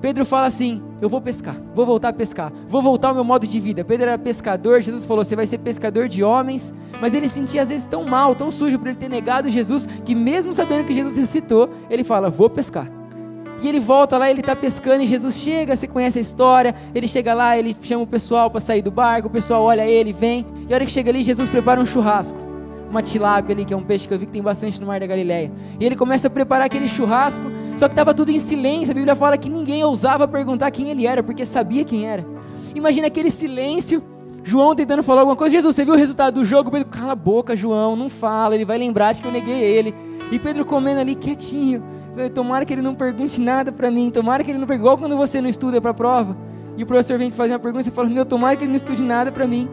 Pedro 0.00 0.24
fala 0.24 0.46
assim: 0.46 0.82
Eu 1.00 1.08
vou 1.08 1.20
pescar, 1.20 1.56
vou 1.74 1.84
voltar 1.84 2.08
a 2.08 2.12
pescar, 2.12 2.52
vou 2.68 2.80
voltar 2.80 3.08
ao 3.08 3.14
meu 3.14 3.24
modo 3.24 3.46
de 3.46 3.58
vida. 3.60 3.84
Pedro 3.84 4.08
era 4.08 4.18
pescador, 4.18 4.80
Jesus 4.80 5.04
falou: 5.04 5.24
Você 5.24 5.36
vai 5.36 5.46
ser 5.46 5.58
pescador 5.58 6.08
de 6.08 6.22
homens. 6.22 6.72
Mas 7.00 7.12
ele 7.14 7.28
sentia 7.28 7.62
às 7.62 7.68
vezes 7.68 7.86
tão 7.86 8.04
mal, 8.04 8.34
tão 8.34 8.50
sujo 8.50 8.78
por 8.78 8.88
ele 8.88 8.96
ter 8.96 9.08
negado 9.08 9.50
Jesus, 9.50 9.86
que 10.04 10.14
mesmo 10.14 10.52
sabendo 10.52 10.84
que 10.84 10.94
Jesus 10.94 11.16
ressuscitou, 11.16 11.68
ele 11.90 12.04
fala: 12.04 12.30
Vou 12.30 12.48
pescar. 12.48 12.90
E 13.62 13.68
ele 13.68 13.80
volta 13.80 14.18
lá, 14.18 14.30
ele 14.30 14.40
está 14.40 14.54
pescando 14.54 15.02
e 15.02 15.06
Jesus 15.06 15.36
chega, 15.38 15.74
você 15.74 15.86
conhece 15.86 16.18
a 16.18 16.20
história. 16.20 16.74
Ele 16.94 17.08
chega 17.08 17.32
lá, 17.32 17.56
ele 17.58 17.74
chama 17.80 18.02
o 18.04 18.06
pessoal 18.06 18.50
para 18.50 18.60
sair 18.60 18.82
do 18.82 18.90
barco, 18.90 19.28
o 19.28 19.30
pessoal 19.30 19.62
olha 19.62 19.86
ele, 19.86 20.12
vem. 20.12 20.46
E 20.68 20.72
a 20.72 20.76
hora 20.76 20.84
que 20.84 20.90
chega 20.90 21.10
ali, 21.10 21.22
Jesus 21.22 21.48
prepara 21.48 21.80
um 21.80 21.86
churrasco. 21.86 22.38
Uma 22.90 23.02
tilápia 23.02 23.54
ali, 23.54 23.64
que 23.64 23.74
é 23.74 23.76
um 23.76 23.82
peixe 23.82 24.06
que 24.06 24.14
eu 24.14 24.18
vi 24.18 24.26
que 24.26 24.32
tem 24.32 24.42
bastante 24.42 24.80
no 24.80 24.86
mar 24.86 25.00
da 25.00 25.06
Galileia. 25.06 25.50
E 25.80 25.84
ele 25.84 25.96
começa 25.96 26.28
a 26.28 26.30
preparar 26.30 26.66
aquele 26.66 26.86
churrasco, 26.86 27.46
só 27.76 27.88
que 27.88 27.92
estava 27.92 28.14
tudo 28.14 28.30
em 28.30 28.38
silêncio. 28.38 28.92
A 28.92 28.94
Bíblia 28.94 29.16
fala 29.16 29.36
que 29.36 29.48
ninguém 29.48 29.82
ousava 29.82 30.28
perguntar 30.28 30.70
quem 30.70 30.90
ele 30.90 31.06
era, 31.06 31.22
porque 31.22 31.44
sabia 31.44 31.84
quem 31.84 32.06
era. 32.06 32.24
Imagina 32.74 33.06
aquele 33.08 33.30
silêncio. 33.30 34.02
João 34.44 34.76
tentando 34.76 35.02
falar 35.02 35.22
alguma 35.22 35.34
coisa. 35.34 35.56
Jesus, 35.56 35.74
você 35.74 35.84
viu 35.84 35.94
o 35.94 35.96
resultado 35.96 36.34
do 36.34 36.44
jogo? 36.44 36.70
Pedro, 36.70 36.86
cala 36.88 37.12
a 37.12 37.16
boca, 37.16 37.56
João, 37.56 37.96
não 37.96 38.08
fala. 38.08 38.54
Ele 38.54 38.64
vai 38.64 38.78
lembrar 38.78 39.12
de 39.12 39.20
que 39.20 39.26
eu 39.26 39.32
neguei 39.32 39.60
ele. 39.60 39.92
E 40.30 40.38
Pedro 40.38 40.64
comendo 40.64 41.00
ali 41.00 41.16
quietinho. 41.16 41.82
Tomara 42.34 42.64
que 42.64 42.72
ele 42.72 42.82
não 42.82 42.94
pergunte 42.94 43.40
nada 43.40 43.70
para 43.70 43.90
mim. 43.90 44.10
Tomara 44.10 44.42
que 44.42 44.50
ele 44.50 44.58
não 44.58 44.66
pergunte. 44.66 44.86
Igual 44.86 44.98
quando 44.98 45.16
você 45.16 45.40
não 45.40 45.48
estuda 45.48 45.80
para 45.80 45.90
a 45.90 45.94
prova. 45.94 46.36
E 46.76 46.82
o 46.82 46.86
professor 46.86 47.18
vem 47.18 47.30
te 47.30 47.36
fazer 47.36 47.52
uma 47.52 47.58
pergunta 47.58 47.84
você 47.84 47.90
fala: 47.90 48.08
Meu, 48.08 48.24
tomara 48.24 48.56
que 48.56 48.64
ele 48.64 48.70
não 48.70 48.76
estude 48.76 49.02
nada 49.02 49.32
para 49.32 49.46
mim. 49.46 49.68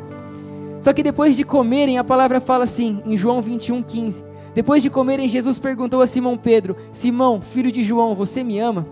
Só 0.80 0.92
que 0.92 1.02
depois 1.02 1.38
de 1.38 1.46
comerem, 1.46 1.98
a 1.98 2.04
palavra 2.04 2.42
fala 2.42 2.66
assim, 2.66 3.02
em 3.06 3.16
João 3.16 3.42
21, 3.42 3.82
15. 3.84 4.22
Depois 4.54 4.84
de 4.84 4.90
comerem, 4.90 5.30
Jesus 5.30 5.58
perguntou 5.58 6.02
a 6.02 6.08
Simão 6.08 6.38
Pedro: 6.38 6.76
Simão, 6.92 7.42
filho 7.42 7.72
de 7.72 7.82
João, 7.82 8.14
você 8.16 8.44
me 8.44 8.60
ama? 8.60 8.86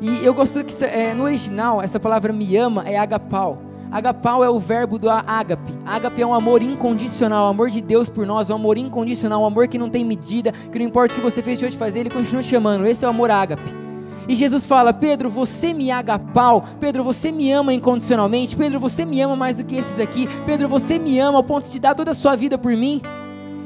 E 0.00 0.24
eu 0.24 0.34
gosto 0.34 0.64
que 0.64 0.84
é, 0.84 1.14
no 1.14 1.24
original, 1.24 1.80
essa 1.80 2.00
palavra 2.00 2.32
me 2.32 2.56
ama 2.56 2.82
é 2.86 2.96
agapau. 2.96 3.62
Agapau 3.94 4.42
é 4.42 4.50
o 4.50 4.58
verbo 4.58 4.98
do 4.98 5.08
ágape. 5.08 5.72
Ágape 5.86 6.20
é 6.20 6.26
um 6.26 6.34
amor 6.34 6.60
incondicional, 6.60 7.46
o 7.46 7.48
amor 7.50 7.70
de 7.70 7.80
Deus 7.80 8.08
por 8.08 8.26
nós, 8.26 8.50
um 8.50 8.56
amor 8.56 8.76
incondicional, 8.76 9.42
um 9.42 9.46
amor 9.46 9.68
que 9.68 9.78
não 9.78 9.88
tem 9.88 10.04
medida, 10.04 10.50
que 10.50 10.80
não 10.80 10.86
importa 10.86 11.14
o 11.14 11.16
que 11.16 11.22
você 11.22 11.40
fez 11.40 11.60
de 11.60 11.64
hoje 11.64 11.76
fazer, 11.76 12.00
ele 12.00 12.10
continua 12.10 12.42
te 12.42 12.48
chamando. 12.48 12.84
Esse 12.86 13.04
é 13.04 13.06
o 13.06 13.10
amor 13.10 13.30
ágape. 13.30 13.72
E 14.26 14.34
Jesus 14.34 14.66
fala: 14.66 14.92
Pedro, 14.92 15.30
você 15.30 15.72
me 15.72 15.92
agapau. 15.92 16.64
Pedro, 16.80 17.04
você 17.04 17.30
me 17.30 17.52
ama 17.52 17.72
incondicionalmente. 17.72 18.56
Pedro, 18.56 18.80
você 18.80 19.04
me 19.04 19.20
ama 19.20 19.36
mais 19.36 19.58
do 19.58 19.64
que 19.64 19.76
esses 19.76 20.00
aqui. 20.00 20.26
Pedro, 20.44 20.68
você 20.68 20.98
me 20.98 21.20
ama 21.20 21.38
ao 21.38 21.44
ponto 21.44 21.70
de 21.70 21.78
dar 21.78 21.94
toda 21.94 22.10
a 22.10 22.14
sua 22.14 22.34
vida 22.34 22.58
por 22.58 22.72
mim. 22.72 23.00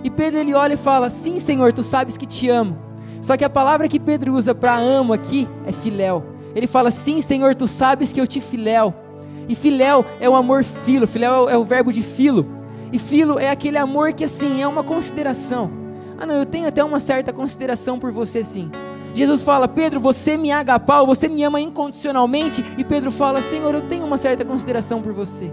E 0.04 0.10
Pedro 0.10 0.40
ele 0.40 0.52
olha 0.52 0.74
e 0.74 0.76
fala: 0.76 1.08
Sim, 1.08 1.38
Senhor, 1.38 1.72
tu 1.72 1.82
sabes 1.82 2.18
que 2.18 2.26
te 2.26 2.50
amo. 2.50 2.76
Só 3.22 3.34
que 3.34 3.46
a 3.46 3.50
palavra 3.50 3.88
que 3.88 3.98
Pedro 3.98 4.34
usa 4.34 4.54
para 4.54 4.76
amo 4.76 5.14
aqui 5.14 5.48
é 5.64 5.72
filéu. 5.72 6.22
Ele 6.54 6.66
fala: 6.66 6.90
Sim, 6.90 7.22
Senhor, 7.22 7.54
tu 7.54 7.66
sabes 7.66 8.12
que 8.12 8.20
eu 8.20 8.26
te 8.26 8.42
filéu. 8.42 9.07
E 9.48 9.54
filéu 9.54 10.04
é 10.20 10.28
o 10.28 10.34
amor 10.34 10.62
filo, 10.62 11.06
filéu 11.06 11.48
é 11.48 11.56
o 11.56 11.64
verbo 11.64 11.92
de 11.92 12.02
filo. 12.02 12.46
E 12.92 12.98
filo 12.98 13.38
é 13.38 13.50
aquele 13.50 13.78
amor 13.78 14.12
que 14.12 14.24
assim 14.24 14.62
é 14.62 14.68
uma 14.68 14.84
consideração. 14.84 15.70
Ah, 16.18 16.26
não, 16.26 16.34
eu 16.34 16.46
tenho 16.46 16.68
até 16.68 16.82
uma 16.82 17.00
certa 17.00 17.32
consideração 17.32 17.98
por 17.98 18.12
você 18.12 18.42
sim. 18.42 18.70
Jesus 19.14 19.42
fala: 19.42 19.66
Pedro, 19.66 20.00
você 20.00 20.36
me 20.36 20.52
agapau, 20.52 21.06
você 21.06 21.28
me 21.28 21.42
ama 21.42 21.60
incondicionalmente. 21.60 22.64
E 22.76 22.84
Pedro 22.84 23.10
fala: 23.10 23.40
Senhor, 23.40 23.74
eu 23.74 23.82
tenho 23.88 24.04
uma 24.04 24.18
certa 24.18 24.44
consideração 24.44 25.00
por 25.00 25.12
você. 25.12 25.50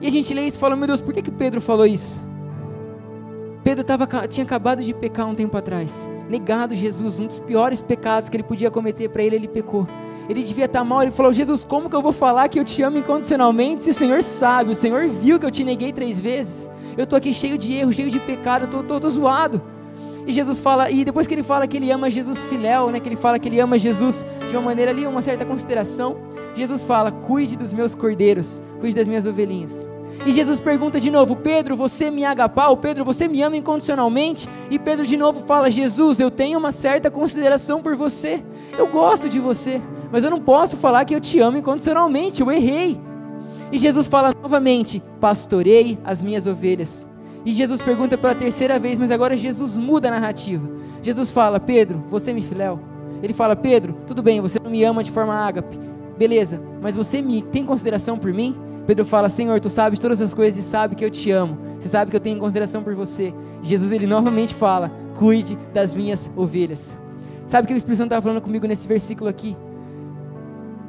E 0.00 0.06
a 0.06 0.10
gente 0.10 0.34
lê 0.34 0.46
isso 0.46 0.56
e 0.56 0.60
fala: 0.60 0.76
Meu 0.76 0.86
Deus, 0.86 1.00
por 1.00 1.14
que, 1.14 1.22
que 1.22 1.30
Pedro 1.30 1.60
falou 1.60 1.86
isso? 1.86 2.20
Pedro 3.62 3.84
tava, 3.84 4.06
tinha 4.26 4.44
acabado 4.44 4.82
de 4.82 4.92
pecar 4.92 5.28
um 5.28 5.34
tempo 5.34 5.56
atrás, 5.56 6.08
negado 6.32 6.74
Jesus, 6.74 7.20
um 7.20 7.26
dos 7.26 7.38
piores 7.38 7.82
pecados 7.82 8.30
que 8.30 8.36
ele 8.36 8.42
podia 8.42 8.70
cometer 8.70 9.08
para 9.10 9.22
ele, 9.22 9.36
ele 9.36 9.48
pecou. 9.48 9.86
Ele 10.28 10.42
devia 10.42 10.64
estar 10.64 10.78
tá 10.78 10.84
mal, 10.84 11.02
ele 11.02 11.12
falou: 11.12 11.32
Jesus, 11.32 11.62
como 11.62 11.90
que 11.90 11.96
eu 11.96 12.00
vou 12.00 12.12
falar 12.12 12.48
que 12.48 12.58
eu 12.58 12.64
te 12.64 12.82
amo 12.82 12.96
incondicionalmente 12.96 13.84
se 13.84 13.90
o 13.90 13.94
Senhor 13.94 14.22
sabe, 14.22 14.70
o 14.70 14.74
Senhor 14.74 15.08
viu 15.08 15.38
que 15.38 15.44
eu 15.44 15.50
te 15.50 15.62
neguei 15.62 15.92
três 15.92 16.18
vezes? 16.18 16.70
Eu 16.96 17.04
estou 17.04 17.16
aqui 17.16 17.34
cheio 17.34 17.58
de 17.58 17.74
erro, 17.74 17.92
cheio 17.92 18.10
de 18.10 18.18
pecado, 18.18 18.64
estou 18.80 19.10
zoado. 19.10 19.60
E 20.26 20.32
Jesus 20.32 20.60
fala, 20.60 20.88
e 20.88 21.04
depois 21.04 21.26
que 21.26 21.34
ele 21.34 21.42
fala 21.42 21.66
que 21.66 21.76
ele 21.76 21.90
ama 21.90 22.08
Jesus 22.08 22.44
filéu, 22.44 22.90
né, 22.90 23.00
que 23.00 23.08
ele 23.08 23.16
fala 23.16 23.38
que 23.40 23.48
ele 23.48 23.58
ama 23.58 23.76
Jesus 23.76 24.24
de 24.48 24.56
uma 24.56 24.62
maneira 24.62 24.92
ali, 24.92 25.04
uma 25.06 25.20
certa 25.20 25.44
consideração, 25.44 26.16
Jesus 26.54 26.82
fala: 26.82 27.10
cuide 27.10 27.56
dos 27.56 27.72
meus 27.72 27.94
cordeiros, 27.94 28.62
cuide 28.80 28.96
das 28.96 29.08
minhas 29.08 29.26
ovelhinhas. 29.26 29.88
E 30.24 30.32
Jesus 30.32 30.60
pergunta 30.60 31.00
de 31.00 31.10
novo: 31.10 31.36
Pedro, 31.36 31.76
você 31.76 32.10
me 32.10 32.24
agapau? 32.24 32.76
Pedro, 32.76 33.04
você 33.04 33.26
me 33.26 33.42
ama 33.42 33.56
incondicionalmente? 33.56 34.48
E 34.70 34.78
Pedro 34.78 35.06
de 35.06 35.16
novo 35.16 35.40
fala: 35.40 35.70
Jesus, 35.70 36.20
eu 36.20 36.30
tenho 36.30 36.58
uma 36.58 36.72
certa 36.72 37.10
consideração 37.10 37.82
por 37.82 37.96
você. 37.96 38.42
Eu 38.78 38.86
gosto 38.86 39.28
de 39.28 39.40
você, 39.40 39.80
mas 40.10 40.22
eu 40.24 40.30
não 40.30 40.40
posso 40.40 40.76
falar 40.76 41.04
que 41.04 41.14
eu 41.14 41.20
te 41.20 41.40
amo 41.40 41.58
incondicionalmente. 41.58 42.40
Eu 42.40 42.52
errei. 42.52 43.00
E 43.72 43.78
Jesus 43.78 44.06
fala 44.06 44.32
novamente: 44.40 45.02
Pastorei 45.20 45.98
as 46.04 46.22
minhas 46.22 46.46
ovelhas. 46.46 47.08
E 47.44 47.52
Jesus 47.52 47.82
pergunta 47.82 48.16
pela 48.16 48.34
terceira 48.34 48.78
vez, 48.78 48.96
mas 48.96 49.10
agora 49.10 49.36
Jesus 49.36 49.76
muda 49.76 50.08
a 50.08 50.12
narrativa. 50.12 50.68
Jesus 51.02 51.32
fala: 51.32 51.58
Pedro, 51.58 52.04
você 52.08 52.32
me 52.32 52.42
filéu. 52.42 52.78
Ele 53.22 53.32
fala: 53.32 53.56
Pedro, 53.56 53.96
tudo 54.06 54.22
bem, 54.22 54.40
você 54.40 54.58
não 54.62 54.70
me 54.70 54.84
ama 54.84 55.02
de 55.02 55.10
forma 55.10 55.34
ágape. 55.34 55.78
Beleza, 56.16 56.60
mas 56.80 56.94
você 56.94 57.20
me 57.20 57.42
tem 57.42 57.64
consideração 57.64 58.16
por 58.16 58.32
mim? 58.32 58.54
Pedro 58.86 59.04
fala: 59.04 59.28
Senhor, 59.28 59.60
tu 59.60 59.70
sabes 59.70 59.98
todas 59.98 60.20
as 60.20 60.34
coisas 60.34 60.64
e 60.64 60.68
sabe 60.68 60.94
que 60.94 61.04
eu 61.04 61.10
te 61.10 61.30
amo. 61.30 61.58
Você 61.78 61.88
sabe 61.88 62.10
que 62.10 62.16
eu 62.16 62.20
tenho 62.20 62.38
consideração 62.38 62.82
por 62.82 62.94
você. 62.94 63.34
Jesus 63.62 63.92
ele 63.92 64.06
novamente 64.06 64.54
fala: 64.54 64.90
Cuide 65.16 65.58
das 65.72 65.94
minhas 65.94 66.30
ovelhas. 66.36 66.96
Sabe 67.46 67.64
o 67.64 67.68
que 67.68 67.74
o 67.74 67.76
Espírito 67.76 67.98
Santo 67.98 68.08
estava 68.08 68.22
falando 68.22 68.40
comigo 68.40 68.66
nesse 68.66 68.86
versículo 68.88 69.28
aqui? 69.28 69.56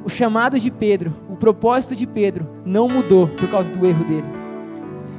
O 0.04 0.10
chamado 0.10 0.58
de 0.58 0.70
Pedro, 0.70 1.14
o 1.28 1.36
propósito 1.36 1.96
de 1.96 2.06
Pedro 2.06 2.46
não 2.64 2.88
mudou 2.88 3.28
por 3.28 3.48
causa 3.48 3.72
do 3.72 3.86
erro 3.86 4.04
dele. 4.04 4.44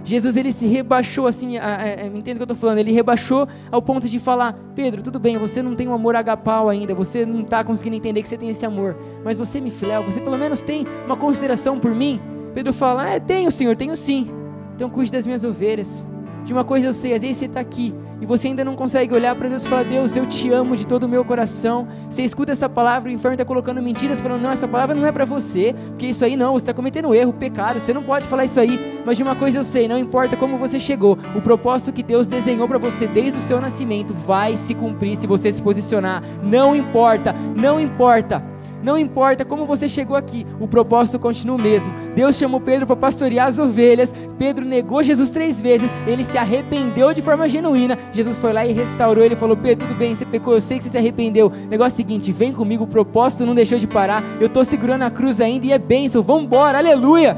Jesus 0.03 0.36
ele 0.38 0.51
se 0.51 0.67
rebaixou 0.67 1.26
assim, 1.26 1.57
a, 1.57 1.78
a, 1.78 2.05
entenda 2.05 2.34
o 2.34 2.36
que 2.36 2.41
eu 2.41 2.43
estou 2.43 2.55
falando, 2.55 2.78
ele 2.78 2.91
rebaixou 2.91 3.47
ao 3.71 3.82
ponto 3.82 4.07
de 4.07 4.19
falar: 4.19 4.53
Pedro, 4.76 5.01
tudo 5.01 5.19
bem, 5.19 5.38
você 5.38 5.63
não 5.63 5.76
tem 5.76 5.88
um 5.88 5.93
amor 5.93 6.15
agapau 6.15 6.69
ainda, 6.69 6.93
você 6.93 7.26
não 7.26 7.41
está 7.41 7.63
conseguindo 7.63 7.95
entender 7.95 8.21
que 8.21 8.30
você 8.30 8.38
tem 8.38 8.49
esse 8.49 8.65
amor, 8.65 8.95
mas 9.23 9.38
você 9.38 9.59
me 9.59 9.71
filéu, 9.71 10.03
você 10.03 10.21
pelo 10.21 10.38
menos 10.38 10.61
tem 10.61 10.86
uma 11.05 11.17
consideração 11.17 11.80
por 11.80 11.93
mim. 11.93 12.21
Pedro 12.56 12.74
fala: 12.74 13.10
É, 13.10 13.20
tenho, 13.20 13.51
Senhor, 13.51 13.76
tenho 13.76 13.95
sim. 13.97 14.32
Então 14.76 14.89
cuide 14.89 15.12
das 15.12 15.28
minhas 15.28 15.43
ovelhas. 15.43 16.06
De 16.45 16.53
uma 16.53 16.64
coisa 16.64 16.88
eu 16.88 16.93
sei, 16.93 17.14
às 17.14 17.22
vezes 17.22 17.38
você 17.38 17.45
está 17.45 17.60
aqui 17.60 17.93
e 18.22 18.26
você 18.26 18.47
ainda 18.47 18.64
não 18.64 18.76
consegue 18.76 19.14
olhar 19.14 19.36
para 19.36 19.49
Deus 19.49 19.66
e 19.66 19.68
falar: 19.68 19.84
Deus, 19.84 20.16
eu 20.16 20.26
te 20.26 20.49
amo 20.51 20.78
de 20.78 20.88
todo 20.88 21.03
o 21.03 21.10
meu 21.10 21.26
coração. 21.26 21.86
Você 22.10 22.22
escuta 22.22 22.53
essa 22.53 22.70
palavra, 22.70 23.10
o 23.10 23.14
inferno 23.14 23.34
está 23.34 23.43
colocando 23.43 23.82
mentiras, 23.82 24.22
falando: 24.22 24.41
Não, 24.43 24.51
essa 24.51 24.68
palavra 24.70 24.95
não 24.95 25.06
é 25.06 25.12
para 25.12 25.26
você, 25.26 25.76
porque 25.89 26.06
isso 26.06 26.24
aí 26.24 26.38
não, 26.38 26.53
você 26.53 26.64
está 26.64 26.74
cometendo 26.74 27.14
erro, 27.14 27.34
pecado, 27.34 27.80
você 27.80 27.93
não 27.93 28.03
pode 28.03 28.26
falar 28.26 28.45
isso 28.45 28.60
aí. 28.60 29.01
Mas 29.06 29.18
de 29.18 29.24
uma 29.24 29.36
coisa 29.36 29.58
eu 29.58 29.64
sei: 29.64 29.88
não 29.88 29.97
importa 29.97 30.38
como 30.38 30.58
você 30.58 30.80
chegou, 30.80 31.18
o 31.36 31.41
propósito 31.41 31.91
que 31.91 32.03
Deus 32.03 32.26
desenhou 32.26 32.70
para 32.70 32.78
você 32.78 33.06
desde 33.06 33.38
o 33.38 33.41
seu 33.41 33.60
nascimento 33.60 34.14
vai 34.14 34.56
se 34.56 34.74
cumprir 34.74 35.18
se 35.18 35.28
você 35.28 35.51
se 35.51 35.62
posicionar. 35.62 36.24
Não 36.41 36.74
importa, 36.74 37.36
não 37.58 37.82
importa. 37.82 38.55
Não 38.86 39.00
importa 39.00 39.44
como 39.44 39.66
você 39.66 39.90
chegou 39.90 40.16
aqui, 40.16 40.46
o 40.60 40.68
propósito 40.68 41.18
continua 41.18 41.56
o 41.56 41.60
mesmo. 41.60 41.92
Deus 42.16 42.36
chamou 42.36 42.62
Pedro 42.62 42.86
para 42.86 42.96
pastorear 42.96 43.48
as 43.48 43.58
ovelhas. 43.58 44.14
Pedro 44.38 44.64
negou 44.64 45.02
Jesus 45.02 45.32
três 45.32 45.60
vezes. 45.60 45.92
Ele 46.06 46.24
se 46.24 46.38
arrependeu 46.38 47.12
de 47.12 47.20
forma 47.20 47.50
genuína. 47.50 47.98
Jesus 48.14 48.38
foi 48.38 48.54
lá 48.54 48.64
e 48.64 48.72
restaurou. 48.72 49.24
Ele 49.24 49.36
falou: 49.36 49.58
Pedro, 49.58 49.88
tudo 49.88 49.98
bem, 49.98 50.14
você 50.14 50.24
pecou. 50.24 50.54
Eu 50.54 50.62
sei 50.62 50.78
que 50.78 50.84
você 50.84 50.92
se 50.92 50.98
arrependeu. 51.00 51.52
Negócio 51.68 51.98
seguinte: 51.98 52.32
vem 52.32 52.54
comigo. 52.54 52.84
O 52.84 52.88
propósito 52.88 53.44
não 53.44 53.56
deixou 53.56 53.80
de 53.80 53.88
parar. 53.88 54.24
Eu 54.40 54.46
estou 54.46 54.64
segurando 54.64 55.02
a 55.02 55.10
cruz 55.10 55.42
ainda 55.42 55.66
e 55.66 55.72
é 55.72 55.80
bênção. 55.80 56.22
Vamos 56.22 56.44
embora. 56.44 56.78
Aleluia. 56.78 57.36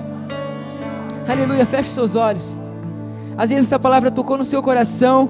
Aleluia. 1.26 1.66
Feche 1.66 1.92
seus 1.92 2.18
olhos. 2.18 2.60
Às 3.38 3.52
vezes 3.52 3.68
essa 3.68 3.80
palavra 3.80 4.12
tocou 4.12 4.38
no 4.38 4.44
seu 4.44 4.62
coração. 4.62 5.30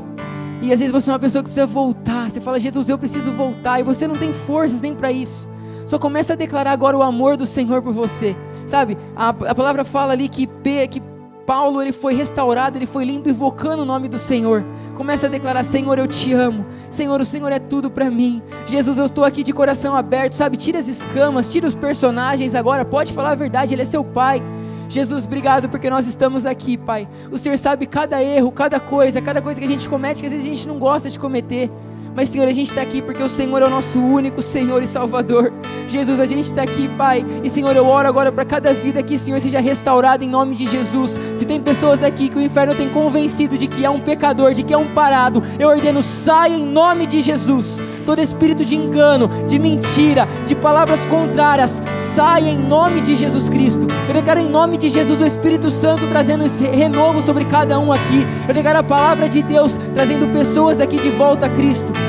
E 0.64 0.74
às 0.74 0.80
vezes 0.80 0.92
você 0.92 1.12
é 1.12 1.14
uma 1.14 1.20
pessoa 1.20 1.44
que 1.44 1.50
precisa 1.50 1.68
voltar. 1.68 2.28
Você 2.28 2.42
fala, 2.42 2.60
Jesus, 2.60 2.90
eu 2.90 2.98
preciso 2.98 3.32
voltar. 3.34 3.80
E 3.80 3.84
você 3.84 4.08
não 4.08 4.16
tem 4.16 4.34
forças 4.34 4.82
nem 4.82 4.96
para 4.96 5.12
isso. 5.12 5.48
Só 5.88 5.98
começa 5.98 6.34
a 6.34 6.36
declarar 6.36 6.72
agora 6.72 6.96
o 6.96 7.02
amor 7.02 7.38
do 7.38 7.48
Senhor 7.48 7.82
por 7.82 7.94
você. 7.94 8.36
Sabe? 8.68 8.98
A, 9.16 9.30
a 9.30 9.56
palavra 9.56 9.84
fala 9.86 10.12
ali 10.14 10.28
que, 10.28 10.46
que 10.90 11.02
Paulo 11.46 11.82
ele 11.82 11.94
foi 11.94 12.14
restaurado, 12.14 12.78
ele 12.78 12.86
foi 12.86 13.06
limpo, 13.06 13.30
invocando 13.30 13.84
o 13.84 13.86
nome 13.86 14.10
do 14.10 14.20
Senhor. 14.20 14.66
Começa 14.94 15.28
a 15.28 15.30
declarar: 15.30 15.64
Senhor, 15.64 15.98
eu 15.98 16.06
te 16.06 16.34
amo. 16.34 16.66
Senhor, 16.90 17.22
o 17.22 17.26
Senhor 17.26 17.50
é 17.54 17.58
tudo 17.58 17.90
para 17.90 18.12
mim. 18.12 18.44
Jesus, 18.68 18.98
eu 18.98 19.06
estou 19.06 19.24
aqui 19.24 19.44
de 19.44 19.54
coração 19.54 19.96
aberto, 19.96 20.34
sabe? 20.34 20.58
Tira 20.58 20.78
as 20.78 20.90
escamas, 20.90 21.48
tira 21.48 21.66
os 21.66 21.74
personagens 21.74 22.54
agora. 22.54 22.84
Pode 22.84 23.14
falar 23.14 23.32
a 23.32 23.36
verdade, 23.36 23.74
Ele 23.74 23.82
é 23.82 23.86
seu 23.86 24.04
Pai. 24.04 24.44
Jesus, 24.90 25.24
obrigado 25.24 25.70
porque 25.70 25.90
nós 25.90 26.06
estamos 26.06 26.46
aqui, 26.46 26.78
Pai. 26.78 27.08
O 27.32 27.38
Senhor 27.38 27.58
sabe 27.58 27.86
cada 27.86 28.22
erro, 28.22 28.52
cada 28.52 28.78
coisa, 28.78 29.22
cada 29.22 29.42
coisa 29.42 29.58
que 29.58 29.66
a 29.66 29.70
gente 29.70 29.88
comete 29.88 30.20
que 30.20 30.26
às 30.26 30.34
vezes 30.34 30.46
a 30.46 30.50
gente 30.50 30.68
não 30.68 30.78
gosta 30.78 31.10
de 31.10 31.18
cometer. 31.18 31.72
Mas, 32.18 32.30
Senhor, 32.30 32.48
a 32.48 32.52
gente 32.52 32.70
está 32.72 32.82
aqui 32.82 33.00
porque 33.00 33.22
o 33.22 33.30
Senhor 33.30 33.62
é 33.62 33.66
o 33.68 33.70
nosso 33.70 34.00
único 34.00 34.42
Senhor 34.42 34.82
e 34.82 34.88
Salvador. 34.88 35.54
Jesus, 35.88 36.20
a 36.20 36.26
gente 36.26 36.46
está 36.46 36.64
aqui, 36.64 36.88
Pai. 36.98 37.24
E, 37.44 37.50
Senhor, 37.50 37.76
eu 37.76 37.86
oro 37.86 38.08
agora 38.08 38.32
para 38.32 38.44
cada 38.44 38.74
vida 38.74 39.04
que, 39.04 39.20
Senhor, 39.20 39.40
seja 39.40 39.60
restaurada 39.60 40.26
em 40.26 40.28
nome 40.28 40.56
de 40.56 40.66
Jesus. 40.66 41.20
Se 41.36 41.46
tem 41.46 41.62
pessoas 41.62 42.02
aqui 42.02 42.28
que 42.28 42.40
o 42.40 42.42
inferno 42.42 42.74
tem 42.74 42.90
convencido 42.90 43.56
de 43.56 43.68
que 43.68 43.86
é 43.86 43.90
um 43.92 44.00
pecador, 44.00 44.56
de 44.56 44.64
que 44.64 44.74
é 44.74 44.78
um 44.78 44.96
parado, 44.96 45.44
eu 45.60 45.70
ordeno, 45.70 46.02
saia 46.02 46.56
em 46.56 46.66
nome 46.66 47.06
de 47.06 47.22
Jesus. 47.22 47.80
Todo 48.04 48.20
espírito 48.20 48.66
de 48.66 48.76
engano, 48.76 49.30
de 49.46 49.60
mentira, 49.60 50.28
de 50.44 50.56
palavras 50.56 51.06
contrárias, 51.06 51.80
saia 52.16 52.50
em 52.50 52.58
nome 52.58 53.02
de 53.02 53.16
Jesus 53.16 53.48
Cristo. 53.48 53.86
Eu 54.08 54.16
declaro 54.16 54.40
em 54.40 54.50
nome 54.50 54.76
de 54.76 54.90
Jesus 54.90 55.22
o 55.22 55.26
Espírito 55.26 55.70
Santo 55.70 56.08
trazendo 56.08 56.46
renovo 56.72 57.22
sobre 57.22 57.46
cada 57.46 57.78
um 57.78 57.94
aqui. 57.94 58.26
Eu 58.48 58.56
declaro 58.56 58.80
a 58.80 58.84
palavra 58.84 59.30
de 59.30 59.44
Deus 59.44 59.78
trazendo 59.94 60.28
pessoas 60.34 60.80
aqui 60.80 60.98
de 60.98 61.12
volta 61.12 61.46
a 61.46 61.50
Cristo. 61.50 62.07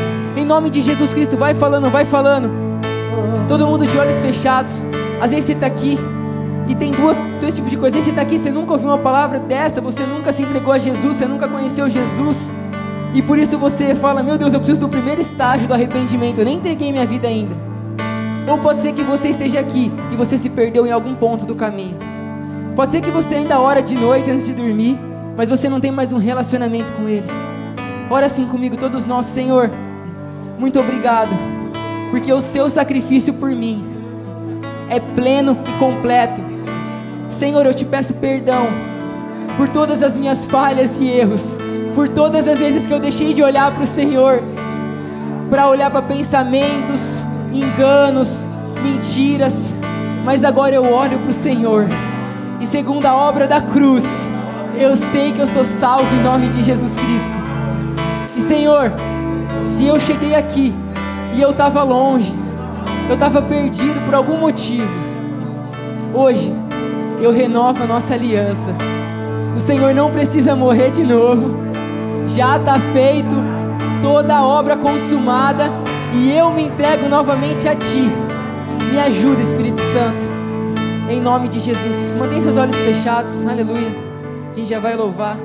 Nome 0.49 0.71
de 0.71 0.81
Jesus 0.81 1.13
Cristo, 1.13 1.37
vai 1.37 1.53
falando, 1.53 1.91
vai 1.91 2.07
falando. 2.07 2.51
Todo 3.47 3.67
mundo 3.67 3.87
de 3.87 3.99
olhos 3.99 4.19
fechados. 4.19 4.83
Às 5.21 5.31
vezes 5.31 5.45
você 5.45 5.53
está 5.53 5.67
aqui 5.67 5.99
e 6.67 6.75
tem 6.75 6.91
duas, 6.91 7.19
dois 7.39 7.55
tipos 7.55 7.71
de 7.71 7.77
coisas. 7.77 7.99
Às 7.99 8.05
vezes 8.05 8.05
você 8.05 8.11
está 8.13 8.23
aqui, 8.23 8.39
você 8.39 8.51
nunca 8.51 8.73
ouviu 8.73 8.89
uma 8.89 8.97
palavra 8.97 9.39
dessa, 9.39 9.83
você 9.83 10.07
nunca 10.07 10.33
se 10.33 10.43
entregou 10.43 10.73
a 10.73 10.79
Jesus, 10.79 11.19
você 11.19 11.27
nunca 11.27 11.47
conheceu 11.47 11.87
Jesus. 11.87 12.51
E 13.15 13.21
por 13.21 13.39
isso 13.39 13.59
você 13.59 13.95
fala: 13.95 14.23
Meu 14.23 14.39
Deus, 14.39 14.55
eu 14.55 14.59
preciso 14.59 14.81
do 14.81 14.89
primeiro 14.89 15.21
estágio 15.21 15.69
do 15.69 15.75
arrependimento. 15.75 16.39
Eu 16.39 16.47
nem 16.47 16.57
entreguei 16.57 16.93
minha 16.93 17.05
vida 17.05 17.29
ainda. 17.29 17.55
Ou 18.51 18.57
pode 18.57 18.81
ser 18.81 18.95
que 18.95 19.03
você 19.03 19.29
esteja 19.29 19.61
aqui 19.61 19.93
e 20.11 20.17
você 20.17 20.39
se 20.39 20.49
perdeu 20.49 20.87
em 20.87 20.91
algum 20.91 21.15
ponto 21.15 21.45
do 21.45 21.55
caminho. 21.55 21.99
Pode 22.75 22.91
ser 22.93 23.03
que 23.03 23.11
você 23.11 23.35
ainda 23.35 23.61
ora 23.61 23.83
de 23.83 23.95
noite 23.95 24.31
antes 24.31 24.47
de 24.47 24.55
dormir, 24.55 24.99
mas 25.37 25.51
você 25.51 25.69
não 25.69 25.79
tem 25.79 25.93
mais 25.93 26.11
um 26.11 26.17
relacionamento 26.17 26.91
com 26.95 27.07
Ele. 27.07 27.27
Ora 28.09 28.25
assim 28.25 28.47
comigo, 28.47 28.79
todos 28.79 29.05
nós, 29.05 29.27
Senhor 29.27 29.71
muito 30.59 30.81
obrigado, 30.81 31.31
porque 32.11 32.33
o 32.33 32.41
seu 32.41 32.69
sacrifício 32.69 33.33
por 33.35 33.51
mim 33.51 33.85
é 34.91 34.99
pleno 34.99 35.57
e 35.67 35.79
completo. 35.79 36.41
Senhor, 37.29 37.65
eu 37.65 37.75
te 37.75 37.85
peço 37.85 38.15
perdão 38.15 38.67
por 39.57 39.69
todas 39.69 40.03
as 40.03 40.17
minhas 40.17 40.45
falhas 40.45 40.99
e 40.99 41.09
erros, 41.09 41.59
por 41.95 42.09
todas 42.09 42.49
as 42.49 42.59
vezes 42.59 42.87
que 42.87 42.93
eu 42.93 42.99
deixei 42.99 43.35
de 43.35 43.43
olhar 43.43 43.73
para 43.73 43.85
o 43.85 43.87
Senhor, 43.87 44.43
para 45.49 45.69
olhar 45.69 45.91
para 45.91 46.03
pensamentos, 46.03 47.25
enganos, 47.53 48.49
mentiras, 48.83 49.73
mas 50.25 50.45
agora 50.45 50.75
eu 50.75 50.93
olho 50.93 51.19
para 51.19 51.31
o 51.31 51.35
Senhor, 51.35 51.87
e 52.61 52.67
segundo 52.67 53.07
a 53.07 53.15
obra 53.15 53.47
da 53.47 53.61
cruz, 53.61 54.05
eu 54.77 54.97
sei 54.97 55.33
que 55.33 55.41
eu 55.41 55.47
sou 55.47 55.65
salvo 55.65 56.15
em 56.17 56.21
nome 56.21 56.49
de 56.49 56.63
Jesus 56.63 56.97
Cristo. 56.97 57.35
E 58.37 58.41
Senhor, 58.41 58.93
se 59.69 59.87
eu 59.87 60.01
cheguei 60.01 60.35
aqui 60.35 60.75
e 61.35 61.41
eu 61.41 61.51
estava 61.51 61.83
longe, 61.83 62.35
eu 63.09 63.15
estava 63.15 63.43
perdido 63.43 64.01
por 64.01 64.15
algum 64.15 64.39
motivo, 64.39 64.89
hoje 66.15 66.53
eu 67.21 67.31
renovo 67.31 67.83
a 67.83 67.87
nossa 67.87 68.15
aliança. 68.15 68.75
O 69.55 69.61
Senhor 69.61 69.95
não 69.95 70.11
precisa 70.11 70.57
morrer 70.57 70.91
de 70.91 71.05
novo, 71.05 71.57
já 72.35 72.59
está 72.59 72.79
feito, 72.93 73.35
toda 74.03 74.37
a 74.37 74.47
obra 74.47 74.77
consumada, 74.77 75.65
e 76.15 76.33
eu 76.33 76.51
me 76.51 76.63
entrego 76.63 77.09
novamente 77.09 77.69
a 77.69 77.75
Ti. 77.75 78.09
Me 78.91 78.99
ajuda, 79.01 79.43
Espírito 79.43 79.79
Santo, 79.79 80.25
em 81.11 81.21
nome 81.21 81.49
de 81.49 81.59
Jesus. 81.59 82.15
Mantenha 82.19 82.43
seus 82.43 82.57
olhos 82.57 82.77
fechados, 82.77 83.45
aleluia. 83.47 83.95
A 84.53 84.55
gente 84.55 84.69
já 84.69 84.81
vai 84.81 84.97
louvar. 84.97 85.37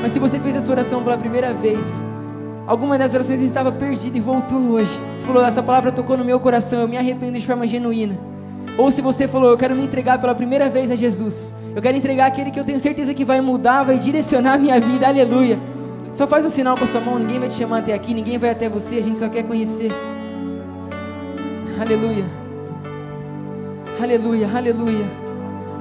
Mas 0.00 0.12
se 0.12 0.18
você 0.18 0.38
fez 0.38 0.56
essa 0.56 0.70
oração 0.70 1.02
pela 1.02 1.16
primeira 1.18 1.52
vez, 1.52 2.02
alguma 2.66 2.98
das 2.98 3.14
orações 3.14 3.40
estava 3.40 3.70
perdida 3.70 4.16
e 4.16 4.20
voltou 4.20 4.58
hoje. 4.72 4.98
Você 5.16 5.26
falou, 5.26 5.44
essa 5.44 5.62
palavra 5.62 5.92
tocou 5.92 6.16
no 6.16 6.24
meu 6.24 6.40
coração, 6.40 6.80
eu 6.80 6.88
me 6.88 6.96
arrependo 6.96 7.38
de 7.38 7.46
forma 7.46 7.66
genuína. 7.66 8.18
Ou 8.76 8.90
se 8.90 9.00
você 9.00 9.26
falou, 9.26 9.50
eu 9.50 9.56
quero 9.56 9.74
me 9.74 9.82
entregar 9.82 10.18
pela 10.18 10.34
primeira 10.34 10.68
vez 10.68 10.90
a 10.90 10.96
Jesus. 10.96 11.54
Eu 11.74 11.80
quero 11.80 11.96
entregar 11.96 12.26
aquele 12.26 12.50
que 12.50 12.60
eu 12.60 12.64
tenho 12.64 12.78
certeza 12.80 13.14
que 13.14 13.24
vai 13.24 13.40
mudar, 13.40 13.84
vai 13.84 13.98
direcionar 13.98 14.54
a 14.54 14.58
minha 14.58 14.78
vida. 14.80 15.06
Aleluia. 15.06 15.58
Só 16.10 16.26
faz 16.26 16.44
um 16.44 16.50
sinal 16.50 16.76
com 16.76 16.84
a 16.84 16.86
sua 16.86 17.00
mão, 17.00 17.18
ninguém 17.18 17.38
vai 17.38 17.48
te 17.48 17.54
chamar 17.54 17.78
até 17.78 17.94
aqui, 17.94 18.14
ninguém 18.14 18.38
vai 18.38 18.50
até 18.50 18.68
você, 18.68 18.96
a 18.96 19.02
gente 19.02 19.18
só 19.18 19.28
quer 19.28 19.42
conhecer. 19.44 19.90
Aleluia. 21.78 22.24
Aleluia, 24.00 24.48
aleluia. 24.54 25.06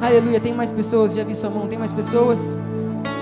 Aleluia. 0.02 0.40
Tem 0.40 0.54
mais 0.54 0.72
pessoas? 0.72 1.14
Já 1.14 1.24
vi 1.24 1.36
sua 1.36 1.50
mão. 1.50 1.68
Tem 1.68 1.78
mais 1.78 1.92
pessoas? 1.92 2.58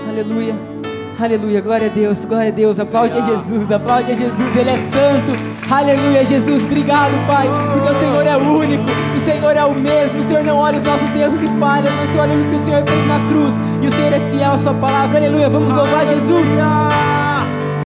Aleluia. 0.08 0.73
Aleluia, 1.18 1.60
glória 1.60 1.86
a 1.86 1.90
Deus, 1.90 2.24
glória 2.24 2.48
a 2.48 2.52
Deus. 2.52 2.80
Aplaude 2.80 3.16
a 3.16 3.20
Jesus, 3.22 3.70
aplaude 3.70 4.10
a 4.10 4.14
Jesus, 4.14 4.56
Ele 4.56 4.70
é 4.70 4.78
santo. 4.78 5.32
Aleluia, 5.70 6.24
Jesus, 6.24 6.64
obrigado, 6.64 7.12
Pai, 7.26 7.48
porque 7.72 7.90
o 7.90 7.94
Senhor 7.94 8.26
é 8.26 8.36
único, 8.36 8.84
o 9.16 9.20
Senhor 9.20 9.56
é 9.56 9.64
o 9.64 9.74
mesmo. 9.74 10.20
O 10.20 10.24
Senhor 10.24 10.44
não 10.44 10.58
olha 10.58 10.78
os 10.78 10.84
nossos 10.84 11.14
erros 11.14 11.40
e 11.40 11.46
falhas, 11.58 11.92
mas 11.94 12.10
o 12.10 12.12
Senhor 12.12 12.28
olha 12.28 12.34
o 12.36 12.46
que 12.46 12.56
o 12.56 12.58
Senhor 12.58 12.82
fez 12.82 13.06
na 13.06 13.20
cruz 13.28 13.54
e 13.80 13.86
o 13.86 13.92
Senhor 13.92 14.12
é 14.12 14.20
fiel 14.30 14.52
à 14.52 14.58
Sua 14.58 14.74
palavra. 14.74 15.18
Aleluia, 15.18 15.48
vamos 15.48 15.72
louvar 15.72 16.06
Jesus. 16.06 16.48